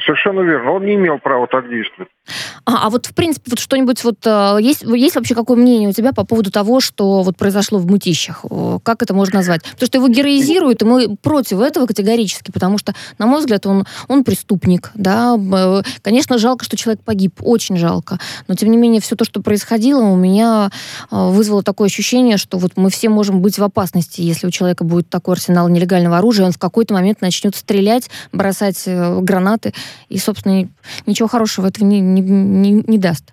Совершенно 0.00 0.40
верно. 0.40 0.72
Он 0.72 0.86
не 0.86 0.94
имел 0.94 1.18
права 1.18 1.46
так 1.46 1.68
действовать. 1.68 2.08
А, 2.64 2.86
а 2.86 2.90
вот, 2.90 3.06
в 3.06 3.14
принципе, 3.14 3.50
вот 3.50 3.58
что-нибудь 3.58 4.04
вот 4.04 4.24
э, 4.24 4.58
есть, 4.60 4.82
есть 4.82 5.16
вообще 5.16 5.34
какое 5.34 5.56
мнение 5.56 5.88
у 5.88 5.92
тебя 5.92 6.12
по 6.12 6.24
поводу 6.24 6.50
того, 6.50 6.80
что 6.80 7.22
вот 7.22 7.36
произошло 7.36 7.78
в 7.78 7.86
Мытищах? 7.86 8.44
Как 8.84 9.02
это 9.02 9.14
можно 9.14 9.38
назвать? 9.38 9.62
Потому 9.62 9.86
что 9.86 9.98
его 9.98 10.08
героизируют, 10.08 10.82
и 10.82 10.84
мы 10.84 11.16
против 11.16 11.60
этого 11.60 11.86
категорически, 11.86 12.52
потому 12.52 12.78
что, 12.78 12.94
на 13.18 13.26
мой 13.26 13.40
взгляд, 13.40 13.66
он, 13.66 13.84
он 14.08 14.22
преступник, 14.22 14.92
да. 14.94 15.36
Конечно, 16.02 16.38
жалко, 16.38 16.64
что 16.64 16.76
человек 16.76 17.02
погиб, 17.02 17.40
очень 17.40 17.76
жалко. 17.76 18.18
Но, 18.46 18.54
тем 18.54 18.70
не 18.70 18.76
менее, 18.76 19.00
все 19.00 19.16
то, 19.16 19.24
что 19.24 19.42
происходило, 19.42 20.02
у 20.02 20.16
меня 20.16 20.70
э, 21.10 21.28
вызвало 21.30 21.62
такое 21.62 21.86
ощущение, 21.86 22.36
что 22.36 22.58
вот 22.58 22.72
мы 22.76 22.90
все 22.90 23.08
можем 23.08 23.40
быть 23.40 23.58
в 23.58 23.64
опасности, 23.64 24.20
если 24.20 24.46
у 24.46 24.50
человека 24.50 24.84
будет 24.84 25.08
такой 25.08 25.34
арсенал 25.34 25.68
нелегального 25.68 26.18
оружия, 26.18 26.46
он 26.46 26.52
в 26.52 26.58
какой-то 26.58 26.94
момент 26.94 27.20
начнет 27.20 27.56
стрелять, 27.56 28.08
бросать 28.32 28.84
э, 28.86 29.18
гранаты, 29.20 29.74
и, 30.08 30.18
собственно, 30.18 30.68
ничего 31.06 31.28
хорошего 31.28 31.66
этого 31.66 31.84
не, 31.84 32.00
не, 32.14 32.22
не, 32.22 32.84
не 32.86 32.98
даст. 32.98 33.32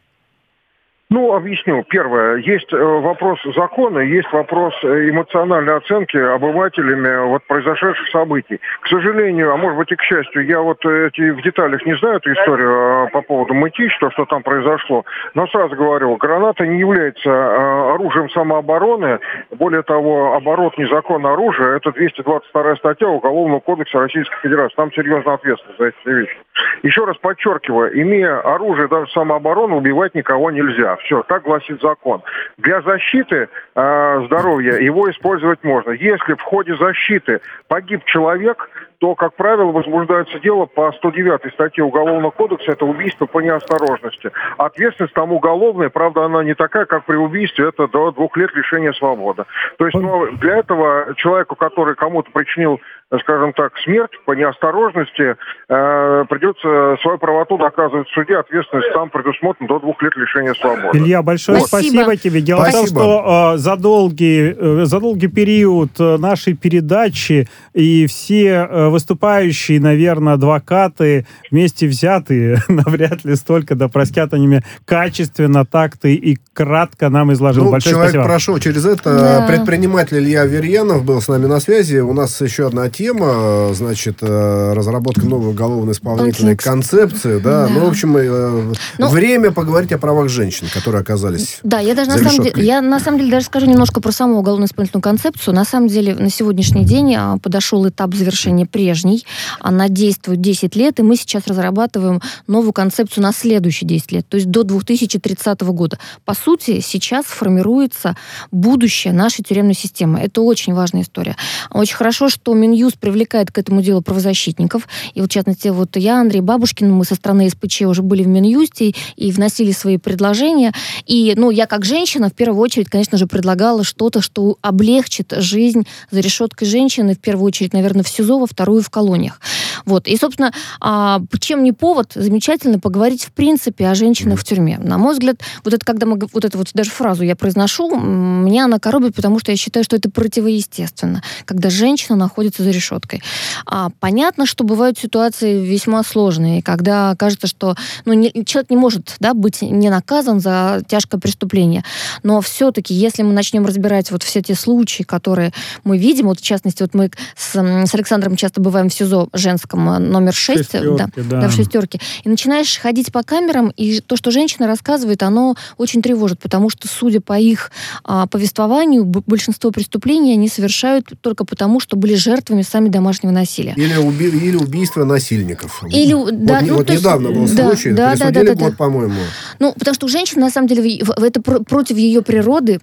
Ну, 1.12 1.34
объясню. 1.34 1.84
Первое. 1.89 2.38
Есть 2.38 2.72
э, 2.72 2.78
вопрос 2.78 3.39
закона, 3.55 3.97
есть 3.97 4.32
вопрос 4.32 4.76
э, 4.84 5.10
эмоциональной 5.10 5.78
оценки 5.78 6.16
обывателями 6.18 7.26
вот 7.26 7.43
произошедших 7.47 8.07
событий. 8.10 8.60
К 8.82 8.88
сожалению, 8.88 9.51
а 9.51 9.57
может 9.57 9.80
быть 9.80 9.91
и 9.91 9.95
к 9.95 10.03
счастью, 10.03 10.45
я 10.45 10.62
вот 10.62 10.86
эти 10.86 11.32
в 11.32 11.41
деталях 11.41 11.84
не 11.88 11.97
знаю 11.97 12.18
эту 12.18 12.32
историю 12.32 13.07
э, 13.07 13.10
по 13.10 13.24
поводу 13.24 13.55
Мытищ, 13.55 13.97
то, 13.99 14.12
что 14.12 14.26
там 14.26 14.43
произошло. 14.43 15.03
Но 15.34 15.47
сразу 15.47 15.76
говорю, 15.76 16.16
граната 16.18 16.68
не 16.68 16.78
является 16.78 17.28
э, 17.28 17.93
оружием 17.95 18.30
самообороны. 18.30 19.18
Более 19.49 19.82
того, 19.82 20.36
оборот 20.36 20.78
незаконного 20.78 21.34
оружия– 21.34 21.76
это 21.78 21.91
222 21.91 22.76
статья 22.76 23.07
Уголовного 23.07 23.62
кодекса 23.62 23.97
Российской 23.97 24.39
Федерации. 24.43 24.76
Там 24.76 24.93
серьезная 24.93 25.34
ответственность 25.34 25.80
за 25.80 25.88
эти 25.88 26.07
вещи. 26.07 26.38
Еще 26.84 27.03
раз 27.03 27.18
подчеркиваю, 27.18 27.99
имея 27.99 28.41
оружие 28.41 28.88
даже 28.88 29.10
самообороны, 29.12 29.76
убивать 29.76 30.14
никого 30.14 30.51
нельзя. 30.51 30.99
Все, 31.00 31.24
так 31.24 31.43
гласит 31.43 31.82
закон. 31.82 32.22
Для 32.58 32.82
защиты 32.82 33.50
э, 33.76 34.22
здоровья 34.26 34.74
его 34.74 35.10
использовать 35.10 35.64
можно. 35.64 35.91
Если 35.91 36.34
в 36.34 36.41
ходе 36.41 36.76
защиты 36.76 37.41
погиб 37.68 38.04
человек, 38.06 38.70
то, 39.00 39.16
как 39.16 39.34
правило, 39.36 39.72
возбуждается 39.72 40.39
дело 40.39 40.66
по 40.66 40.91
109 40.91 41.54
статье 41.54 41.84
Уголовного 41.84 42.32
кодекса, 42.32 42.74
это 42.74 42.86
убийство 42.86 43.26
по 43.26 43.39
неосторожности. 43.39 44.32
Ответственность 44.58 45.14
там 45.14 45.32
уголовная, 45.32 45.89
правда, 45.89 46.26
она 46.26 46.43
не 46.43 46.54
такая, 46.54 46.86
как 46.86 47.06
при 47.06 47.16
убийстве, 47.16 47.70
это 47.70 47.88
до 47.88 48.12
двух 48.12 48.36
лет 48.36 48.54
лишения 48.54 48.91
свободы. 48.91 49.45
То 49.78 49.86
есть 49.86 49.97
ну, 49.97 50.30
для 50.38 50.58
этого 50.58 51.16
человеку, 51.16 51.56
который 51.56 51.95
кому-то 51.95 52.30
причинил 52.32 52.82
скажем 53.18 53.53
так, 53.53 53.74
смерть 53.84 54.12
по 54.26 54.34
неосторожности, 54.34 55.36
э, 55.68 56.26
придется 56.30 57.01
свою 57.01 57.18
правоту 57.18 57.57
доказывать 57.57 58.07
в 58.07 58.14
суде, 58.14 58.38
ответственность 58.38 58.93
там 58.93 59.10
предусмотрена 59.10 59.68
до 59.68 59.80
двух 59.80 60.01
лет 60.03 60.16
лишения 60.16 60.53
свободы. 60.53 60.97
Илья, 60.97 61.24
большое 61.24 61.60
вот. 61.60 61.68
спасибо. 61.68 62.03
спасибо 62.03 62.18
тебе. 62.18 62.41
Дело 62.41 62.62
спасибо. 62.62 62.78
в 62.78 62.89
том, 62.89 62.97
что 62.97 63.53
э, 63.55 63.57
за, 63.57 63.76
долгий, 63.78 64.55
э, 64.55 64.86
за 64.86 64.99
долгий 64.99 65.28
период 65.28 65.91
нашей 65.97 66.53
передачи 66.53 67.47
и 67.74 68.05
все 68.05 68.68
выступающие, 68.89 69.80
наверное, 69.80 70.34
адвокаты 70.34 71.26
вместе 71.49 71.88
взятые, 71.88 72.57
навряд 72.68 73.26
ли 73.26 73.36
столько, 73.36 73.76
да 73.76 73.88
простят 73.88 74.34
они 74.34 74.45
меня, 74.45 74.62
качественно, 74.86 75.66
так 75.66 75.97
ты 75.97 76.14
и 76.14 76.38
кратко 76.53 77.10
нам 77.10 77.34
изложил. 77.34 77.66
Ну, 77.66 77.72
Большое 77.72 77.93
человек 77.93 78.12
спасибо. 78.12 78.30
прошел 78.30 78.60
через 78.60 78.86
это. 78.86 79.18
Да. 79.18 79.47
Предприниматель 79.47 80.20
Илья 80.20 80.45
Верьянов 80.45 81.03
был 81.03 81.22
с 81.22 81.28
нами 81.28 81.47
на 81.47 81.60
связи. 81.60 81.97
У 81.97 82.14
нас 82.14 82.39
еще 82.41 82.68
одна 82.68 82.89
тема, 83.00 83.74
значит, 83.74 84.18
э, 84.20 84.74
разработка 84.74 85.26
новой 85.26 85.52
уголовно-исполнительной 85.52 86.58
концепции, 86.58 87.39
да. 87.39 87.66
да. 87.66 87.74
Ну, 87.74 87.86
в 87.86 87.88
общем, 87.88 88.18
э, 88.18 88.74
ну, 88.97 89.08
время 89.08 89.52
поговорить 89.52 89.93
о 89.93 89.97
правах 89.97 90.28
женщин, 90.28 90.68
которые 90.74 91.00
оказались 91.00 91.60
Да, 91.64 91.80
я 91.80 91.95
даже 91.95 92.10
на 92.10 92.18
самом, 92.18 92.43
деле, 92.43 92.62
я 92.62 92.82
на 92.82 93.00
самом 93.00 93.20
деле 93.20 93.32
даже 93.32 93.45
скажу 93.45 93.68
немножко 93.68 94.02
про 94.02 94.12
саму 94.12 94.39
уголовно-исполнительную 94.39 95.02
концепцию. 95.02 95.56
На 95.56 95.64
самом 95.64 95.88
деле, 95.88 96.14
на 96.14 96.30
сегодняшний 96.30 96.84
день 96.84 97.16
а, 97.16 97.38
подошел 97.38 97.88
этап 97.88 98.14
завершения 98.14 98.66
прежней. 98.66 99.26
Она 99.62 99.88
действует 99.88 100.41
10 100.41 100.76
лет, 100.76 101.00
и 101.00 101.02
мы 101.02 101.16
сейчас 101.16 101.47
разрабатываем 101.47 102.20
новую 102.47 102.74
концепцию 102.74 103.24
на 103.24 103.32
следующие 103.32 103.88
10 103.88 104.12
лет, 104.12 104.28
то 104.28 104.36
есть 104.36 104.52
до 104.52 104.64
2030 104.64 105.62
года. 105.62 106.00
По 106.26 106.34
сути, 106.34 106.82
сейчас 106.82 107.28
формируется 107.28 108.18
будущее 108.52 109.14
нашей 109.14 109.45
тюремной 109.45 109.76
системы. 109.76 110.20
Это 110.20 110.41
очень 110.41 110.74
важная 110.74 111.04
история. 111.04 111.38
Очень 111.72 111.95
хорошо, 111.95 112.28
что 112.28 112.54
Минюст 112.54 112.89
Минюст 112.90 113.00
привлекает 113.00 113.52
к 113.52 113.58
этому 113.60 113.84
делу 113.84 114.02
правозащитников. 114.02 114.88
И 115.14 115.22
вот, 115.22 115.30
в 115.30 115.34
частности, 115.34 115.68
вот 115.68 115.96
я, 115.96 116.22
Андрей 116.22 116.42
Бабушкин, 116.42 116.92
мы 116.92 117.06
со 117.06 117.14
стороны 117.14 117.48
СПЧ 117.48 117.84
уже 117.84 118.02
были 118.02 118.24
в 118.24 118.28
Минюсте 118.28 118.94
и 119.16 119.32
вносили 119.32 119.72
свои 119.72 119.98
предложения. 119.98 120.74
И, 121.06 121.34
ну, 121.38 121.52
я 121.52 121.68
как 121.68 121.86
женщина, 121.86 122.30
в 122.30 122.34
первую 122.34 122.60
очередь, 122.62 122.90
конечно 122.90 123.18
же, 123.20 123.28
предлагала 123.28 123.84
что-то, 123.84 124.22
что 124.22 124.58
облегчит 124.62 125.34
жизнь 125.38 125.86
за 126.10 126.20
решеткой 126.22 126.68
женщины, 126.68 127.14
в 127.14 127.20
первую 127.20 127.46
очередь, 127.46 127.74
наверное, 127.74 128.04
в 128.04 128.10
СИЗО, 128.10 128.40
во 128.40 128.48
вторую 128.48 128.82
в 128.82 128.90
колониях. 128.90 129.40
Вот. 129.86 130.08
И, 130.08 130.18
собственно, 130.18 130.52
а, 130.82 131.22
чем 131.40 131.64
не 131.64 131.74
повод 131.74 132.14
замечательно 132.16 132.80
поговорить, 132.80 133.26
в 133.26 133.32
принципе, 133.32 133.88
о 133.88 133.94
женщинах 133.94 134.40
в 134.40 134.44
тюрьме. 134.44 134.80
На 134.80 134.98
мой 134.98 135.14
взгляд, 135.14 135.38
вот 135.64 135.74
это, 135.74 135.86
когда 135.86 136.08
мы, 136.08 136.20
вот 136.34 136.46
эту 136.46 136.58
вот 136.58 136.70
даже 136.74 136.90
фразу 136.90 137.24
я 137.24 137.36
произношу, 137.36 137.96
меня 138.00 138.66
она 138.66 138.80
коробит, 138.80 139.16
потому 139.16 139.40
что 139.40 139.52
я 139.52 139.58
считаю, 139.58 139.84
что 139.84 139.96
это 139.96 140.10
противоестественно, 140.10 141.22
когда 141.46 141.70
женщина 141.70 142.16
находится 142.16 142.64
за 142.64 142.72
решеткой. 142.80 143.21
А, 143.65 143.89
понятно, 143.99 144.45
что 144.45 144.63
бывают 144.63 144.97
ситуации 144.97 145.59
весьма 145.63 146.03
сложные, 146.03 146.63
когда 146.63 147.15
кажется, 147.17 147.47
что 147.47 147.75
ну, 148.05 148.13
не, 148.13 148.32
человек 148.45 148.69
не 148.69 148.77
может 148.77 149.15
да, 149.19 149.34
быть 149.34 149.61
не 149.61 149.89
наказан 149.89 150.39
за 150.39 150.82
тяжкое 150.88 151.19
преступление. 151.19 151.84
Но 152.23 152.41
все-таки, 152.41 152.93
если 152.93 153.23
мы 153.23 153.34
начнем 153.34 153.65
разбирать 153.65 154.11
вот 154.11 154.23
все 154.23 154.41
те 154.41 154.55
случаи, 154.55 155.03
которые 155.03 155.51
мы 155.84 155.97
видим, 155.97 156.27
вот 156.27 156.39
в 156.39 156.43
частности, 156.43 156.82
вот 156.82 156.93
мы 156.93 157.11
с, 157.36 157.55
с 157.55 157.95
Александром 157.95 158.36
часто 158.36 158.61
бываем 158.61 158.89
в 158.89 158.93
СИЗО 158.93 159.27
женском 159.34 159.89
э, 159.89 159.99
номер 159.99 160.34
6, 160.34 160.59
шестерки, 160.59 160.97
да, 160.97 161.09
да. 161.15 161.41
да, 161.41 161.47
в 161.49 161.53
шестерке, 161.53 161.99
и 162.23 162.30
начинаешь 162.30 162.77
ходить 162.77 163.11
по 163.11 163.23
камерам, 163.23 163.71
и 163.75 163.99
то, 163.99 164.15
что 164.15 164.32
женщина 164.32 164.67
рассказывает, 164.67 165.23
оно 165.23 165.55
очень 165.77 166.01
тревожит, 166.01 166.39
потому 166.39 166.69
что, 166.69 166.88
судя 166.88 167.21
по 167.21 167.38
их 167.38 167.71
а, 168.03 168.27
повествованию, 168.27 169.05
большинство 169.05 169.71
преступлений 169.71 170.34
они 170.34 170.47
совершают 170.47 171.13
только 171.21 171.45
потому, 171.45 171.80
что 171.80 171.95
были 171.95 172.15
жертвами 172.15 172.61
сами 172.70 172.89
домашнего 172.89 173.32
насилия. 173.32 173.74
Или, 173.76 173.95
уби 173.95 174.28
или 174.28 174.55
убийство 174.55 175.03
насильников. 175.03 175.84
Или, 175.89 176.13
вот, 176.13 176.45
да, 176.45 176.61
ну, 176.61 176.76
вот 176.76 176.89
недавно 176.89 177.28
есть, 177.30 177.39
был 177.39 177.57
да, 177.57 177.67
случай, 177.67 177.91
да, 177.91 178.15
да, 178.15 178.32
да, 178.32 178.43
да, 178.43 178.53
год, 178.55 178.72
да. 178.72 178.76
по-моему. 178.78 179.15
Ну, 179.59 179.74
потому 179.74 179.95
что 179.95 180.05
у 180.05 180.09
женщины, 180.09 180.41
на 180.41 180.49
самом 180.49 180.67
деле, 180.67 180.97
это 180.97 181.41
против 181.41 181.97
ее 181.97 182.22
природы 182.22 182.80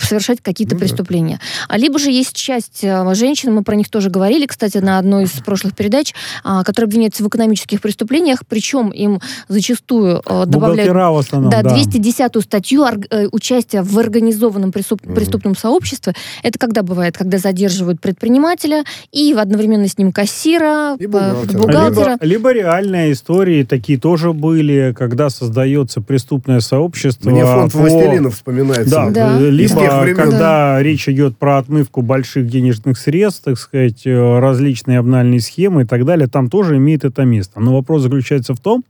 совершать 0.00 0.40
какие-то 0.42 0.74
ну, 0.74 0.80
преступления. 0.80 1.40
Да. 1.68 1.74
А 1.74 1.78
либо 1.78 1.98
же 1.98 2.10
есть 2.10 2.34
часть 2.34 2.80
э, 2.82 3.14
женщин, 3.14 3.54
мы 3.54 3.62
про 3.62 3.76
них 3.76 3.88
тоже 3.88 4.10
говорили, 4.10 4.46
кстати, 4.46 4.78
на 4.78 4.98
одной 4.98 5.24
из 5.24 5.30
прошлых 5.30 5.74
передач, 5.74 6.14
а, 6.44 6.64
которые 6.64 6.88
обвиняются 6.88 7.22
в 7.22 7.28
экономических 7.28 7.80
преступлениях, 7.80 8.42
причем 8.48 8.90
им 8.90 9.20
зачастую 9.48 10.22
э, 10.24 10.44
добавляют 10.46 10.90
основном, 11.18 11.50
да, 11.50 11.62
210 11.62 12.42
статью 12.42 12.84
э, 12.84 13.28
участия 13.32 13.82
в 13.82 13.98
организованном 13.98 14.72
преступном 14.72 15.56
сообществе. 15.56 16.14
Это 16.42 16.58
когда 16.58 16.82
бывает? 16.82 17.16
Когда 17.16 17.38
задерживают 17.38 18.00
предпринимателя 18.00 18.84
и 19.12 19.34
одновременно 19.34 19.86
с 19.86 19.98
ним 19.98 20.10
кассира, 20.10 20.96
и 20.98 21.06
бухгалтера. 21.06 21.58
бухгалтера. 21.58 22.10
Либо, 22.22 22.24
либо 22.24 22.52
реальные 22.52 23.12
истории 23.12 23.62
такие 23.62 23.98
тоже 23.98 24.32
были, 24.32 24.94
когда 24.96 25.28
создается 25.28 26.00
преступное 26.00 26.60
сообщество. 26.60 27.28
Мне 27.28 27.44
фонд 27.44 27.72
по... 27.72 27.78
Властелинов 27.78 28.34
вспоминается. 28.34 28.90
Да, 28.90 29.10
да. 29.10 29.38
либо 29.38 30.14
когда 30.14 30.38
да. 30.38 30.82
речь 30.82 31.08
идет 31.10 31.36
про 31.36 31.58
отмывку 31.58 32.00
больших 32.00 32.48
денежных 32.48 32.96
средств, 32.98 33.44
так 33.44 33.58
сказать, 33.58 34.06
э, 34.06 34.38
различные 34.38 34.98
обнальные 34.98 35.40
схемы 35.40 35.82
и 35.82 35.86
так 35.86 36.06
далее, 36.06 36.26
там 36.26 36.48
тоже 36.48 36.78
имеет 36.78 37.04
это 37.04 37.24
место. 37.24 37.60
Но 37.60 37.74
вопрос 37.74 38.02
заключается 38.02 38.54
в 38.54 38.60
том, 38.60 38.82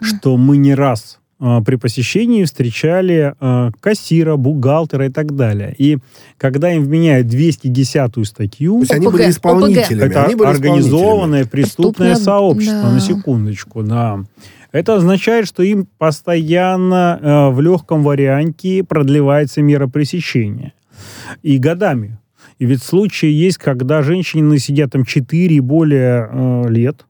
что 0.00 0.38
мы 0.38 0.56
не 0.56 0.74
раз 0.74 1.17
при 1.38 1.76
посещении 1.76 2.44
встречали 2.44 3.34
э, 3.38 3.70
кассира, 3.80 4.36
бухгалтера 4.36 5.06
и 5.06 5.08
так 5.10 5.36
далее. 5.36 5.74
И 5.78 5.98
когда 6.36 6.72
им 6.72 6.82
вменяют 6.82 7.28
210-ю 7.28 8.24
статью... 8.24 8.74
То 8.74 8.80
есть 8.80 8.92
они 8.92 9.08
были 9.08 9.30
исполнителями. 9.30 10.10
Это 10.10 10.24
они 10.24 10.34
были 10.34 10.48
организованное 10.48 11.44
преступное 11.44 12.16
сообщество, 12.16 12.82
да. 12.82 12.92
на 12.92 13.00
секундочку, 13.00 13.82
да. 13.82 14.20
Это 14.72 14.96
означает, 14.96 15.46
что 15.46 15.62
им 15.62 15.86
постоянно 15.98 17.18
э, 17.20 17.48
в 17.54 17.60
легком 17.60 18.02
варианте 18.02 18.84
продлевается 18.84 19.62
мера 19.62 19.86
пресечения. 19.86 20.72
И 21.42 21.58
годами. 21.58 22.18
И 22.58 22.66
ведь 22.66 22.82
случаи 22.82 23.28
есть, 23.28 23.58
когда 23.58 24.02
женщины 24.02 24.58
сидят 24.58 24.92
там 24.92 25.04
4 25.04 25.54
и 25.54 25.60
более 25.60 26.28
э, 26.30 26.68
лет, 26.68 27.06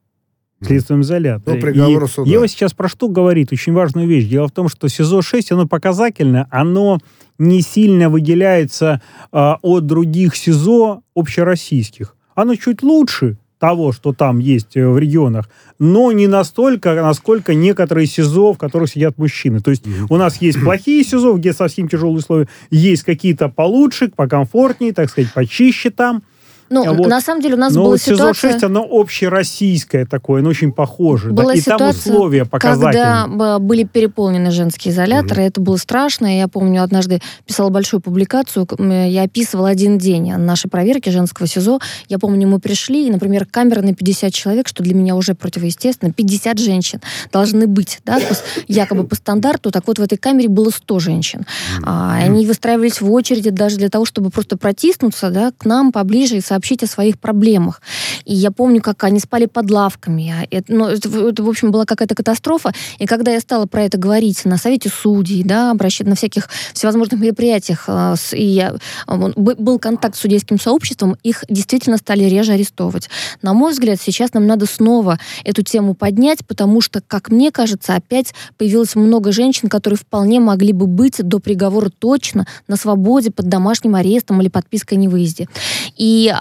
следственном 0.65 1.01
изоляторе. 1.01 1.55
Ну, 1.55 1.61
приговор 1.61 2.09
суда. 2.09 2.29
Ева 2.29 2.47
сейчас 2.47 2.73
про 2.73 2.89
что 2.89 3.07
говорит? 3.07 3.51
Очень 3.51 3.73
важную 3.73 4.07
вещь. 4.07 4.27
Дело 4.27 4.47
в 4.47 4.51
том, 4.51 4.69
что 4.69 4.87
СИЗО-6, 4.87 5.47
оно 5.51 5.67
показательно, 5.67 6.47
оно 6.51 6.99
не 7.37 7.61
сильно 7.61 8.09
выделяется 8.09 9.01
э, 9.31 9.53
от 9.61 9.85
других 9.85 10.35
СИЗО 10.35 11.01
общероссийских. 11.15 12.15
Оно 12.35 12.55
чуть 12.55 12.83
лучше 12.83 13.37
того, 13.59 13.91
что 13.91 14.13
там 14.13 14.39
есть 14.39 14.75
э, 14.75 14.87
в 14.87 14.97
регионах, 14.97 15.49
но 15.77 16.11
не 16.11 16.27
настолько, 16.27 16.95
насколько 16.95 17.53
некоторые 17.53 18.07
СИЗО, 18.07 18.53
в 18.53 18.57
которых 18.57 18.89
сидят 18.89 19.17
мужчины. 19.17 19.59
То 19.59 19.71
есть 19.71 19.83
у 20.09 20.15
нас 20.15 20.41
есть 20.41 20.61
плохие 20.63 21.03
СИЗО, 21.03 21.33
где 21.37 21.53
совсем 21.53 21.87
тяжелые 21.87 22.17
условия, 22.17 22.47
есть 22.71 23.03
какие-то 23.03 23.49
получше, 23.49 24.11
покомфортнее, 24.15 24.93
так 24.93 25.09
сказать, 25.09 25.33
почище 25.33 25.91
там. 25.91 26.23
Ну, 26.69 26.93
вот. 26.93 27.07
на 27.07 27.21
самом 27.21 27.41
деле 27.41 27.55
у 27.55 27.57
нас 27.57 27.73
Но 27.73 27.85
была 27.85 27.97
ситуация... 27.97 28.53
СИЗО-6, 28.53 28.65
оно 28.65 28.87
общероссийское 28.89 30.05
такое, 30.05 30.41
оно 30.41 30.49
очень 30.49 30.71
похоже. 30.71 31.31
Была 31.31 31.53
да? 31.53 31.59
И 31.59 31.61
там 31.61 31.89
условия 31.89 32.45
показательные. 32.45 32.93
когда 32.93 33.59
были 33.59 33.83
переполнены 33.83 34.51
женские 34.51 34.93
изоляторы, 34.93 35.41
mm-hmm. 35.41 35.47
это 35.47 35.61
было 35.61 35.77
страшно. 35.77 36.37
Я 36.37 36.47
помню, 36.47 36.83
однажды 36.83 37.21
писала 37.45 37.69
большую 37.69 38.01
публикацию, 38.01 38.67
я 38.79 39.23
описывала 39.23 39.69
один 39.69 39.97
день 39.97 40.31
нашей 40.33 40.69
проверки 40.69 41.09
женского 41.09 41.47
СИЗО. 41.47 41.79
Я 42.07 42.19
помню, 42.19 42.47
мы 42.47 42.59
пришли, 42.59 43.07
и, 43.07 43.11
например, 43.11 43.45
камера 43.45 43.81
на 43.81 43.93
50 43.93 44.33
человек, 44.33 44.67
что 44.67 44.83
для 44.83 44.93
меня 44.93 45.15
уже 45.15 45.33
противоестественно, 45.33 46.11
50 46.11 46.59
женщин 46.59 47.01
должны 47.31 47.67
быть, 47.67 47.99
да, 48.05 48.19
якобы 48.67 49.05
по 49.05 49.15
стандарту. 49.15 49.71
Так 49.71 49.87
вот, 49.87 49.99
в 49.99 50.01
этой 50.01 50.17
камере 50.17 50.49
было 50.49 50.69
100 50.69 50.99
женщин. 50.99 51.39
Mm-hmm. 51.39 51.83
А, 51.85 52.15
они 52.17 52.45
выстраивались 52.45 53.01
в 53.01 53.11
очереди 53.11 53.49
даже 53.49 53.77
для 53.77 53.89
того, 53.89 54.05
чтобы 54.05 54.29
просто 54.29 54.57
протиснуться 54.57 55.29
да, 55.29 55.51
к 55.57 55.65
нам 55.65 55.91
поближе 55.91 56.37
и 56.37 56.41
сообщить 56.41 56.58
сообщить 56.59 56.83
о 56.83 56.87
своих 56.87 57.17
проблемах. 57.19 57.81
И 58.25 58.33
я 58.33 58.51
помню, 58.51 58.81
как 58.81 59.03
они 59.05 59.19
спали 59.19 59.45
под 59.45 59.71
лавками. 59.71 60.33
А 60.37 60.47
Это, 60.51 60.73
ну, 60.73 60.87
это, 60.87 61.09
это, 61.29 61.41
в 61.41 61.49
общем, 61.49 61.71
была 61.71 61.85
какая-то 61.85 62.15
катастрофа. 62.15 62.73
И 62.99 63.05
когда 63.05 63.31
я 63.31 63.39
стала 63.39 63.65
про 63.65 63.83
это 63.83 63.97
говорить 63.97 64.43
на 64.43 64.57
совете 64.57 64.89
судей, 64.89 65.43
да, 65.43 65.71
обращать 65.71 66.07
на 66.07 66.15
всяких 66.15 66.49
всевозможных 66.73 67.21
мероприятиях, 67.21 67.85
а, 67.87 68.15
и 68.33 68.45
я, 68.45 68.75
а, 69.07 69.15
был 69.15 69.79
контакт 69.79 70.17
с 70.17 70.19
судейским 70.19 70.59
сообществом, 70.59 71.15
их 71.23 71.45
действительно 71.47 71.97
стали 71.97 72.25
реже 72.25 72.53
арестовывать. 72.53 73.09
На 73.41 73.53
мой 73.53 73.71
взгляд, 73.71 73.99
сейчас 74.01 74.33
нам 74.33 74.45
надо 74.45 74.65
снова 74.65 75.17
эту 75.45 75.63
тему 75.63 75.93
поднять, 75.93 76.45
потому 76.45 76.81
что, 76.81 77.01
как 77.01 77.29
мне 77.29 77.51
кажется, 77.51 77.95
опять 77.95 78.33
появилось 78.57 78.95
много 78.95 79.31
женщин, 79.31 79.69
которые 79.69 79.97
вполне 79.97 80.41
могли 80.41 80.73
бы 80.73 80.87
быть 80.87 81.23
до 81.23 81.39
приговора 81.39 81.89
точно 81.89 82.45
на 82.67 82.75
свободе 82.75 83.31
под 83.31 83.47
домашним 83.47 83.95
арестом 83.95 84.41
или 84.41 84.49
подпиской 84.49 84.97
о 84.97 85.01
невыезде. 85.01 85.47
И, 85.95 86.33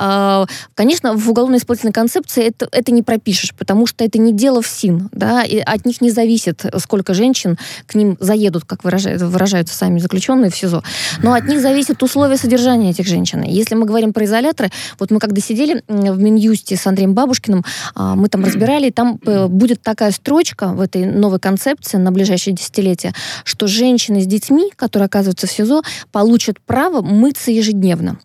конечно, 0.75 1.15
в 1.15 1.31
уголовно-исполнительной 1.31 1.93
концепции 1.93 2.45
это, 2.45 2.69
это 2.73 2.93
не 2.93 3.03
пропишешь, 3.03 3.55
потому 3.55 3.87
что 3.87 4.05
это 4.05 4.19
не 4.19 4.33
дело 4.33 4.63
в 4.63 4.67
СИН, 4.67 5.09
да, 5.13 5.43
и 5.45 5.59
от 5.59 5.85
них 5.85 6.01
не 6.01 6.11
зависит, 6.11 6.65
сколько 6.79 7.15
женщин 7.15 7.59
к 7.87 7.95
ним 7.95 8.17
заедут, 8.21 8.65
как 8.65 8.85
выражают, 8.85 9.23
выражаются 9.23 9.75
сами 9.75 9.99
заключенные 9.99 10.51
в 10.51 10.57
СИЗО, 10.57 10.83
но 11.23 11.33
от 11.35 11.47
них 11.47 11.61
зависят 11.61 12.03
условия 12.03 12.37
содержания 12.37 12.91
этих 12.91 13.07
женщин. 13.07 13.43
Если 13.43 13.75
мы 13.75 13.87
говорим 13.87 14.13
про 14.13 14.25
изоляторы, 14.25 14.71
вот 14.99 15.11
мы 15.11 15.19
когда 15.19 15.41
сидели 15.41 15.83
в 15.89 16.19
Минюсте 16.19 16.77
с 16.77 16.87
Андреем 16.87 17.15
Бабушкиным, 17.15 17.65
а, 17.95 18.15
мы 18.15 18.29
там 18.29 18.45
разбирали, 18.45 18.89
и 18.89 18.91
там 18.91 19.19
э, 19.25 19.47
будет 19.47 19.83
такая 19.83 20.11
строчка 20.11 20.69
в 20.69 20.81
этой 20.81 21.05
новой 21.07 21.39
концепции 21.39 21.97
на 21.97 22.13
ближайшее 22.13 22.55
десятилетие, 22.55 23.15
что 23.45 23.67
женщины 23.67 24.21
с 24.21 24.27
детьми, 24.27 24.73
которые 24.77 25.07
оказываются 25.07 25.47
в 25.47 25.51
СИЗО, 25.51 25.83
получат 26.13 26.61
право 26.61 27.01
мыться 27.03 27.51
ежедневно. 27.51 28.19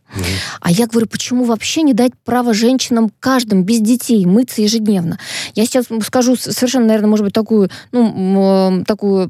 А 0.62 0.72
я 0.72 0.88
говорю, 0.88 1.08
почему 1.08 1.46
вообще 1.46 1.73
не 1.82 1.94
дать 1.94 2.12
право 2.24 2.54
женщинам, 2.54 3.12
каждым, 3.20 3.64
без 3.64 3.80
детей, 3.80 4.26
мыться 4.26 4.62
ежедневно? 4.62 5.18
Я 5.56 5.66
сейчас 5.66 5.86
скажу 6.06 6.36
совершенно, 6.36 6.86
наверное, 6.88 7.10
может 7.10 7.26
быть, 7.26 7.34
такую, 7.34 7.70
ну, 7.92 8.70
м, 8.78 8.86
такую, 8.86 9.30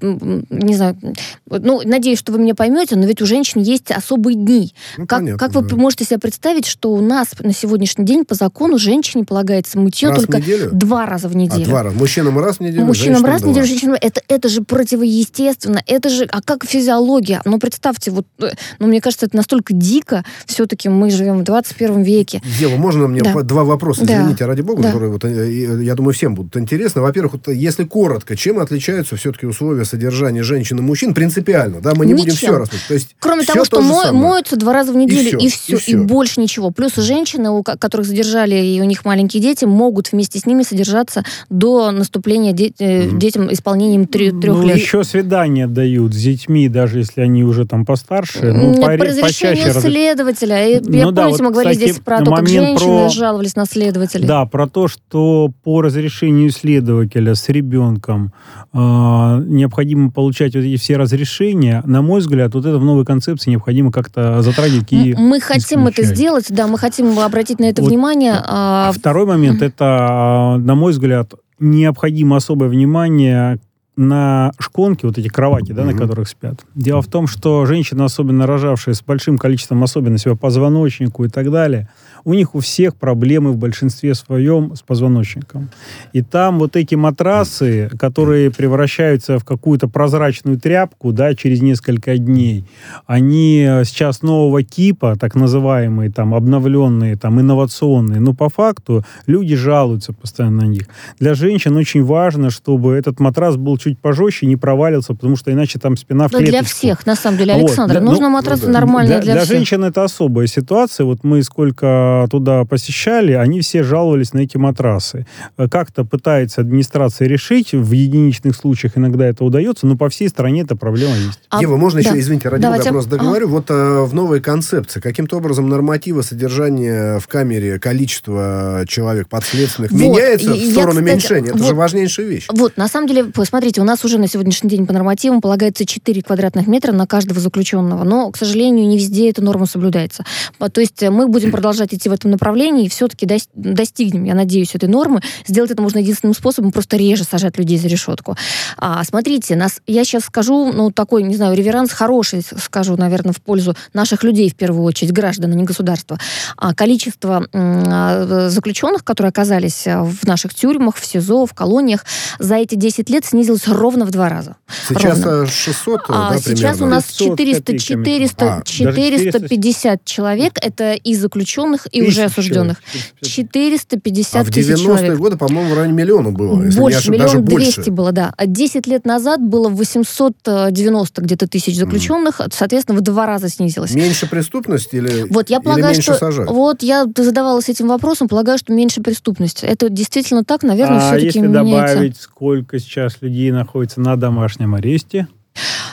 не 0.49 0.75
знаю, 0.75 0.97
ну, 1.45 1.81
надеюсь, 1.85 2.19
что 2.19 2.31
вы 2.31 2.39
меня 2.39 2.55
поймете, 2.55 2.95
но 2.95 3.05
ведь 3.05 3.21
у 3.21 3.25
женщин 3.25 3.61
есть 3.61 3.91
особые 3.91 4.35
дни. 4.35 4.73
Ну, 4.97 5.07
как, 5.07 5.19
понятно, 5.19 5.39
как 5.39 5.55
вы 5.55 5.61
да. 5.67 5.75
можете 5.75 6.05
себе 6.05 6.19
представить, 6.19 6.65
что 6.65 6.91
у 6.91 7.01
нас 7.01 7.29
на 7.39 7.53
сегодняшний 7.53 8.05
день 8.05 8.25
по 8.25 8.35
закону 8.35 8.77
женщине 8.77 9.23
полагается 9.23 9.79
мытье 9.79 10.09
Раз 10.09 10.23
только 10.25 10.41
два 10.71 11.05
раза 11.05 11.29
в 11.29 11.35
А, 11.35 11.37
неделю. 11.37 11.65
два 11.65 11.83
раза. 11.83 11.95
Мужчинам 11.97 12.39
раз 12.39 12.57
в 12.57 12.59
неделю, 12.61 12.85
Мужчинам 12.85 13.23
раз 13.25 13.41
в 13.41 13.47
неделю, 13.47 13.65
женщинам 13.65 13.97
это, 13.99 14.21
это 14.27 14.49
же 14.49 14.61
противоестественно, 14.63 15.81
это 15.85 16.09
же, 16.09 16.25
а 16.31 16.41
как 16.41 16.65
физиология? 16.65 17.41
Ну, 17.45 17.59
представьте, 17.59 18.11
вот, 18.11 18.25
э, 18.39 18.51
ну, 18.79 18.87
мне 18.87 19.01
кажется, 19.01 19.25
это 19.25 19.35
настолько 19.35 19.73
дико, 19.73 20.23
все-таки 20.45 20.89
мы 20.89 21.09
живем 21.11 21.39
в 21.39 21.43
21 21.43 22.03
веке. 22.03 22.32
Ева, 22.59 22.75
можно 22.77 23.07
мне 23.07 23.21
Да. 23.21 23.33
по- 23.33 23.43
два 23.43 23.63
вопроса, 23.63 24.05
Да. 24.05 24.13
извините, 24.21 24.45
ради 24.45 24.61
бога, 24.61 24.81
Да. 24.83 24.89
которые, 24.91 25.11
вот, 25.11 25.23
э, 25.25 25.29
э, 25.29 25.83
я 25.83 25.95
думаю, 25.95 26.13
всем 26.13 26.35
будут 26.35 26.55
интересны. 26.57 27.01
Во-первых, 27.01 27.33
вот, 27.33 27.47
если 27.49 27.83
коротко, 27.83 28.35
чем 28.35 28.59
отличаются 28.59 29.15
все-таки 29.15 29.45
условия 29.45 29.85
содержания 29.85 30.43
женщин 30.43 30.77
и 30.79 30.81
мужчин 30.81 31.13
принципиально? 31.13 31.81
Да, 31.81 31.93
мы 31.95 32.05
не 32.05 32.13
будем 32.13 32.27
Ничем. 32.31 32.37
все 32.37 32.57
рассмотреть. 32.57 32.87
То 32.87 32.93
есть 32.93 33.15
Кроме 33.19 33.43
того, 33.43 33.65
что 33.65 33.81
мо- 33.81 34.03
самое. 34.03 34.11
моются 34.23 34.55
два 34.55 34.73
раза 34.73 34.93
в 34.93 34.95
неделю, 34.95 35.37
и 35.39 35.47
все, 35.49 35.73
и 35.73 35.75
и, 35.75 35.79
всё. 35.79 36.03
больше 36.03 36.39
ничего. 36.41 36.71
Плюс 36.71 36.95
женщины, 36.95 37.49
у 37.49 37.63
ко- 37.63 37.77
которых 37.77 38.05
задержали, 38.07 38.55
и 38.55 38.79
у 38.81 38.83
них 38.85 39.05
маленькие 39.05 39.41
дети, 39.41 39.65
могут 39.65 40.11
вместе 40.11 40.39
с 40.39 40.45
ними 40.45 40.63
содержаться 40.63 41.23
до 41.49 41.91
наступления 41.91 42.53
де- 42.53 42.73
э, 42.79 43.09
детям 43.11 43.51
исполнением 43.51 44.05
трех 44.07 44.33
Ну, 44.33 44.67
лет. 44.67 44.77
еще 44.77 45.03
свидания 45.03 45.67
дают 45.67 46.13
с 46.13 46.17
детьми, 46.17 46.69
даже 46.69 46.99
если 46.99 47.21
они 47.21 47.43
уже 47.43 47.65
там 47.65 47.85
постарше. 47.85 48.39
Ну, 48.53 48.71
Нет, 48.71 48.81
поре- 48.81 48.97
по 48.97 49.05
разрешению 49.05 49.73
раз- 49.73 49.81
следователя. 49.83 50.67
И, 50.67 50.79
Ну 50.79 50.93
я 50.97 51.11
да, 51.11 51.23
помните, 51.23 51.43
вот, 51.43 51.47
мы 51.47 51.51
говорили 51.51 51.73
кстати, 51.73 51.91
здесь 51.91 52.03
про 52.03 52.12
то, 52.19 52.31
как 52.31 52.41
момент 52.43 52.67
женщины 52.79 52.99
про- 53.03 53.09
жаловались 53.09 53.55
на 53.55 53.65
следователей. 53.65 54.27
Да, 54.27 54.45
про 54.45 54.67
то, 54.67 54.87
что 54.87 55.51
по 55.63 55.81
разрешению 55.81 56.49
следователя 56.51 57.35
с 57.35 57.47
ребенком 57.49 58.33
э, 58.73 58.77
необходимо 58.77 60.11
получать 60.11 60.55
вот 60.55 60.61
эти 60.61 60.77
все 60.79 60.97
разрешения, 60.97 61.81
на 61.85 62.01
мой 62.01 62.19
взгляд, 62.21 62.53
вот 62.53 62.65
это 62.65 62.77
в 62.77 62.83
новой 62.85 63.05
концепции 63.05 63.51
необходимо 63.51 63.91
как-то 63.91 64.41
затрагивать 64.41 64.91
и 64.91 65.15
Мы 65.17 65.39
хотим 65.39 65.81
это 65.87 66.01
исключать. 66.01 66.15
сделать, 66.17 66.45
да, 66.49 66.67
мы 66.67 66.77
хотим 66.77 67.17
обратить 67.19 67.59
на 67.59 67.65
это 67.65 67.81
Вот. 67.81 67.89
внимание. 67.89 68.33
а, 68.43 68.89
А 68.89 68.91
второй 68.91 69.25
момент, 69.25 69.61
это, 69.61 70.55
на 70.59 70.75
мой 70.75 70.91
взгляд, 70.91 71.33
необходимо 71.59 72.37
особое 72.37 72.67
внимание 72.69 73.59
на 73.95 74.51
шконки, 74.59 75.05
вот 75.05 75.17
эти 75.17 75.27
кровати, 75.27 75.71
да, 75.71 75.83
на 75.83 75.91
Мгм. 75.91 75.99
которых 75.99 76.27
спят. 76.27 76.61
Дело 76.75 77.01
в 77.01 77.07
том, 77.07 77.27
что 77.27 77.65
женщины, 77.65 78.01
особенно 78.03 78.47
рожавшие 78.47 78.95
с 78.95 79.01
большим 79.03 79.37
количеством 79.37 79.83
особенностей 79.83 80.29
по 80.31 80.35
позвоночнику 80.35 81.25
и 81.25 81.29
так 81.29 81.51
далее, 81.51 81.87
у 82.25 82.33
них 82.33 82.55
у 82.55 82.59
всех 82.59 82.95
проблемы 82.95 83.51
в 83.51 83.57
большинстве 83.57 84.15
своем 84.15 84.75
с 84.75 84.81
позвоночником. 84.81 85.69
И 86.13 86.21
там 86.21 86.57
вот 86.57 86.75
эти 86.75 86.95
матрасы, 86.95 87.89
которые 87.99 88.49
превращаются 88.49 89.37
в 89.39 89.43
какую-то 89.43 89.87
прозрачную 89.89 90.57
тряпку, 90.59 91.11
да, 91.11 91.35
через 91.35 91.61
несколько 91.61 92.17
дней, 92.17 92.65
они 93.05 93.65
э, 93.67 93.83
сейчас 93.83 94.21
нового 94.21 94.63
типа, 94.63 95.17
так 95.19 95.35
называемые, 95.35 96.09
там, 96.11 96.33
обновленные, 96.33 97.17
там, 97.17 97.41
инновационные, 97.41 98.21
но 98.21 98.33
по 98.33 98.49
факту 98.49 99.03
люди 99.27 99.55
жалуются 99.55 100.13
постоянно 100.13 100.63
на 100.63 100.67
них. 100.67 100.83
Для 101.19 101.33
женщин 101.33 101.75
очень 101.75 102.03
важно, 102.03 102.49
чтобы 102.49 102.93
этот 102.93 103.19
матрас 103.19 103.57
был 103.57 103.77
чуть 103.83 103.99
пожестче, 103.99 104.45
не 104.45 104.55
провалился, 104.55 105.13
потому 105.13 105.35
что 105.35 105.51
иначе 105.51 105.79
там 105.79 105.97
спина 105.97 106.27
в 106.27 106.31
да, 106.31 106.39
для 106.39 106.47
клеточку. 106.47 106.75
всех, 106.77 107.05
на 107.05 107.15
самом 107.15 107.37
деле, 107.37 107.53
Вот, 107.53 107.63
Александр. 107.69 107.93
для- 107.93 108.01
нужно 108.01 108.27
ну, 108.29 108.33
матрасы 108.33 108.61
ну 108.67 108.73
да. 108.73 108.79
нормальные 108.79 109.21
для, 109.21 109.33
для 109.33 109.41
всех. 109.43 109.57
женщин 109.57 109.83
это 109.83 110.03
особая 110.03 110.47
ситуация. 110.47 111.05
Вот 111.05 111.23
мы 111.23 111.43
сколько 111.43 112.27
туда 112.31 112.65
посещали, 112.65 113.33
они 113.33 113.61
все 113.61 113.83
жаловались 113.83 114.33
на 114.33 114.39
эти 114.39 114.57
матрасы. 114.57 115.25
Э, 115.57 115.67
Как-то 115.67 116.03
пытается 116.05 116.61
администрация 116.61 117.27
решить, 117.27 117.73
в 117.73 117.91
единичных 117.91 118.55
случаях 118.55 118.97
иногда 118.97 119.25
это 119.25 119.43
удается, 119.43 119.87
но 119.87 119.97
по 119.97 120.09
всей 120.09 120.29
стране 120.29 120.61
эта 120.61 120.75
проблема 120.75 121.15
есть. 121.15 121.39
А, 121.49 121.61
Ева, 121.61 121.77
можно 121.77 122.01
да. 122.01 122.09
еще, 122.09 122.19
извините, 122.19 122.49
ради 122.49 122.61
Давайте. 122.63 122.89
просто 122.89 123.09
договорю. 123.11 123.47
Вот 123.49 123.69
э, 123.69 124.01
в 124.01 124.13
новой 124.13 124.39
концепции 124.41 124.99
каким-то 124.99 125.37
образом 125.37 125.67
нормативы 125.69 126.23
содержания 126.23 127.19
в 127.19 127.27
камере, 127.27 127.79
количество 127.79 128.83
человек 128.87 129.27
подследственных 129.29 129.91
Вот, 129.91 129.99
меняется 129.99 130.51
и- 130.51 130.53
в 130.53 130.55
и 130.55 130.65
я, 130.67 130.71
сторону 130.71 130.91
кстати, 130.91 131.03
уменьшения. 131.09 131.49
Это 131.49 131.57
вот- 131.57 131.67
же 131.67 131.73
важнейшая 131.75 132.25
вещь. 132.27 132.45
Вот, 132.49 132.77
на 132.77 132.87
самом 132.87 133.07
деле, 133.07 133.25
посмотрите, 133.25 133.72
у 133.79 133.83
нас 133.83 134.03
уже 134.05 134.17
на 134.17 134.27
сегодняшний 134.27 134.69
день 134.69 134.85
по 134.85 134.93
нормативам 134.93 135.41
полагается 135.41 135.85
4 135.85 136.21
квадратных 136.21 136.67
метра 136.67 136.91
на 136.91 137.07
каждого 137.07 137.39
заключенного, 137.39 138.03
но, 138.03 138.31
к 138.31 138.37
сожалению, 138.37 138.87
не 138.87 138.97
везде 138.97 139.29
эта 139.29 139.41
норма 139.41 139.65
соблюдается. 139.65 140.25
То 140.57 140.81
есть 140.81 141.03
э, 141.03 141.09
мы 141.09 141.27
будем 141.27 141.51
продолжать 141.51 141.93
идти 141.93 142.09
в 142.09 142.13
этом 142.13 142.31
направлении 142.31 142.85
и 142.85 142.89
все-таки 142.89 143.27
достигнем, 143.53 144.23
я 144.23 144.35
надеюсь, 144.35 144.75
этой 144.75 144.89
нормы. 144.89 145.21
Сделать 145.47 145.71
это 145.71 145.81
можно 145.81 145.99
единственным 145.99 146.33
способом, 146.33 146.71
просто 146.71 146.97
реже 146.97 147.23
сажать 147.23 147.57
людей 147.57 147.77
за 147.77 147.87
решетку. 147.87 148.35
А, 148.77 149.03
смотрите, 149.03 149.55
нас, 149.55 149.81
я 149.87 150.03
сейчас 150.03 150.25
скажу, 150.25 150.71
ну, 150.73 150.91
такой, 150.91 151.23
не 151.23 151.35
знаю, 151.35 151.55
реверанс 151.55 151.91
хороший, 151.91 152.41
скажу, 152.41 152.95
наверное, 152.97 153.33
в 153.33 153.41
пользу 153.41 153.75
наших 153.93 154.23
людей, 154.23 154.49
в 154.49 154.55
первую 154.55 154.83
очередь, 154.83 155.11
граждан, 155.11 155.51
а 155.51 155.55
не 155.55 155.63
государства. 155.63 156.19
А, 156.57 156.73
количество 156.73 157.47
а, 157.53 158.49
заключенных, 158.49 159.03
которые 159.03 159.29
оказались 159.29 159.87
а, 159.87 160.03
в 160.03 160.23
наших 160.23 160.53
тюрьмах, 160.53 160.95
в 160.95 161.05
СИЗО, 161.05 161.45
в 161.45 161.53
колониях, 161.53 162.05
за 162.39 162.55
эти 162.55 162.75
10 162.75 163.09
лет 163.09 163.25
снизилось 163.25 163.62
ровно 163.67 164.05
в 164.05 164.11
два 164.11 164.29
раза. 164.29 164.55
Сейчас 164.89 165.23
ровно. 165.23 165.43
э, 165.43 165.47
600, 165.47 165.99
э, 166.01 166.03
А 166.09 166.31
да, 166.31 166.37
сейчас 166.37 166.45
примерно? 166.77 166.85
у 166.85 166.89
нас 166.89 167.03
500 167.05 167.37
400, 167.37 167.61
копейками. 167.63 168.03
400, 168.03 168.45
А, 168.45 168.49
даже 168.57 168.65
450 168.71 170.05
человек, 170.05 170.53
это 170.61 170.93
и 170.93 171.15
заключенных, 171.15 171.87
и 171.91 172.01
уже 172.01 172.23
осужденных. 172.23 172.77
человек. 172.83 173.13
450 173.21 174.41
А 174.41 174.43
в 174.43 174.53
тысяч 174.53 174.69
90-е 174.69 174.83
человек. 174.83 175.17
годы, 175.17 175.37
по-моему, 175.37 175.69
в 175.73 175.77
районе 175.77 175.93
миллиона 175.93 176.31
было. 176.31 176.63
если 176.63 176.75
не 176.75 176.81
Больше, 176.81 176.97
даже 177.11 177.11
миллион 177.37 177.45
двести 177.45 177.75
больше. 177.77 177.91
было, 177.91 178.11
да. 178.11 178.33
А 178.37 178.45
10 178.45 178.87
лет 178.87 179.05
назад 179.05 179.41
было 179.41 179.69
890 179.69 181.21
где-то 181.21 181.47
тысяч 181.47 181.77
заключенных, 181.77 182.41
соответственно, 182.51 182.97
в 182.97 183.01
два 183.01 183.25
раза 183.25 183.49
снизилось. 183.49 183.93
Меньше 183.93 184.27
преступности 184.27 184.95
или, 184.97 185.25
Вот 185.29 185.49
я 185.49 185.57
или 185.57 185.63
полагаю, 185.63 185.87
меньше 185.93 186.01
что 186.01 186.15
сажают? 186.15 186.49
вот 186.51 186.83
я 186.83 187.05
задавалась 187.17 187.69
этим 187.69 187.87
вопросом, 187.87 188.27
полагаю, 188.27 188.57
что 188.57 188.73
меньше 188.73 189.01
преступности. 189.01 189.65
Это 189.65 189.89
действительно 189.89 190.43
так, 190.43 190.63
наверное, 190.63 190.97
а 190.97 191.01
все-таки 191.01 191.25
если 191.25 191.39
меняется. 191.39 191.93
добавить, 191.95 192.17
сколько 192.17 192.79
сейчас 192.79 193.17
людей 193.21 193.51
находится 193.53 194.01
на 194.01 194.15
домашнем 194.15 194.75
аресте, 194.75 195.27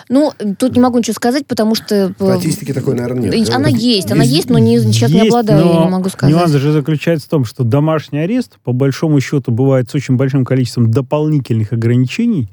Ну, 0.08 0.32
тут 0.58 0.74
не 0.74 0.80
могу 0.80 0.98
ничего 0.98 1.14
сказать, 1.14 1.46
потому 1.46 1.74
что... 1.74 1.94
э, 1.94 2.12
Статистики 2.16 2.72
такой, 2.72 2.94
наверное, 2.94 3.30
нет. 3.30 3.46
да? 3.48 3.56
Она 3.56 3.68
есть, 3.68 4.10
она 4.10 4.22
Есть- 4.24 4.34
есть, 4.36 4.50
но 4.50 4.58
не, 4.58 4.78
сейчас 4.80 5.10
не 5.10 5.18
есть, 5.18 5.28
обладаю, 5.28 5.66
я 5.66 5.84
не 5.84 5.90
могу 5.90 6.08
сказать. 6.08 6.34
Нюанс 6.34 6.50
же 6.52 6.72
заключается 6.72 7.26
в 7.26 7.30
том, 7.30 7.44
что 7.44 7.62
домашний 7.62 8.18
арест, 8.20 8.58
по 8.64 8.72
большому 8.72 9.20
счету, 9.20 9.52
бывает 9.52 9.88
с 9.90 9.94
очень 9.94 10.16
большим 10.16 10.44
количеством 10.44 10.90
дополнительных 10.90 11.72
ограничений, 11.72 12.48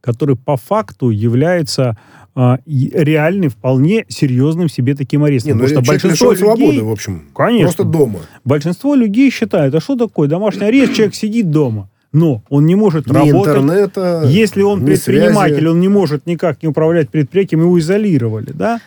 которые 0.00 0.36
по 0.36 0.56
факту 0.56 1.10
являются 1.10 1.98
а, 2.34 2.58
реальным, 2.64 3.50
вполне 3.50 4.06
серьезным 4.08 4.68
себе 4.70 4.94
таким 4.94 5.20
Не, 5.20 5.26
арестом. 5.26 5.58
ну, 5.58 5.64
Потому 5.64 5.82
что 5.82 5.92
большинство 5.92 6.30
людей, 6.32 6.44
свободы, 6.44 6.82
в 6.82 6.90
общем. 6.90 7.22
Конечно. 7.34 7.66
Просто 7.66 7.84
дома. 7.84 8.18
большинство 8.44 8.94
людей 8.94 9.30
считает, 9.30 9.74
а 9.74 9.80
что 9.80 9.96
такое 9.96 10.28
домашний 10.28 10.64
арест, 10.64 10.94
человек 10.94 11.14
сидит 11.14 11.50
дома, 11.50 11.90
но 12.12 12.42
он 12.48 12.66
не 12.66 12.74
может 12.74 13.06
Ни 13.06 13.12
работать. 13.12 13.56
интернета, 13.56 14.22
Если 14.26 14.62
он 14.62 14.82
ни 14.82 14.86
предприниматель, 14.86 15.54
связи. 15.54 15.66
он 15.66 15.80
не 15.80 15.88
может 15.88 16.26
никак 16.26 16.62
не 16.62 16.68
управлять 16.68 17.10
предприятием, 17.10 17.62
его 17.62 17.78
изолировали, 17.78 18.52
да? 18.52 18.80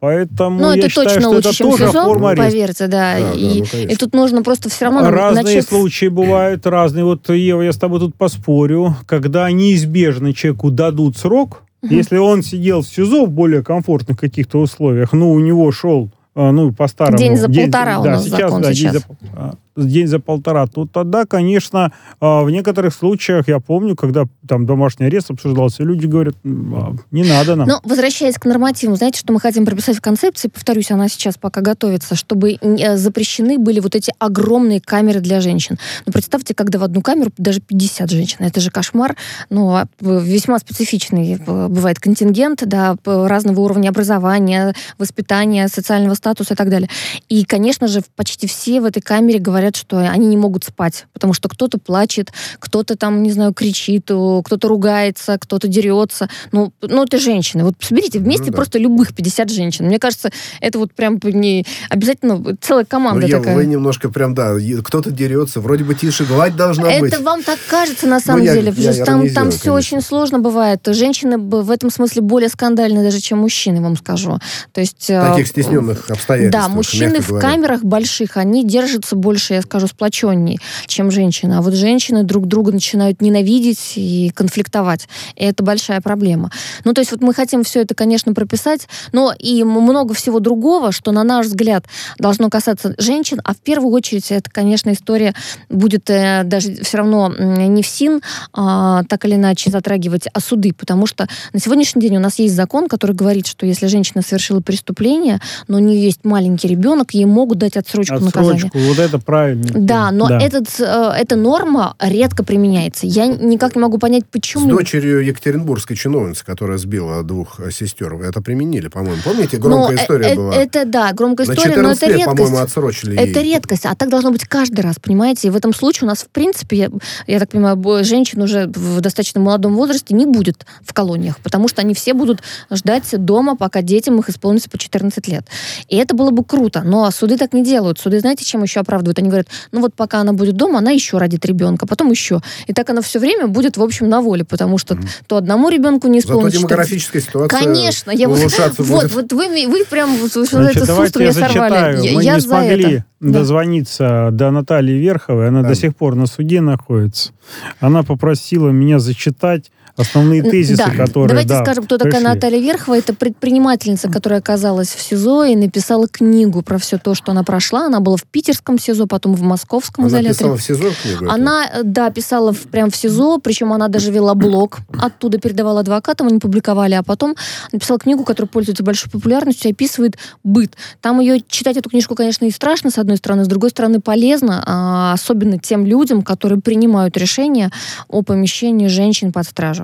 Поэтому 0.00 0.58
Ну, 0.58 0.72
я 0.72 0.78
это 0.78 0.88
считаю, 0.88 1.06
точно 1.08 1.20
что 1.20 1.30
лучше, 1.30 1.48
это 1.48 1.56
чем 1.58 1.70
тоже 1.70 1.86
СИЗО, 1.86 2.04
форма 2.04 2.30
ареста. 2.30 2.44
поверьте, 2.50 2.86
да. 2.88 3.18
Да, 3.20 3.20
да, 3.20 3.32
и, 3.38 3.60
ну, 3.60 3.66
конечно. 3.70 3.78
и 3.92 3.94
тут 3.96 4.14
нужно 4.14 4.42
просто 4.42 4.68
все 4.68 4.86
равно 4.86 5.08
Разные 5.08 5.44
начать... 5.44 5.68
случаи 5.68 6.06
бывают, 6.06 6.66
разные. 6.66 7.04
Вот, 7.04 7.28
Ева, 7.28 7.62
я 7.62 7.72
с 7.72 7.76
тобой 7.76 8.00
тут 8.00 8.16
поспорю. 8.16 8.96
Когда 9.06 9.48
неизбежно 9.52 10.34
человеку 10.34 10.72
дадут 10.72 11.16
срок, 11.16 11.62
если 11.88 12.16
он 12.16 12.42
сидел 12.42 12.82
в 12.82 12.86
СИЗО 12.88 13.26
в 13.26 13.30
более 13.30 13.62
комфортных 13.62 14.18
каких-то 14.18 14.58
условиях, 14.58 15.12
ну, 15.12 15.30
у 15.30 15.38
него 15.38 15.70
шел 15.70 16.10
а, 16.34 16.50
ну, 16.50 16.72
по-старому. 16.72 17.16
День 17.18 17.36
за 17.36 17.48
полтора 17.48 18.00
у 18.00 18.04
да, 18.04 18.10
нас 18.12 18.24
сейчас, 18.24 18.38
закон 18.38 18.62
да, 18.62 18.72
сейчас. 18.74 18.92
День 18.92 19.02
за, 19.02 19.56
день 19.76 20.06
за 20.06 20.18
полтора. 20.18 20.66
То 20.66 20.86
тогда, 20.86 21.24
конечно, 21.24 21.92
а, 22.20 22.42
в 22.42 22.50
некоторых 22.50 22.94
случаях, 22.94 23.48
я 23.48 23.58
помню, 23.60 23.96
когда 23.96 24.24
там 24.46 24.66
домашний 24.66 25.06
арест 25.06 25.30
обсуждался, 25.30 25.82
люди 25.82 26.06
говорят, 26.06 26.34
«М, 26.44 26.74
а, 26.74 26.96
не 27.10 27.24
надо 27.24 27.56
нам. 27.56 27.68
Но, 27.68 27.80
возвращаясь 27.84 28.36
к 28.36 28.44
нормативам, 28.44 28.96
знаете, 28.96 29.20
что 29.20 29.32
мы 29.32 29.40
хотим 29.40 29.64
прописать 29.64 29.96
в 29.96 30.00
концепции, 30.00 30.48
повторюсь, 30.48 30.90
она 30.90 31.08
сейчас 31.08 31.38
пока 31.38 31.60
готовится, 31.60 32.14
чтобы 32.14 32.58
э, 32.60 32.96
запрещены 32.96 33.58
были 33.58 33.80
вот 33.80 33.94
эти 33.94 34.12
огромные 34.18 34.80
камеры 34.80 35.20
для 35.20 35.40
женщин. 35.40 35.78
Ну, 36.06 36.12
представьте, 36.12 36.54
когда 36.54 36.78
в 36.78 36.84
одну 36.84 37.00
камеру 37.00 37.30
даже 37.38 37.60
50 37.60 38.10
женщин, 38.10 38.38
это 38.40 38.60
же 38.60 38.70
кошмар, 38.70 39.16
ну, 39.50 39.70
а, 39.70 39.86
э, 40.00 40.20
весьма 40.22 40.58
специфичный 40.58 41.34
э, 41.34 41.68
бывает 41.68 41.98
контингент, 41.98 42.62
да, 42.66 42.96
разного 43.04 43.60
уровня 43.60 43.88
образования, 43.88 44.74
воспитания, 44.98 45.68
социального 45.68 46.14
статуса 46.14 46.54
и 46.54 46.56
так 46.56 46.68
далее. 46.68 46.88
И, 47.28 47.44
конечно 47.44 47.88
же, 47.88 48.02
почти 48.16 48.46
все 48.46 48.80
в 48.80 48.84
этой 48.84 49.00
камере 49.00 49.38
говорят, 49.38 49.61
что 49.76 49.98
они 49.98 50.26
не 50.26 50.36
могут 50.36 50.64
спать, 50.64 51.06
потому 51.12 51.32
что 51.34 51.48
кто-то 51.48 51.78
плачет, 51.78 52.32
кто-то 52.58 52.96
там, 52.96 53.22
не 53.22 53.30
знаю, 53.30 53.52
кричит, 53.54 54.10
о, 54.10 54.42
кто-то 54.42 54.68
ругается, 54.68 55.38
кто-то 55.38 55.68
дерется. 55.68 56.28
Ну, 56.52 56.72
ну 56.82 57.04
это 57.04 57.18
женщины. 57.18 57.64
Вот 57.64 57.74
соберите 57.80 58.18
вместе 58.18 58.46
Ну 58.46 58.50
да. 58.52 58.56
просто 58.56 58.78
любых 58.78 59.14
50 59.14 59.50
женщин. 59.50 59.86
Мне 59.86 59.98
кажется, 59.98 60.30
это 60.60 60.78
вот 60.78 60.92
прям 60.92 61.18
не 61.24 61.64
обязательно 61.88 62.56
целая 62.60 62.84
Ну, 62.84 62.88
команда 62.88 63.26
Ева, 63.26 63.40
такая. 63.40 63.56
вы 63.56 63.66
немножко 63.66 64.08
прям, 64.10 64.34
да, 64.34 64.54
кто-то 64.84 65.10
дерется, 65.10 65.60
вроде 65.60 65.84
бы 65.84 65.94
тише, 65.94 66.24
гладь 66.24 66.56
должна 66.56 66.84
быть. 66.98 67.12
Это 67.12 67.22
вам 67.22 67.42
так 67.42 67.58
кажется 67.68 68.06
на 68.06 68.20
самом 68.20 68.40
Ну, 68.40 68.44
я- 68.46 68.54
деле, 68.54 68.72
я 68.76 68.92
потому 68.92 68.94
что 68.94 69.04
там, 69.04 69.20
там 69.34 69.50
все 69.50 69.70
конечно. 69.70 69.72
очень 69.74 70.00
сложно 70.00 70.38
бывает. 70.38 70.80
Женщины 70.86 71.38
в 71.38 71.70
этом 71.70 71.90
смысле 71.90 72.22
более 72.22 72.48
скандальны 72.48 73.02
даже, 73.02 73.20
чем 73.20 73.38
мужчины, 73.38 73.80
вам 73.80 73.96
скажу. 73.96 74.38
То 74.72 74.80
есть... 74.80 75.08
Э, 75.10 75.30
таких 75.30 75.46
стесненных 75.48 76.10
обстоятельствах, 76.10 76.62
Да, 76.68 76.68
мужчины 76.68 77.20
в 77.20 77.28
говоря. 77.28 77.48
камерах 77.48 77.82
больших, 77.84 78.36
они 78.36 78.64
держатся 78.66 79.16
больше, 79.16 79.51
я 79.54 79.62
скажу, 79.62 79.86
сплоченней, 79.86 80.58
чем 80.86 81.10
женщины. 81.10 81.54
А 81.54 81.62
вот 81.62 81.74
женщины 81.74 82.22
друг 82.22 82.46
друга 82.46 82.72
начинают 82.72 83.20
ненавидеть 83.20 83.94
и 83.96 84.30
конфликтовать. 84.34 85.08
И 85.36 85.44
это 85.44 85.62
большая 85.62 86.00
проблема. 86.00 86.50
Ну, 86.84 86.92
то 86.92 87.00
есть 87.00 87.12
вот 87.12 87.22
мы 87.22 87.34
хотим 87.34 87.64
все 87.64 87.82
это, 87.82 87.94
конечно, 87.94 88.34
прописать, 88.34 88.88
но 89.12 89.32
и 89.38 89.64
много 89.64 90.14
всего 90.14 90.40
другого, 90.40 90.92
что, 90.92 91.12
на 91.12 91.24
наш 91.24 91.46
взгляд, 91.46 91.84
должно 92.18 92.50
касаться 92.50 92.94
женщин, 92.98 93.40
а 93.44 93.54
в 93.54 93.58
первую 93.58 93.92
очередь 93.92 94.30
это, 94.30 94.50
конечно, 94.50 94.90
история 94.92 95.34
будет 95.68 96.08
э, 96.10 96.42
даже 96.44 96.74
все 96.82 96.98
равно 96.98 97.28
не 97.28 97.82
в 97.82 97.86
СИН, 97.86 98.22
а, 98.52 99.04
так 99.04 99.24
или 99.24 99.34
иначе 99.34 99.70
затрагивать, 99.70 100.28
а 100.32 100.40
суды, 100.40 100.72
потому 100.72 101.06
что 101.06 101.28
на 101.52 101.60
сегодняшний 101.60 102.02
день 102.02 102.16
у 102.16 102.20
нас 102.20 102.38
есть 102.38 102.54
закон, 102.54 102.88
который 102.88 103.14
говорит, 103.14 103.46
что 103.46 103.66
если 103.66 103.86
женщина 103.86 104.22
совершила 104.22 104.60
преступление, 104.60 105.40
но 105.68 105.76
у 105.78 105.80
нее 105.80 106.02
есть 106.02 106.24
маленький 106.24 106.68
ребенок, 106.68 107.12
ей 107.12 107.24
могут 107.24 107.58
дать 107.58 107.76
отсрочку, 107.76 108.18
наказания. 108.18 108.54
Отсрочку, 108.54 108.78
вот 108.78 108.98
это 108.98 109.18
правильно. 109.18 109.41
Да, 109.54 110.10
но 110.10 110.28
Этот, 110.40 110.68
э, 110.80 111.12
эта 111.18 111.36
норма 111.36 111.94
редко 112.00 112.42
применяется. 112.44 113.06
Я 113.06 113.26
никак 113.26 113.76
не 113.76 113.82
могу 113.82 113.98
понять, 113.98 114.24
С 114.24 114.32
почему. 114.32 114.68
дочерью 114.70 115.24
екатеринбургской 115.24 115.96
чиновницы, 115.96 116.44
которая 116.44 116.78
сбила 116.78 117.22
двух 117.22 117.60
э, 117.60 117.70
сестер, 117.70 118.14
это 118.14 118.40
применили, 118.40 118.88
по-моему. 118.88 119.20
Помните, 119.24 119.56
громкая 119.58 119.96
э, 119.96 120.02
история 120.02 120.26
э, 120.28 120.34
была? 120.36 120.54
Это, 120.54 120.84
да, 120.84 121.12
громкая 121.12 121.46
На 121.46 121.52
история, 121.52 121.76
но 121.76 121.94
14 121.94 122.02
это 122.02 122.10
лет, 122.10 122.18
редкость. 122.18 122.36
по-моему, 122.36 122.58
отсрочили 122.64 123.16
Это 123.16 123.40
ей. 123.40 123.54
редкость, 123.54 123.86
а 123.86 123.94
так 123.94 124.08
должно 124.08 124.30
быть 124.30 124.44
каждый 124.44 124.80
раз, 124.80 124.96
понимаете? 125.00 125.48
И 125.48 125.50
в 125.50 125.56
этом 125.56 125.74
случае 125.74 126.06
у 126.06 126.08
нас, 126.08 126.18
в 126.22 126.28
принципе, 126.28 126.76
я, 126.76 126.90
я 127.26 127.38
так 127.38 127.50
понимаю, 127.50 128.04
женщин 128.04 128.42
уже 128.42 128.66
в 128.66 129.00
достаточно 129.00 129.40
молодом 129.40 129.74
возрасте 129.76 130.14
не 130.14 130.26
будет 130.26 130.66
в 130.82 130.92
колониях, 130.92 131.38
потому 131.40 131.68
что 131.68 131.82
они 131.82 131.94
все 131.94 132.14
будут 132.14 132.42
ждать 132.70 133.08
дома, 133.24 133.56
пока 133.56 133.82
детям 133.82 134.18
их 134.18 134.28
исполнится 134.28 134.70
по 134.70 134.78
14 134.78 135.26
лет. 135.28 135.46
И 135.88 135.96
это 135.96 136.14
было 136.14 136.30
бы 136.30 136.44
круто, 136.44 136.82
но 136.84 137.10
суды 137.10 137.36
так 137.36 137.52
не 137.52 137.64
делают. 137.64 137.98
Суды, 137.98 138.20
знаете, 138.20 138.44
чем 138.44 138.62
еще 138.62 138.80
оправдывают? 138.80 139.18
Они 139.18 139.30
говорят, 139.32 139.48
ну 139.72 139.80
вот 139.80 139.94
пока 139.94 140.20
она 140.20 140.32
будет 140.32 140.56
дома, 140.56 140.78
она 140.78 140.90
еще 140.90 141.18
родит 141.18 141.44
ребенка, 141.44 141.86
потом 141.86 142.10
еще. 142.10 142.40
И 142.66 142.72
так 142.72 142.88
она 142.90 143.02
все 143.02 143.18
время 143.18 143.46
будет, 143.46 143.76
в 143.76 143.82
общем, 143.82 144.08
на 144.08 144.20
воле, 144.20 144.44
потому 144.44 144.78
что 144.78 144.98
то 145.26 145.36
одному 145.36 145.68
ребенку 145.68 146.08
не 146.08 146.20
Зато 146.20 146.34
исполнится 146.34 146.60
14. 146.60 146.68
демографическая 146.70 147.22
ситуация 147.22 147.58
Конечно, 147.60 148.10
я 148.10 148.28
вот, 148.28 148.38
вот, 148.78 149.12
вот 149.12 149.32
вы, 149.32 149.66
вы 149.66 149.84
прям 149.84 150.16
вот, 150.16 150.32
Значит, 150.32 150.76
это 150.82 150.86
с 150.86 150.98
уст 150.98 151.14
давайте 151.14 151.18
у 151.18 151.22
я 151.22 151.28
меня 151.30 151.34
сорвали. 151.48 151.72
зачитаю. 151.72 152.02
Я, 152.04 152.12
Мы 152.16 152.22
я 152.24 152.34
не 152.34 152.40
смогли 152.40 152.94
это. 152.94 153.04
Да. 153.20 153.38
дозвониться 153.38 154.28
до 154.32 154.50
Натальи 154.50 154.94
Верховой. 154.98 155.48
Она 155.48 155.62
Да. 155.62 155.68
до 155.68 155.74
сих 155.74 155.96
пор 155.96 156.14
на 156.16 156.26
суде 156.26 156.60
находится. 156.60 157.32
Она 157.80 158.02
попросила 158.02 158.70
меня 158.70 158.98
зачитать 158.98 159.70
основные 159.96 160.42
тезисы, 160.42 160.76
да. 160.76 160.90
которые 160.90 161.28
Давайте 161.28 161.48
да, 161.48 161.64
скажем, 161.64 161.84
кто 161.84 161.98
такая. 161.98 162.20
Наталья 162.20 162.60
Верхова. 162.60 162.98
Это 162.98 163.14
предпринимательница, 163.14 164.08
которая 164.08 164.40
оказалась 164.40 164.88
в 164.88 165.00
СИЗО 165.00 165.44
и 165.44 165.56
написала 165.56 166.06
книгу 166.08 166.62
про 166.62 166.78
все 166.78 166.98
то, 166.98 167.14
что 167.14 167.32
она 167.32 167.42
прошла. 167.42 167.86
Она 167.86 168.00
была 168.00 168.16
в 168.16 168.24
питерском 168.24 168.78
СИЗО, 168.78 169.06
потом 169.06 169.34
в 169.34 169.42
московском 169.42 170.04
Она 170.04 170.10
изоляторе. 170.10 170.34
писала 170.34 170.56
в 170.56 170.62
СИЗО 170.62 170.90
книгу? 171.02 171.24
эту? 171.24 171.32
Она, 171.32 171.66
э, 171.66 171.80
да, 171.84 172.10
писала 172.10 172.52
в, 172.52 172.60
прям 172.62 172.90
в 172.90 172.96
СИЗО, 172.96 173.38
причем 173.38 173.72
она 173.72 173.88
даже 173.88 174.10
вела 174.10 174.34
блог, 174.34 174.78
оттуда 174.98 175.38
передавала 175.38 175.80
адвокатам, 175.80 176.28
они 176.28 176.38
публиковали, 176.38 176.94
а 176.94 177.02
потом 177.02 177.34
написала 177.72 177.98
книгу, 177.98 178.24
которая 178.24 178.48
пользуется 178.48 178.82
большой 178.82 179.10
популярностью, 179.10 179.70
описывает 179.70 180.16
быт. 180.44 180.76
Там 181.00 181.20
ее 181.20 181.40
читать 181.46 181.76
эту 181.76 181.90
книжку, 181.90 182.14
конечно, 182.14 182.44
и 182.44 182.50
страшно, 182.50 182.90
с 182.90 182.98
одной 182.98 183.16
стороны, 183.16 183.44
с 183.44 183.48
другой 183.48 183.70
стороны, 183.70 184.00
полезно, 184.00 184.62
а, 184.66 185.12
особенно 185.12 185.58
тем 185.58 185.86
людям, 185.86 186.22
которые 186.22 186.60
принимают 186.60 187.16
решение 187.16 187.70
о 188.08 188.22
помещении 188.22 188.86
женщин 188.86 189.32
под 189.32 189.46
стражу. 189.46 189.81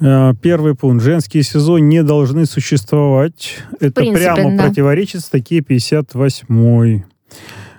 Э, 0.00 0.34
Первый 0.40 0.74
пункт. 0.74 1.02
Женские 1.02 1.42
СИЗО 1.42 1.78
не 1.78 2.02
должны 2.02 2.46
существовать. 2.46 3.58
Это 3.80 4.00
принципе, 4.00 4.34
прямо 4.34 4.56
да. 4.56 4.64
противоречит 4.64 5.20
статье 5.20 5.60
58 5.60 7.02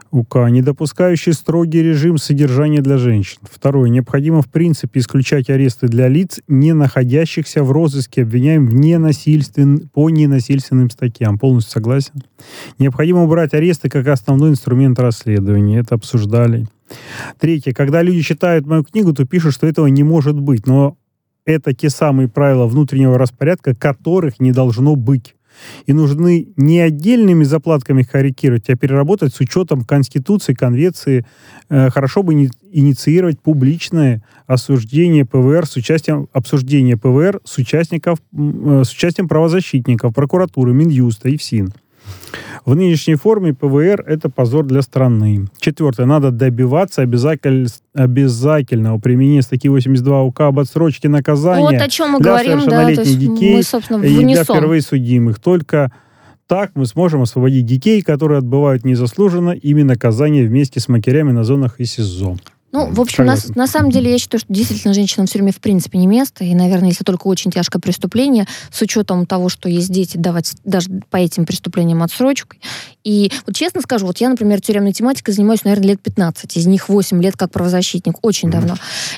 УК, 0.09 0.49
не 0.49 0.61
допускающий 0.61 1.33
строгий 1.33 1.83
режим 1.83 2.17
содержания 2.17 2.81
для 2.81 2.97
женщин. 2.97 3.39
Второе. 3.43 3.89
Необходимо 3.89 4.41
в 4.41 4.47
принципе 4.47 4.99
исключать 4.99 5.49
аресты 5.49 5.87
для 5.87 6.07
лиц, 6.07 6.39
не 6.47 6.73
находящихся 6.73 7.63
в 7.63 7.71
розыске, 7.71 8.23
обвиняем 8.23 8.67
в 8.67 8.73
ненасильствен... 8.73 9.89
по 9.93 10.09
ненасильственным 10.09 10.89
статьям. 10.89 11.37
Полностью 11.37 11.73
согласен. 11.73 12.23
Необходимо 12.79 13.23
убрать 13.23 13.53
аресты 13.53 13.89
как 13.89 14.07
основной 14.07 14.51
инструмент 14.51 14.97
расследования. 14.99 15.79
Это 15.79 15.95
обсуждали. 15.95 16.67
Третье. 17.37 17.73
Когда 17.73 18.01
люди 18.01 18.21
читают 18.21 18.65
мою 18.65 18.85
книгу, 18.85 19.13
то 19.13 19.25
пишут, 19.25 19.53
что 19.53 19.67
этого 19.67 19.87
не 19.87 20.03
может 20.03 20.39
быть. 20.39 20.65
Но 20.65 20.97
это 21.47 21.73
те 21.73 21.89
самые 21.89 22.27
правила 22.27 22.67
внутреннего 22.67 23.17
распорядка, 23.17 23.73
которых 23.73 24.39
не 24.39 24.51
должно 24.51 24.95
быть. 24.95 25.33
И 25.87 25.93
нужны 25.93 26.49
не 26.55 26.79
отдельными 26.79 27.43
заплатками 27.43 28.03
корректировать, 28.03 28.69
а 28.69 28.75
переработать 28.75 29.33
с 29.33 29.39
учетом 29.39 29.83
Конституции, 29.85 30.53
Конвенции. 30.53 31.25
Э, 31.69 31.89
Хорошо 31.89 32.21
быини- 32.21 32.51
инициировать 32.71 33.39
публичное 33.41 34.21
осуждение 34.45 35.25
ПВР 35.25 35.65
с 35.65 35.75
участием 35.77 36.27
обсуждения 36.31 36.95
ПВР 36.95 37.39
с 37.43 37.57
участников 37.57 38.19
э, 38.37 38.83
с 38.85 38.91
участием 38.91 39.27
правозащитников, 39.27 40.13
прокуратуры, 40.13 40.73
Минюста 40.73 41.29
и 41.29 41.37
ФСИН. 41.37 41.73
В 42.65 42.75
нынешней 42.75 43.15
форме 43.15 43.53
ПВР– 43.53 44.03
это 44.07 44.29
позор 44.29 44.65
для 44.65 44.81
страны. 44.81 45.47
Четвертое. 45.59 46.05
Надо 46.05 46.31
добиваться 46.31 47.01
обязатель- 47.01 47.69
обязательного 47.93 48.99
применения 48.99 49.41
статьи 49.41 49.69
82 49.69 50.23
УК 50.23 50.41
об 50.41 50.59
отсрочке 50.59 51.07
наказания 51.07 51.61
Вот 51.61 51.73
о 51.81 51.89
чем 51.89 52.11
мы 52.11 52.19
для 52.19 52.31
говорим, 52.31 52.51
да, 52.51 52.59
совершеннолетних 52.59 53.05
есть 53.05 53.19
детей 53.19 53.55
мы, 53.55 53.63
собственно, 53.63 54.03
и 54.03 54.17
для 54.17 54.43
впервые 54.43 54.81
судимых. 54.81 55.39
Только 55.39 55.91
так 56.47 56.71
мы 56.75 56.85
сможем 56.85 57.21
освободить 57.21 57.65
детей, 57.65 58.01
которые 58.01 58.39
отбывают 58.39 58.85
незаслуженно 58.85 59.51
ими 59.51 59.83
наказание 59.83 60.45
вместе 60.47 60.79
с 60.79 60.87
матерями 60.87 61.31
на 61.31 61.43
зонах 61.43 61.79
и 61.79 61.85
СИЗО. 61.85 62.37
Ну, 62.77 62.85
в 62.91 63.01
общем, 63.01 63.25
на, 63.25 63.35
Согласен. 63.35 63.59
на 63.59 63.65
самом 63.65 63.89
деле, 63.89 64.11
я 64.11 64.19
считаю, 64.19 64.39
что 64.39 64.53
действительно 64.53 64.93
женщинам 64.93 65.25
в 65.25 65.31
тюрьме 65.31 65.51
в 65.51 65.59
принципе 65.59 65.97
не 65.97 66.05
место. 66.05 66.43
И, 66.43 66.53
наверное, 66.53 66.89
если 66.89 67.03
только 67.03 67.25
очень 67.25 67.49
тяжкое 67.49 67.81
преступление, 67.81 68.45
с 68.71 68.79
учетом 68.83 69.25
того, 69.25 69.49
что 69.49 69.67
есть 69.67 69.89
дети, 69.89 70.15
давать 70.17 70.53
даже 70.63 70.91
по 71.09 71.17
этим 71.17 71.47
преступлениям 71.47 72.03
отсрочку. 72.03 72.55
И 73.03 73.31
вот 73.47 73.55
честно 73.55 73.81
скажу, 73.81 74.05
вот 74.05 74.19
я, 74.19 74.29
например, 74.29 74.61
тюремной 74.61 74.93
тематикой 74.93 75.33
занимаюсь, 75.33 75.63
наверное, 75.63 75.87
лет 75.87 76.01
15. 76.01 76.55
Из 76.55 76.67
них 76.67 76.87
8 76.87 77.23
лет 77.23 77.35
как 77.35 77.51
правозащитник. 77.51 78.15
Очень 78.21 78.51
давно. 78.51 78.75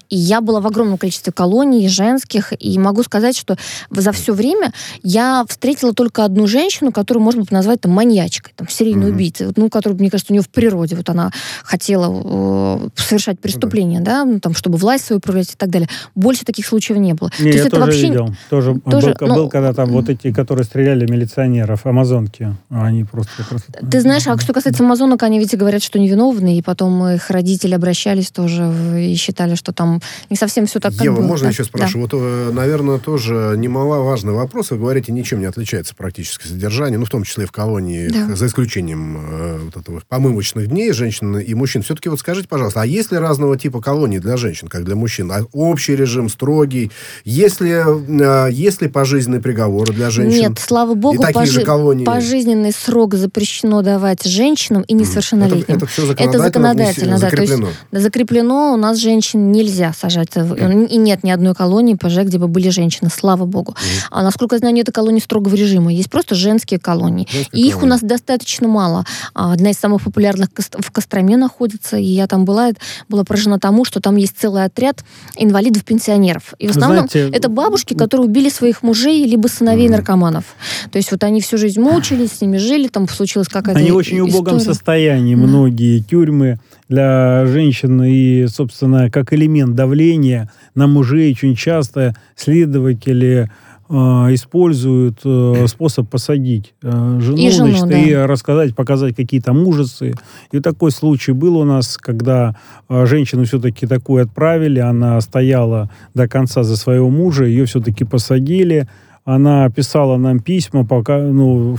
И 0.10 0.16
я 0.16 0.40
была 0.40 0.62
в 0.62 0.68
огромном 0.68 0.98
количестве 0.98 1.34
колоний 1.34 1.90
женских. 1.90 2.54
И 2.60 2.80
могу 2.80 3.04
сказать, 3.04 3.36
что 3.36 3.58
за 3.90 4.14
все 4.14 4.34
время 4.34 4.72
я 5.04 5.44
встретила 5.50 5.94
только 5.94 6.24
одну 6.24 6.48
женщину, 6.48 6.94
которую 6.94 7.24
можно 7.24 7.42
было 7.42 7.58
назвать 7.58 7.82
там 7.82 7.92
маньячкой, 7.92 8.54
там, 8.56 8.70
серийной 8.70 9.10
убийцей. 9.10 9.48
Ну, 9.58 9.70
которую, 9.70 10.00
мне 10.00 10.10
кажется, 10.10 10.32
у 10.32 10.36
нее 10.36 10.44
в 10.44 10.50
природе. 10.50 10.96
Вот 10.96 11.10
она 11.10 11.32
хотела 11.64 12.86
э, 12.86 12.90
совершать 12.96 13.40
преступления, 13.52 14.00
да, 14.02 14.26
ну, 14.26 14.40
там, 14.40 14.54
чтобы 14.54 14.78
власть 14.78 15.06
свою 15.06 15.18
управлять 15.18 15.52
и 15.52 15.56
так 15.56 15.70
далее. 15.70 15.90
Больше 16.16 16.46
таких 16.46 16.66
случаев 16.66 17.00
не 17.00 17.14
было. 17.14 17.32
Не, 17.40 17.44
То 17.44 17.48
есть 17.48 17.58
я 17.58 17.62
это 17.64 17.72
тоже 17.72 17.86
вообще... 17.86 18.02
видел. 18.02 18.36
Тоже, 18.50 18.80
тоже, 18.90 19.16
был, 19.20 19.28
ну, 19.28 19.36
был 19.36 19.50
когда 19.50 19.74
там 19.74 19.90
вот 19.92 20.10
эти, 20.10 20.32
которые 20.32 20.66
стреляли 20.66 21.10
милиционеров, 21.10 21.86
амазонки, 21.86 22.56
они 22.70 23.04
просто... 23.04 23.32
просто... 23.48 23.72
Ты 23.72 24.02
знаешь, 24.02 24.28
а 24.28 24.38
что 24.38 24.54
касается 24.54 24.84
амазонок, 24.84 25.24
они 25.24 25.40
ведь 25.40 25.54
и 25.54 25.58
говорят, 25.58 25.84
что 25.84 26.00
невиновны, 26.00 26.58
и 26.58 26.62
потом 26.62 27.06
их 27.08 27.30
родители 27.30 27.74
обращались 27.74 28.32
тоже 28.32 28.72
и 28.98 29.16
считали, 29.16 29.56
что 29.56 29.74
там 29.74 30.02
не 30.30 30.36
совсем 30.36 30.66
все 30.66 30.80
так, 30.80 30.94
как 30.94 31.04
Ева, 31.04 31.18
было. 31.18 31.28
можно 31.28 31.46
Да, 31.48 31.52
еще 31.52 31.64
спрошу? 31.64 32.00
Вот, 32.00 32.12
э, 32.14 32.52
наверное, 32.54 33.00
тоже 33.00 33.56
немаловажный 33.58 34.34
вопрос. 34.34 34.72
Вы 34.72 34.78
говорите, 34.78 35.12
ничем 35.12 35.40
не 35.40 35.46
отличается 35.46 35.96
практически 35.96 36.48
содержание, 36.48 36.98
ну, 37.00 37.06
в 37.06 37.10
том 37.10 37.24
числе 37.24 37.44
и 37.44 37.48
в 37.48 37.52
колонии, 37.52 38.10
Да. 38.10 38.36
за 38.36 38.48
исключением 38.48 39.18
э, 39.18 39.60
вот 39.66 39.78
этого 39.78 40.02
помывочных 40.08 40.68
дней 40.68 40.92
женщин 40.92 41.38
и 41.38 41.54
мужчин. 41.54 41.82
Все-таки 41.82 42.10
вот 42.10 42.20
скажите, 42.20 42.48
пожалуйста, 42.48 42.82
а 42.82 42.86
есть 42.86 43.12
ли 43.12 43.18
разного 43.30 43.58
типа 43.58 43.80
колонии 43.80 44.18
для 44.20 44.38
женщин, 44.38 44.68
как 44.68 44.84
для 44.84 44.96
мужчин? 44.96 45.32
А 45.32 45.42
общий 45.54 45.96
режим, 45.96 46.30
строгий? 46.30 46.92
Есть 47.24 47.62
ли, 47.62 47.72
э, 47.72 48.50
есть 48.52 48.82
ли 48.82 48.88
пожизненные 48.88 49.40
приговоры 49.42 49.94
для 49.94 50.10
женщин? 50.10 50.50
Нет, 50.50 50.60
слава 50.60 50.96
богу, 50.96 51.22
такие 51.22 51.46
же 51.46 51.60
пожи- 51.62 51.66
колонии. 51.66 52.06
пожизненный 52.06 52.72
срок 52.72 53.14
запрещено 53.14 53.82
давать 53.82 54.26
женщинам 54.26 54.82
и 54.82 54.94
несовершеннолетним. 54.94 55.64
Это, 55.78 55.86
это 55.86 55.86
все 55.86 56.12
Это 56.12 56.40
законодательно, 56.40 57.20
да. 57.20 57.30
То 57.30 57.36
есть 57.38 57.50
закреплено. 57.52 57.68
да, 57.92 58.00
закреплено, 58.00 58.74
у 58.74 58.78
нас 58.78 58.98
женщин 58.98 59.52
нельзя 59.52 59.94
сажать. 59.94 60.30
И 60.36 60.98
нет 60.98 61.24
ни 61.24 61.30
одной 61.30 61.54
колонии 61.54 61.94
ПЖ, 61.94 62.24
где 62.24 62.38
бы 62.40 62.48
были 62.48 62.70
женщины, 62.70 63.10
слава 63.16 63.46
богу. 63.46 63.76
А 64.10 64.24
насколько 64.24 64.56
я 64.56 64.60
знаю, 64.60 64.74
нет 64.74 64.90
и 64.90 64.92
колонии 64.92 65.20
строгого 65.22 65.54
режима. 65.56 65.94
Есть 65.94 66.10
просто 66.10 66.36
женские 66.36 66.80
колонии. 66.80 67.28
Женские 67.32 67.64
И 67.64 67.68
их 67.68 67.84
у 67.84 67.86
нас 67.86 68.02
достаточно 68.02 68.68
мало. 68.68 69.06
А, 69.36 69.54
Одна 69.54 69.70
из 69.72 69.78
самых 69.78 70.04
популярных 70.04 70.50
в 70.58 70.92
Костроме 70.92 71.38
находится, 71.38 71.98
и 71.98 72.04
я 72.06 72.28
там 72.28 72.46
была, 72.46 72.72
была 73.10 73.19
поражена 73.24 73.60
тому, 73.60 73.86
что 73.86 74.00
там 74.00 74.16
есть 74.16 74.36
целый 74.38 74.64
отряд 74.64 75.04
инвалидов-пенсионеров. 75.38 76.54
И 76.60 76.68
в 76.68 76.72
основном 76.72 77.08
Знаете, 77.10 77.36
это 77.36 77.50
бабушки, 77.50 77.94
которые 77.94 78.28
убили 78.28 78.50
своих 78.50 78.84
мужей 78.84 79.26
либо 79.26 79.48
сыновей 79.48 79.90
наркоманов. 79.90 80.46
То 80.92 80.98
есть 80.98 81.12
вот 81.12 81.24
они 81.24 81.42
всю 81.42 81.58
жизнь 81.58 81.82
мучились, 81.82 82.34
с 82.34 82.42
ними 82.42 82.58
жили, 82.58 82.88
там 82.88 83.08
случилась 83.08 83.48
какая-то 83.48 83.80
Они 83.80 83.92
в 83.92 83.96
очень 83.96 84.20
убогом 84.20 84.58
история. 84.58 84.74
состоянии, 84.74 85.36
многие 85.36 86.00
тюрьмы 86.00 86.60
для 86.88 87.46
женщин 87.46 88.02
и, 88.04 88.48
собственно, 88.48 89.12
как 89.12 89.34
элемент 89.34 89.76
давления 89.76 90.52
на 90.76 90.88
мужей 90.88 91.32
очень 91.32 91.56
часто 91.56 92.16
следователи 92.36 93.50
используют 93.90 95.22
э, 95.26 95.66
способ 95.68 96.08
посадить 96.10 96.74
э, 96.84 97.18
жену, 97.20 97.38
И 97.38 97.50
жену, 97.50 97.70
значит, 97.70 97.88
да. 97.88 97.98
и 97.98 98.14
рассказать, 98.14 98.76
показать 98.76 99.16
какие-то 99.16 99.52
ужасы. 99.52 100.14
И 100.52 100.60
такой 100.60 100.92
случай 100.92 101.32
был 101.32 101.58
у 101.58 101.64
нас, 101.64 101.98
когда 101.98 102.56
э, 102.88 103.06
женщину 103.08 103.46
все-таки 103.46 103.88
такую 103.88 104.24
отправили, 104.24 104.80
она 104.80 105.20
стояла 105.22 105.90
до 106.14 106.28
конца 106.28 106.62
за 106.62 106.78
своего 106.78 107.10
мужа, 107.10 107.46
ее 107.46 107.66
все-таки 107.66 108.04
посадили, 108.04 108.88
она 109.26 109.70
писала 109.70 110.18
нам 110.18 110.40
письма, 110.40 110.86
пока, 110.86 111.20
ну, 111.20 111.76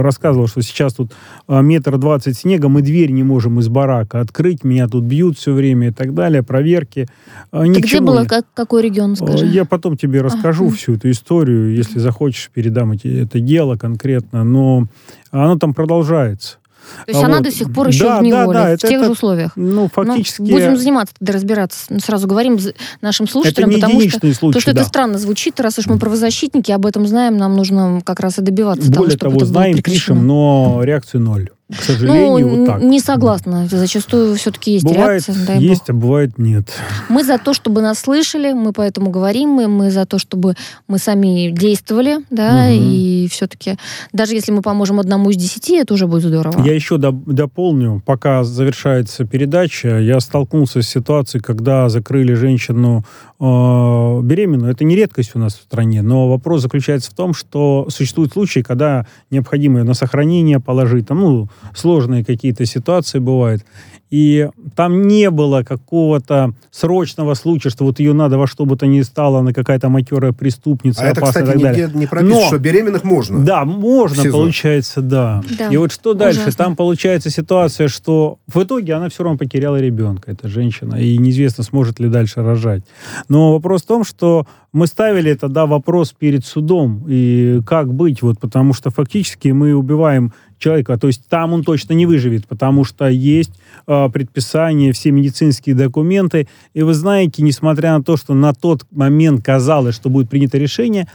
рассказывала, 0.00 0.46
что 0.48 0.62
сейчас 0.62 0.94
тут 0.94 1.12
а, 1.48 1.60
метр 1.60 1.98
двадцать 1.98 2.38
снега, 2.38 2.68
мы 2.68 2.82
дверь 2.82 3.10
не 3.10 3.22
можем 3.22 3.58
из 3.60 3.68
барака 3.68 4.20
открыть, 4.20 4.62
меня 4.64 4.86
тут 4.88 5.04
бьют 5.04 5.36
все 5.38 5.52
время 5.52 5.88
и 5.88 5.90
так 5.90 6.14
далее, 6.14 6.42
проверки. 6.42 7.08
А, 7.50 7.64
ни 7.66 7.74
Ты 7.74 7.80
к 7.82 7.84
где 7.84 8.00
было, 8.00 8.24
как, 8.24 8.46
какой 8.54 8.82
регион, 8.82 9.12
О, 9.12 9.16
скажи? 9.16 9.46
Я 9.46 9.64
потом 9.64 9.96
тебе 9.96 10.20
расскажу 10.20 10.66
Ага. 10.66 10.76
всю 10.76 10.94
эту 10.94 11.10
историю, 11.10 11.74
если 11.74 11.98
захочешь, 11.98 12.50
передам 12.52 12.92
эти- 12.92 13.22
это 13.22 13.40
дело 13.40 13.76
конкретно, 13.76 14.44
но 14.44 14.86
оно 15.30 15.56
там 15.58 15.74
продолжается. 15.74 16.58
То 17.04 17.10
есть 17.10 17.22
А 17.22 17.26
она 17.26 17.36
вот. 17.36 17.44
до 17.44 17.50
сих 17.50 17.72
пор 17.72 17.88
еще 17.88 18.04
Да, 18.04 18.18
в 18.18 18.20
да, 18.20 18.26
неволе, 18.26 18.58
да, 18.58 18.64
в 18.64 18.68
это- 18.68 18.88
тех 18.88 18.96
это- 18.98 19.04
же 19.06 19.10
условиях. 19.12 19.52
Ну, 19.56 19.88
фактически... 19.92 20.40
Ну, 20.42 20.48
будем 20.50 20.76
заниматься, 20.76 21.14
тогда 21.18 21.32
разбираться. 21.34 21.78
Ну, 21.90 22.00
Сразу 22.00 22.26
говорим 22.26 22.58
нашим 23.00 23.24
это 23.24 23.32
слушателям, 23.32 23.70
не 23.70 23.76
потому 23.76 24.00
что 24.08 24.32
случай, 24.34 24.52
то, 24.54 24.60
что 24.60 24.72
да. 24.72 24.80
это 24.80 24.88
странно 24.88 25.18
звучит, 25.18 25.58
раз 25.60 25.78
уж 25.78 25.86
мы 25.86 25.98
правозащитники, 25.98 26.70
об 26.72 26.86
этом 26.86 27.06
знаем, 27.06 27.36
нам 27.36 27.56
нужно 27.56 28.00
как 28.04 28.20
раз 28.20 28.38
и 28.38 28.42
добиваться 28.42 28.90
того, 28.90 29.04
Более 29.04 29.18
того, 29.18 29.32
это 29.32 29.40
было 29.40 29.46
знаем, 29.46 29.82
пишем, 29.82 30.26
но 30.26 30.80
реакции 30.82 31.18
ноль. 31.18 31.50
К 31.68 31.82
сожалению, 31.82 32.46
ну, 32.48 32.56
вот 32.58 32.66
так. 32.66 32.80
не 32.82 33.00
согласна. 33.00 33.66
Зачастую 33.68 34.36
все-таки 34.36 34.74
есть 34.74 34.84
Бывает 34.84 35.26
реакция. 35.26 35.46
дай 35.46 35.56
бог. 35.56 35.64
есть, 35.64 35.90
а 35.90 35.92
бывает 35.92 36.38
нет. 36.38 36.68
Мы 37.08 37.24
за 37.24 37.38
то, 37.38 37.52
чтобы 37.54 37.80
нас 37.82 37.98
слышали, 37.98 38.52
мы 38.52 38.72
поэтому 38.72 39.10
говорим, 39.10 39.48
мы, 39.50 39.66
мы 39.66 39.90
за 39.90 40.06
то, 40.06 40.20
чтобы 40.20 40.54
мы 40.86 40.98
сами 40.98 41.50
действовали, 41.50 42.18
да, 42.30 42.66
Мгм. 42.68 42.82
и 42.84 43.28
все-таки 43.32 43.78
даже 44.12 44.34
если 44.34 44.52
мы 44.52 44.62
поможем 44.62 45.00
одному 45.00 45.30
из 45.30 45.36
десяти, 45.36 45.74
это 45.76 45.94
уже 45.94 46.06
будет 46.06 46.22
здорово. 46.22 46.62
Я 46.64 46.72
еще 46.72 46.96
доп- 46.98 47.24
дополню, 47.32 48.00
пока 48.06 48.44
завершается 48.44 49.24
передача, 49.24 49.98
я 49.98 50.20
столкнулся 50.20 50.82
с 50.82 50.88
ситуацией, 50.88 51.42
когда 51.42 51.88
закрыли 51.88 52.34
женщину 52.34 53.04
э, 53.40 54.20
беременную. 54.22 54.70
Это 54.72 54.84
не 54.84 54.94
редкость 54.94 55.32
у 55.34 55.38
нас 55.40 55.54
в 55.54 55.62
стране, 55.62 56.02
но 56.02 56.28
вопрос 56.28 56.62
заключается 56.62 57.10
в 57.10 57.14
том, 57.14 57.34
что 57.34 57.86
существуют 57.90 58.32
случаи, 58.34 58.60
когда 58.60 59.06
необходимо 59.30 59.78
ее 59.80 59.84
на 59.84 59.94
сохранение 59.94 60.60
положить, 60.60 61.08
там, 61.08 61.20
ну, 61.20 61.48
сложные 61.74 62.24
какие-то 62.24 62.66
ситуации 62.66 63.18
бывают. 63.18 63.64
И 64.08 64.48
там 64.76 65.08
не 65.08 65.30
было 65.30 65.64
какого-то 65.64 66.54
срочного 66.70 67.34
случая, 67.34 67.70
что 67.70 67.84
вот 67.84 67.98
ее 67.98 68.12
надо 68.12 68.38
во 68.38 68.46
что 68.46 68.64
бы 68.64 68.76
то 68.76 68.86
ни 68.86 69.02
стало, 69.02 69.40
она 69.40 69.52
какая-то 69.52 69.88
матерая 69.88 70.30
преступница, 70.32 71.02
А 71.02 71.06
это, 71.06 71.20
опасная 71.22 71.42
и 71.42 71.46
кстати, 71.46 71.62
так 71.62 71.72
далее. 71.72 71.90
не 71.92 72.06
прописано, 72.06 72.40
Но- 72.40 72.46
что 72.46 72.58
беременных 72.58 73.02
можно. 73.02 73.44
Да, 73.44 73.64
можно, 73.64 74.22
получается, 74.30 75.00
да. 75.00 75.42
Да, 75.58 75.70
И 75.70 75.76
вот 75.76 75.90
что 75.90 76.14
дальше? 76.14 76.40
ужасно. 76.42 76.64
Там 76.64 76.76
получается 76.76 77.30
ситуация, 77.30 77.88
что 77.88 78.38
в 78.46 78.62
итоге 78.62 78.94
она 78.94 79.08
все 79.08 79.24
равно 79.24 79.38
потеряла 79.38 79.80
ребенка, 79.80 80.30
эта 80.30 80.46
женщина, 80.46 80.94
и 80.94 81.18
неизвестно, 81.18 81.64
сможет 81.64 81.98
ли 81.98 82.08
дальше 82.08 82.42
рожать. 82.42 82.84
Но 83.28 83.54
вопрос 83.54 83.82
в 83.82 83.86
том, 83.86 84.04
что 84.04 84.46
мы 84.72 84.86
ставили 84.86 85.34
тогда 85.34 85.66
вопрос 85.66 86.12
перед 86.16 86.46
судом, 86.46 87.04
и 87.08 87.60
как 87.66 87.92
быть, 87.92 88.22
вот, 88.22 88.38
потому 88.38 88.72
что 88.72 88.90
фактически 88.90 89.48
мы 89.48 89.74
убиваем 89.74 90.32
человека, 90.58 90.98
то 90.98 91.06
есть 91.06 91.26
там 91.28 91.52
он 91.52 91.62
точно 91.62 91.92
не 91.92 92.06
выживет, 92.06 92.46
потому 92.46 92.84
что 92.84 93.08
есть 93.08 93.52
э, 93.86 94.08
предписания, 94.12 94.92
все 94.92 95.10
медицинские 95.10 95.74
документы, 95.74 96.48
и 96.74 96.82
вы 96.82 96.94
знаете, 96.94 97.42
несмотря 97.42 97.96
на 97.96 98.02
то, 98.02 98.16
что 98.16 98.34
на 98.34 98.52
тот 98.54 98.86
момент 98.90 99.44
казалось, 99.44 99.94
что 99.94 100.08
будет 100.08 100.28
принято 100.30 100.58
решение, 100.58 101.08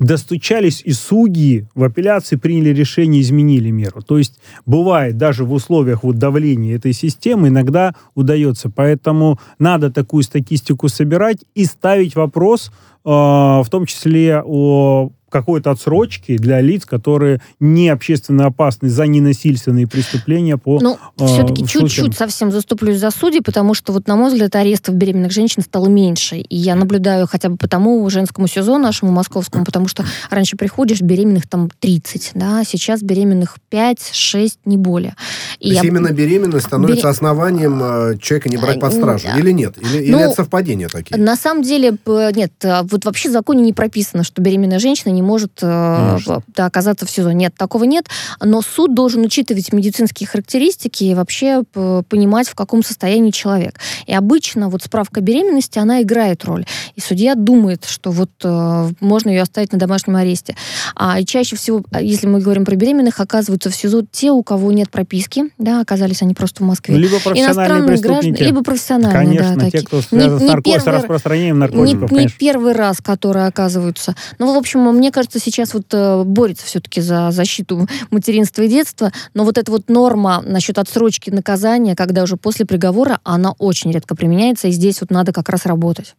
достучались 0.00 0.82
и 0.84 0.92
судьи 0.92 1.66
в 1.74 1.84
апелляции 1.84 2.36
приняли 2.36 2.70
решение, 2.70 3.20
изменили 3.20 3.70
меру. 3.70 4.02
То 4.02 4.18
есть 4.18 4.38
бывает 4.66 5.16
даже 5.16 5.44
в 5.44 5.52
условиях 5.52 6.02
вот 6.02 6.18
давления 6.18 6.76
этой 6.76 6.92
системы 6.92 7.48
иногда 7.48 7.94
удается. 8.14 8.70
Поэтому 8.70 9.38
надо 9.58 9.90
такую 9.90 10.22
статистику 10.22 10.88
собирать 10.88 11.38
и 11.54 11.64
ставить 11.64 12.16
вопрос, 12.16 12.70
э, 13.04 13.08
в 13.08 13.66
том 13.70 13.86
числе 13.86 14.42
о 14.44 15.10
какой-то 15.30 15.70
отсрочки 15.70 16.36
для 16.38 16.60
лиц, 16.60 16.84
которые 16.84 17.40
не 17.60 17.88
общественно 17.88 18.46
опасны 18.46 18.88
за 18.88 19.06
ненасильственные 19.06 19.86
преступления 19.86 20.56
по 20.56 20.78
Ну, 20.80 20.98
э, 21.18 21.26
все-таки 21.26 21.66
чуть-чуть 21.66 22.16
совсем 22.16 22.50
заступлюсь 22.50 22.98
за 22.98 23.10
судей, 23.10 23.40
потому 23.42 23.74
что, 23.74 23.92
вот, 23.92 24.06
на 24.08 24.16
мой 24.16 24.30
взгляд, 24.30 24.54
арестов 24.56 24.94
беременных 24.94 25.32
женщин 25.32 25.62
стало 25.62 25.88
меньше. 25.88 26.36
И 26.36 26.56
я 26.56 26.74
наблюдаю 26.74 27.26
хотя 27.26 27.48
бы 27.48 27.56
по 27.56 27.68
тому 27.68 28.08
женскому 28.10 28.46
СИЗО 28.48 28.78
нашему 28.78 29.12
московскому, 29.12 29.64
потому 29.64 29.88
что 29.88 30.04
раньше 30.30 30.56
приходишь, 30.56 31.00
беременных 31.00 31.46
там 31.48 31.70
30, 31.80 32.32
да, 32.34 32.62
сейчас 32.64 33.02
беременных 33.02 33.56
5-6, 33.70 34.58
не 34.64 34.76
более. 34.76 35.14
И 35.58 35.64
То 35.64 35.68
есть 35.70 35.82
я- 35.82 35.88
именно 35.88 36.10
беременность 36.12 36.66
становится 36.66 37.06
Бере- 37.08 37.10
основанием 37.10 37.80
э, 37.82 38.18
человека 38.18 38.48
не 38.48 38.56
брать 38.56 38.80
под 38.80 38.92
А, 38.92 38.96
стражу? 38.96 39.28
Или 39.36 39.50
нет? 39.52 39.74
Или, 39.80 40.04
или 40.04 40.12
ну, 40.12 40.18
это 40.20 40.34
совпадения 40.34 40.88
такие? 40.88 41.16
На 41.20 41.36
самом 41.36 41.62
деле, 41.62 41.96
нет, 42.34 42.52
а, 42.64 42.82
вот 42.84 43.04
вообще 43.04 43.28
в 43.28 43.32
законе 43.32 43.62
не 43.62 43.72
прописано, 43.72 44.24
что 44.24 44.40
беременная 44.42 44.78
женщина 44.78 45.10
не 45.18 45.22
может, 45.22 45.52
э, 45.62 46.12
Может. 46.12 46.44
да, 46.54 46.66
оказаться 46.66 47.04
в 47.06 47.10
СИЗО. 47.10 47.32
Нет, 47.32 47.54
такого 47.56 47.84
нет. 47.84 48.06
Но 48.40 48.62
суд 48.62 48.94
должен 48.94 49.22
учитывать 49.22 49.72
медицинские 49.72 50.26
характеристики 50.28 51.04
и 51.04 51.14
вообще 51.14 51.62
п- 51.72 52.02
понимать, 52.08 52.48
в 52.48 52.54
каком 52.54 52.82
состоянии 52.84 53.30
человек. 53.30 53.78
И 54.06 54.14
обычно 54.14 54.68
вот 54.68 54.82
справка 54.82 55.20
беременности, 55.20 55.78
она 55.78 56.02
играет 56.02 56.44
роль. 56.44 56.64
И 56.94 57.00
судья 57.00 57.34
думает, 57.34 57.84
что 57.84 58.10
вот 58.10 58.30
э, 58.44 58.90
можно 59.00 59.30
ее 59.30 59.42
оставить 59.42 59.72
на 59.72 59.78
домашнем 59.78 60.16
аресте. 60.16 60.54
А 60.94 61.20
и 61.20 61.24
чаще 61.24 61.56
всего, 61.56 61.82
а, 61.90 62.00
если 62.00 62.26
мы 62.26 62.40
говорим 62.40 62.64
про 62.64 62.76
беременных, 62.76 63.20
оказываются 63.20 63.70
в 63.70 63.74
СИЗО 63.74 64.02
те, 64.10 64.30
у 64.30 64.42
кого 64.42 64.70
нет 64.72 64.90
прописки, 64.90 65.44
да, 65.58 65.80
оказались 65.80 66.22
они 66.22 66.34
просто 66.34 66.62
в 66.62 66.66
Москве. 66.66 66.96
Либо 66.96 67.18
профессиональные 67.20 67.88
преступники. 67.88 68.06
граждане, 68.30 68.46
либо 68.46 68.62
профессиональные, 68.62 69.12
Конечно, 69.38 69.56
да, 69.56 69.64
те, 69.64 69.70
такие. 69.70 69.86
кто 69.86 70.02
связан 70.02 70.38
с, 70.38 70.42
не 70.42 70.48
нарко- 70.48 70.60
с 70.60 70.64
первый- 70.84 70.98
распространением 71.00 71.54
не, 71.56 71.60
наркотиков, 71.60 72.10
не 72.10 72.16
конечно. 72.16 72.36
первый 72.38 72.72
раз, 72.74 72.98
которые 73.00 73.46
оказываются. 73.46 74.14
Ну, 74.38 74.54
в 74.54 74.56
общем, 74.56 74.80
мне 74.94 75.07
кажется, 75.10 75.38
сейчас 75.38 75.74
вот 75.74 75.86
э, 75.92 76.22
борется 76.24 76.66
все-таки 76.66 77.00
за 77.00 77.30
защиту 77.30 77.86
материнства 78.10 78.62
и 78.62 78.68
детства, 78.68 79.12
но 79.34 79.44
вот 79.44 79.58
эта 79.58 79.70
вот 79.70 79.88
норма 79.88 80.42
насчет 80.44 80.78
отсрочки 80.78 81.30
наказания, 81.30 81.96
когда 81.96 82.22
уже 82.22 82.36
после 82.36 82.66
приговора, 82.66 83.20
она 83.24 83.52
очень 83.58 83.92
редко 83.92 84.14
применяется, 84.14 84.68
и 84.68 84.72
здесь 84.72 85.00
вот 85.00 85.10
надо 85.10 85.32
как 85.32 85.48
раз 85.48 85.66
работать. 85.66 86.14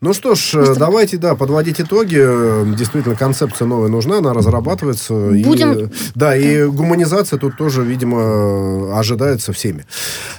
Ну 0.00 0.14
что 0.14 0.34
ж, 0.34 0.52
Просто... 0.52 0.76
давайте, 0.76 1.18
да, 1.18 1.34
подводить 1.34 1.80
итоги. 1.80 2.16
Действительно, 2.74 3.14
концепция 3.14 3.66
новая 3.66 3.88
нужна, 3.88 4.18
она 4.18 4.32
разрабатывается. 4.32 5.12
Будем... 5.12 5.72
И, 5.72 5.88
да, 6.14 6.34
и 6.34 6.64
гуманизация 6.64 7.38
тут 7.38 7.58
тоже, 7.58 7.82
видимо, 7.82 8.98
ожидается 8.98 9.52
всеми. 9.52 9.84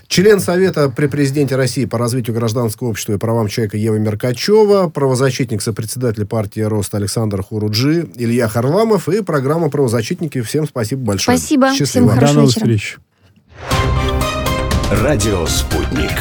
Член 0.08 0.40
Совета 0.40 0.90
при 0.90 1.06
президенте 1.06 1.56
России 1.56 1.86
по 1.86 2.00
развитию 2.00 2.36
гражданского 2.36 2.90
общества 2.90 3.14
и 3.14 3.18
правам 3.18 3.48
человека 3.48 3.78
Ева 3.78 3.98
Меркачева, 3.98 4.90
правозащитник, 4.90 5.62
сопредседатель 5.62 6.26
партии 6.26 6.62
«Рост» 6.62 6.96
Александр 6.96 7.44
Хуруджи, 7.44 8.10
Илья 8.16 8.48
Харламов 8.48 9.10
и 9.10 9.22
программа 9.22 9.70
«Правозащитники». 9.70 10.42
Всем 10.42 10.68
спасибо 10.68 11.04
большое. 11.04 11.38
Спасибо. 11.38 11.72
Счастливо. 11.76 12.10
Всем 12.10 12.20
До 12.20 12.34
новых 12.34 12.50
встреч. 12.50 12.98
Радио 14.90 15.46
«Спутник». 15.46 16.12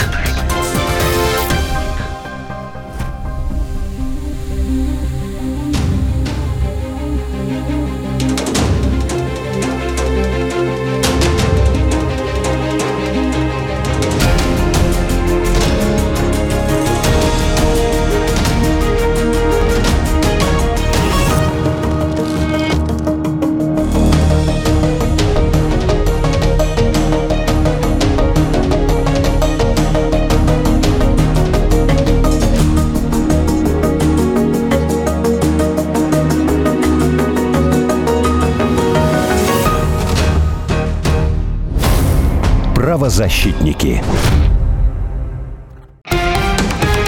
Правозащитники. 43.11 44.01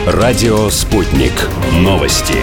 Радио 0.04 0.68
«Спутник». 0.68 1.32
Новости. 1.74 2.34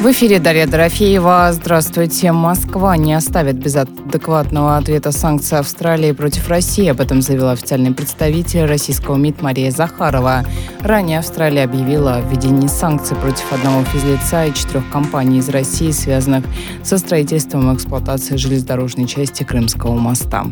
В 0.00 0.10
эфире 0.10 0.40
Дарья 0.40 0.66
Дорофеева. 0.66 1.50
Здравствуйте. 1.52 2.32
Москва 2.32 2.96
не 2.96 3.14
оставит 3.14 3.54
без 3.54 3.76
адекватного 3.76 4.76
ответа 4.78 5.12
санкций 5.12 5.60
Австралии 5.60 6.10
против 6.10 6.48
России. 6.48 6.88
Об 6.88 7.00
этом 7.00 7.22
заявил 7.22 7.50
официальный 7.50 7.92
представитель 7.92 8.64
российского 8.64 9.14
МИД 9.14 9.40
Мария 9.42 9.70
Захарова. 9.70 10.44
Ранее 10.80 11.20
Австралия 11.20 11.62
объявила 11.62 12.16
о 12.16 12.20
введении 12.20 12.66
санкций 12.66 13.16
против 13.16 13.52
одного 13.52 13.84
физлица 13.84 14.46
и 14.46 14.52
четырех 14.52 14.90
компаний 14.90 15.38
из 15.38 15.48
России, 15.50 15.92
связанных 15.92 16.46
со 16.82 16.98
строительством 16.98 17.70
и 17.70 17.76
эксплуатацией 17.76 18.38
железнодорожной 18.38 19.06
части 19.06 19.44
Крымского 19.44 19.94
моста. 19.96 20.46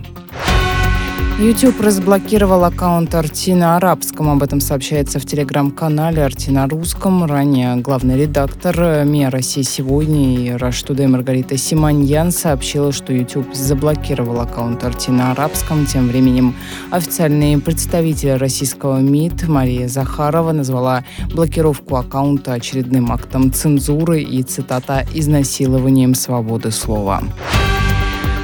YouTube 1.40 1.80
разблокировал 1.80 2.64
аккаунт 2.64 3.14
Арти 3.14 3.54
на 3.54 3.76
арабском. 3.76 4.28
Об 4.28 4.42
этом 4.42 4.60
сообщается 4.60 5.18
в 5.18 5.24
телеграм-канале 5.24 6.22
Арти 6.22 6.50
на 6.50 6.68
русском. 6.68 7.24
Ранее 7.24 7.76
главный 7.76 8.18
редактор 8.18 9.06
МИА 9.06 9.30
России 9.30 9.62
сегодня 9.62 10.34
и 10.36 10.48
Rush 10.50 10.86
Today 10.86 11.08
Маргарита 11.08 11.56
Симоньян 11.56 12.30
сообщила, 12.30 12.92
что 12.92 13.14
YouTube 13.14 13.54
заблокировал 13.54 14.40
аккаунт 14.40 14.84
Арти 14.84 15.10
на 15.10 15.32
арабском. 15.32 15.86
Тем 15.86 16.08
временем 16.08 16.54
официальный 16.90 17.58
представитель 17.58 18.34
российского 18.34 18.98
МИД 18.98 19.48
Мария 19.48 19.88
Захарова 19.88 20.52
назвала 20.52 21.04
блокировку 21.32 21.96
аккаунта 21.96 22.52
очередным 22.52 23.10
актом 23.10 23.50
цензуры 23.50 24.20
и, 24.20 24.42
цитата, 24.42 25.06
«изнасилованием 25.14 26.14
свободы 26.14 26.70
слова». 26.70 27.22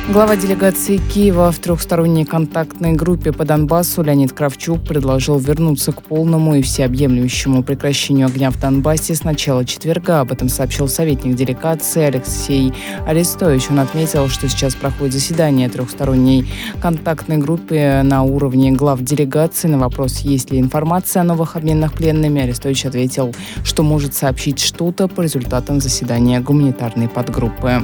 Глава 0.09 0.36
делегации 0.36 0.98
Киева 0.98 1.50
в 1.50 1.59
трехсторонней 1.59 2.24
контактной 2.24 2.92
группе 2.92 3.32
по 3.32 3.44
Донбассу 3.44 4.04
Леонид 4.04 4.32
Кравчук 4.32 4.84
предложил 4.84 5.36
вернуться 5.36 5.90
к 5.90 6.00
полному 6.00 6.54
и 6.54 6.62
всеобъемлющему 6.62 7.64
прекращению 7.64 8.28
огня 8.28 8.52
в 8.52 8.61
Донбассе 8.61 9.16
с 9.16 9.24
начала 9.24 9.64
четверга. 9.64 10.20
Об 10.20 10.30
этом 10.30 10.48
сообщил 10.48 10.86
советник 10.86 11.34
делегации 11.34 12.02
Алексей 12.02 12.72
Арестович. 13.04 13.64
Он 13.70 13.80
отметил, 13.80 14.28
что 14.28 14.48
сейчас 14.48 14.76
проходит 14.76 15.14
заседание 15.14 15.68
трехсторонней 15.68 16.46
контактной 16.80 17.38
группы 17.38 18.02
на 18.04 18.22
уровне 18.22 18.70
глав 18.70 19.02
делегации. 19.02 19.66
На 19.66 19.78
вопрос, 19.78 20.20
есть 20.20 20.52
ли 20.52 20.61
информация 20.61 21.22
о 21.22 21.24
новых 21.24 21.57
обменах 21.57 21.94
пленными, 21.94 22.42
Арестович 22.42 22.86
ответил, 22.86 23.34
что 23.64 23.82
может 23.82 24.14
сообщить 24.14 24.61
что-то 24.61 25.09
по 25.09 25.22
результатам 25.22 25.80
заседания 25.80 26.38
гуманитарной 26.38 27.09
подгруппы. 27.09 27.82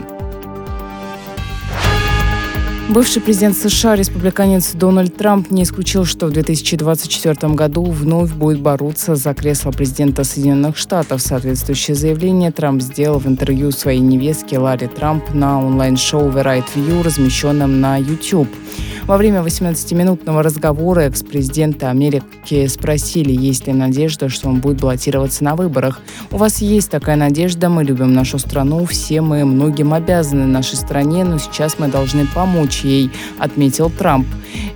Бывший 2.88 3.22
президент 3.22 3.56
США, 3.56 3.96
республиканец 3.96 4.72
Дональд 4.72 5.16
Трамп, 5.16 5.50
не 5.50 5.62
исключил, 5.62 6.04
что 6.04 6.26
в 6.26 6.32
2024 6.32 7.54
году 7.54 7.84
вновь 7.84 8.32
будет 8.32 8.60
бороться 8.60 9.14
за 9.14 9.32
кресло 9.34 9.70
президента 9.70 10.24
Соединенных 10.24 10.76
Штатов. 10.76 11.22
Соответствующее 11.22 11.94
заявление 11.94 12.50
Трамп 12.50 12.82
сделал 12.82 13.18
в 13.18 13.26
интервью 13.26 13.70
своей 13.70 14.00
невестке 14.00 14.58
Ларри 14.58 14.88
Трамп 14.88 15.32
на 15.32 15.64
онлайн-шоу 15.64 16.30
Right 16.30 16.66
View, 16.74 17.02
размещенном 17.02 17.80
на 17.80 17.96
YouTube. 17.96 18.48
Во 19.04 19.16
время 19.16 19.40
18-минутного 19.40 20.42
разговора 20.42 21.00
экс-президента 21.00 21.90
Америки 21.90 22.66
спросили, 22.68 23.32
есть 23.32 23.66
ли 23.66 23.72
надежда, 23.72 24.28
что 24.28 24.48
он 24.48 24.60
будет 24.60 24.80
баллотироваться 24.80 25.42
на 25.42 25.56
выборах. 25.56 26.00
«У 26.30 26.36
вас 26.36 26.62
есть 26.62 26.90
такая 26.90 27.16
надежда, 27.16 27.68
мы 27.68 27.82
любим 27.82 28.14
нашу 28.14 28.38
страну, 28.38 28.84
все 28.84 29.20
мы 29.20 29.44
многим 29.44 29.92
обязаны 29.92 30.46
нашей 30.46 30.76
стране, 30.76 31.24
но 31.24 31.38
сейчас 31.38 31.80
мы 31.80 31.88
должны 31.88 32.26
помочь 32.26 32.71
ей», 32.84 33.10
отметил 33.38 33.90
Трамп. 33.90 34.26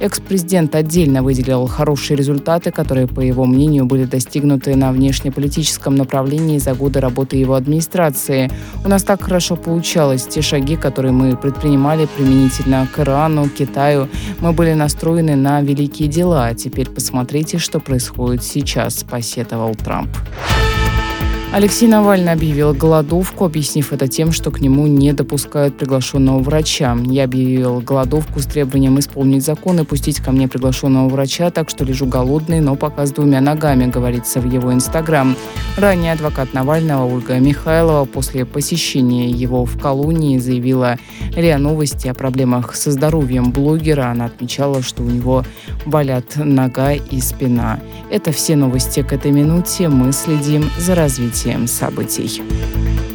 Экс-президент 0.01 0.74
отдельно 0.74 1.22
выделил 1.22 1.66
хорошие 1.66 2.16
результаты, 2.16 2.70
которые, 2.70 3.07
по 3.07 3.20
его 3.20 3.44
мнению, 3.44 3.86
были 3.86 4.05
достигнуты 4.05 4.74
на 4.76 4.92
внешнеполитическом 4.92 5.94
направлении 5.94 6.59
за 6.59 6.74
годы 6.74 7.01
работы 7.01 7.36
его 7.36 7.55
администрации. 7.55 8.51
«У 8.84 8.88
нас 8.88 9.03
так 9.03 9.22
хорошо 9.22 9.57
получалось. 9.57 10.26
Те 10.26 10.42
шаги, 10.42 10.76
которые 10.76 11.12
мы 11.12 11.36
предпринимали 11.36 12.07
применительно 12.16 12.86
к 12.94 12.99
Ирану, 13.01 13.49
Китаю, 13.49 14.09
мы 14.40 14.53
были 14.53 14.74
настроены 14.74 15.36
на 15.36 15.61
великие 15.62 16.09
дела. 16.09 16.47
А 16.47 16.55
теперь 16.55 16.88
посмотрите, 16.90 17.59
что 17.59 17.80
происходит 17.80 18.42
сейчас, 18.42 19.05
посетовал 19.05 19.74
Трамп. 19.74 20.11
Алексей 21.53 21.88
Навальный 21.88 22.32
объявил 22.32 22.74
голодовку, 22.74 23.47
объяснив 23.47 23.92
это 23.92 24.09
тем, 24.09 24.32
что 24.32 24.51
к 24.51 24.61
нему 24.61 24.86
не 24.86 25.12
допускают 25.12 25.78
приглашенного 25.78 26.40
врача. 26.40 26.94
Я 27.07 27.24
объявил 27.24 27.80
голодовку 27.80 28.40
с 28.40 28.47
требованием 28.47 28.99
исполнить 28.99 29.44
закон 29.44 29.80
и 29.80 29.84
пустить 29.84 30.20
ко 30.20 30.32
мне 30.32 30.49
приглашенного 30.49 31.09
врача, 31.09 31.51
так 31.51 31.70
что 31.70 31.84
лежу 31.84 32.05
голодный, 32.05 32.61
но 32.61 32.74
пока 32.74 33.07
с 33.07 33.12
двумя 33.12 33.40
ногами, 33.40 33.86
говорится 33.86 34.40
в 34.40 34.53
его 34.53 34.72
инстаграм. 34.72 35.34
Ранее 35.78 36.12
адвокат 36.12 36.53
Навального 36.53 37.07
Ольга 37.07 37.38
Михайлова 37.38 38.05
после 38.05 38.44
посещения 38.44 39.30
его 39.30 39.64
в 39.64 39.80
колонии 39.80 40.38
заявила 40.38 40.99
РИА 41.34 41.59
Новости 41.59 42.09
о 42.09 42.14
проблемах 42.14 42.74
со 42.74 42.90
здоровьем 42.90 43.51
блогера. 43.51 44.11
Она 44.11 44.26
отмечала, 44.26 44.82
что 44.82 45.03
у 45.03 45.07
него 45.07 45.44
болят 45.86 46.36
нога 46.36 46.92
и 46.92 47.20
спина. 47.20 47.80
Это 48.11 48.32
все 48.32 48.57
новости 48.57 49.03
к 49.03 49.12
этой 49.12 49.30
минуте. 49.30 49.88
Мы 49.88 50.12
следим 50.12 50.68
за 50.78 50.94
развитием 51.37 51.66
событий. 51.66 53.05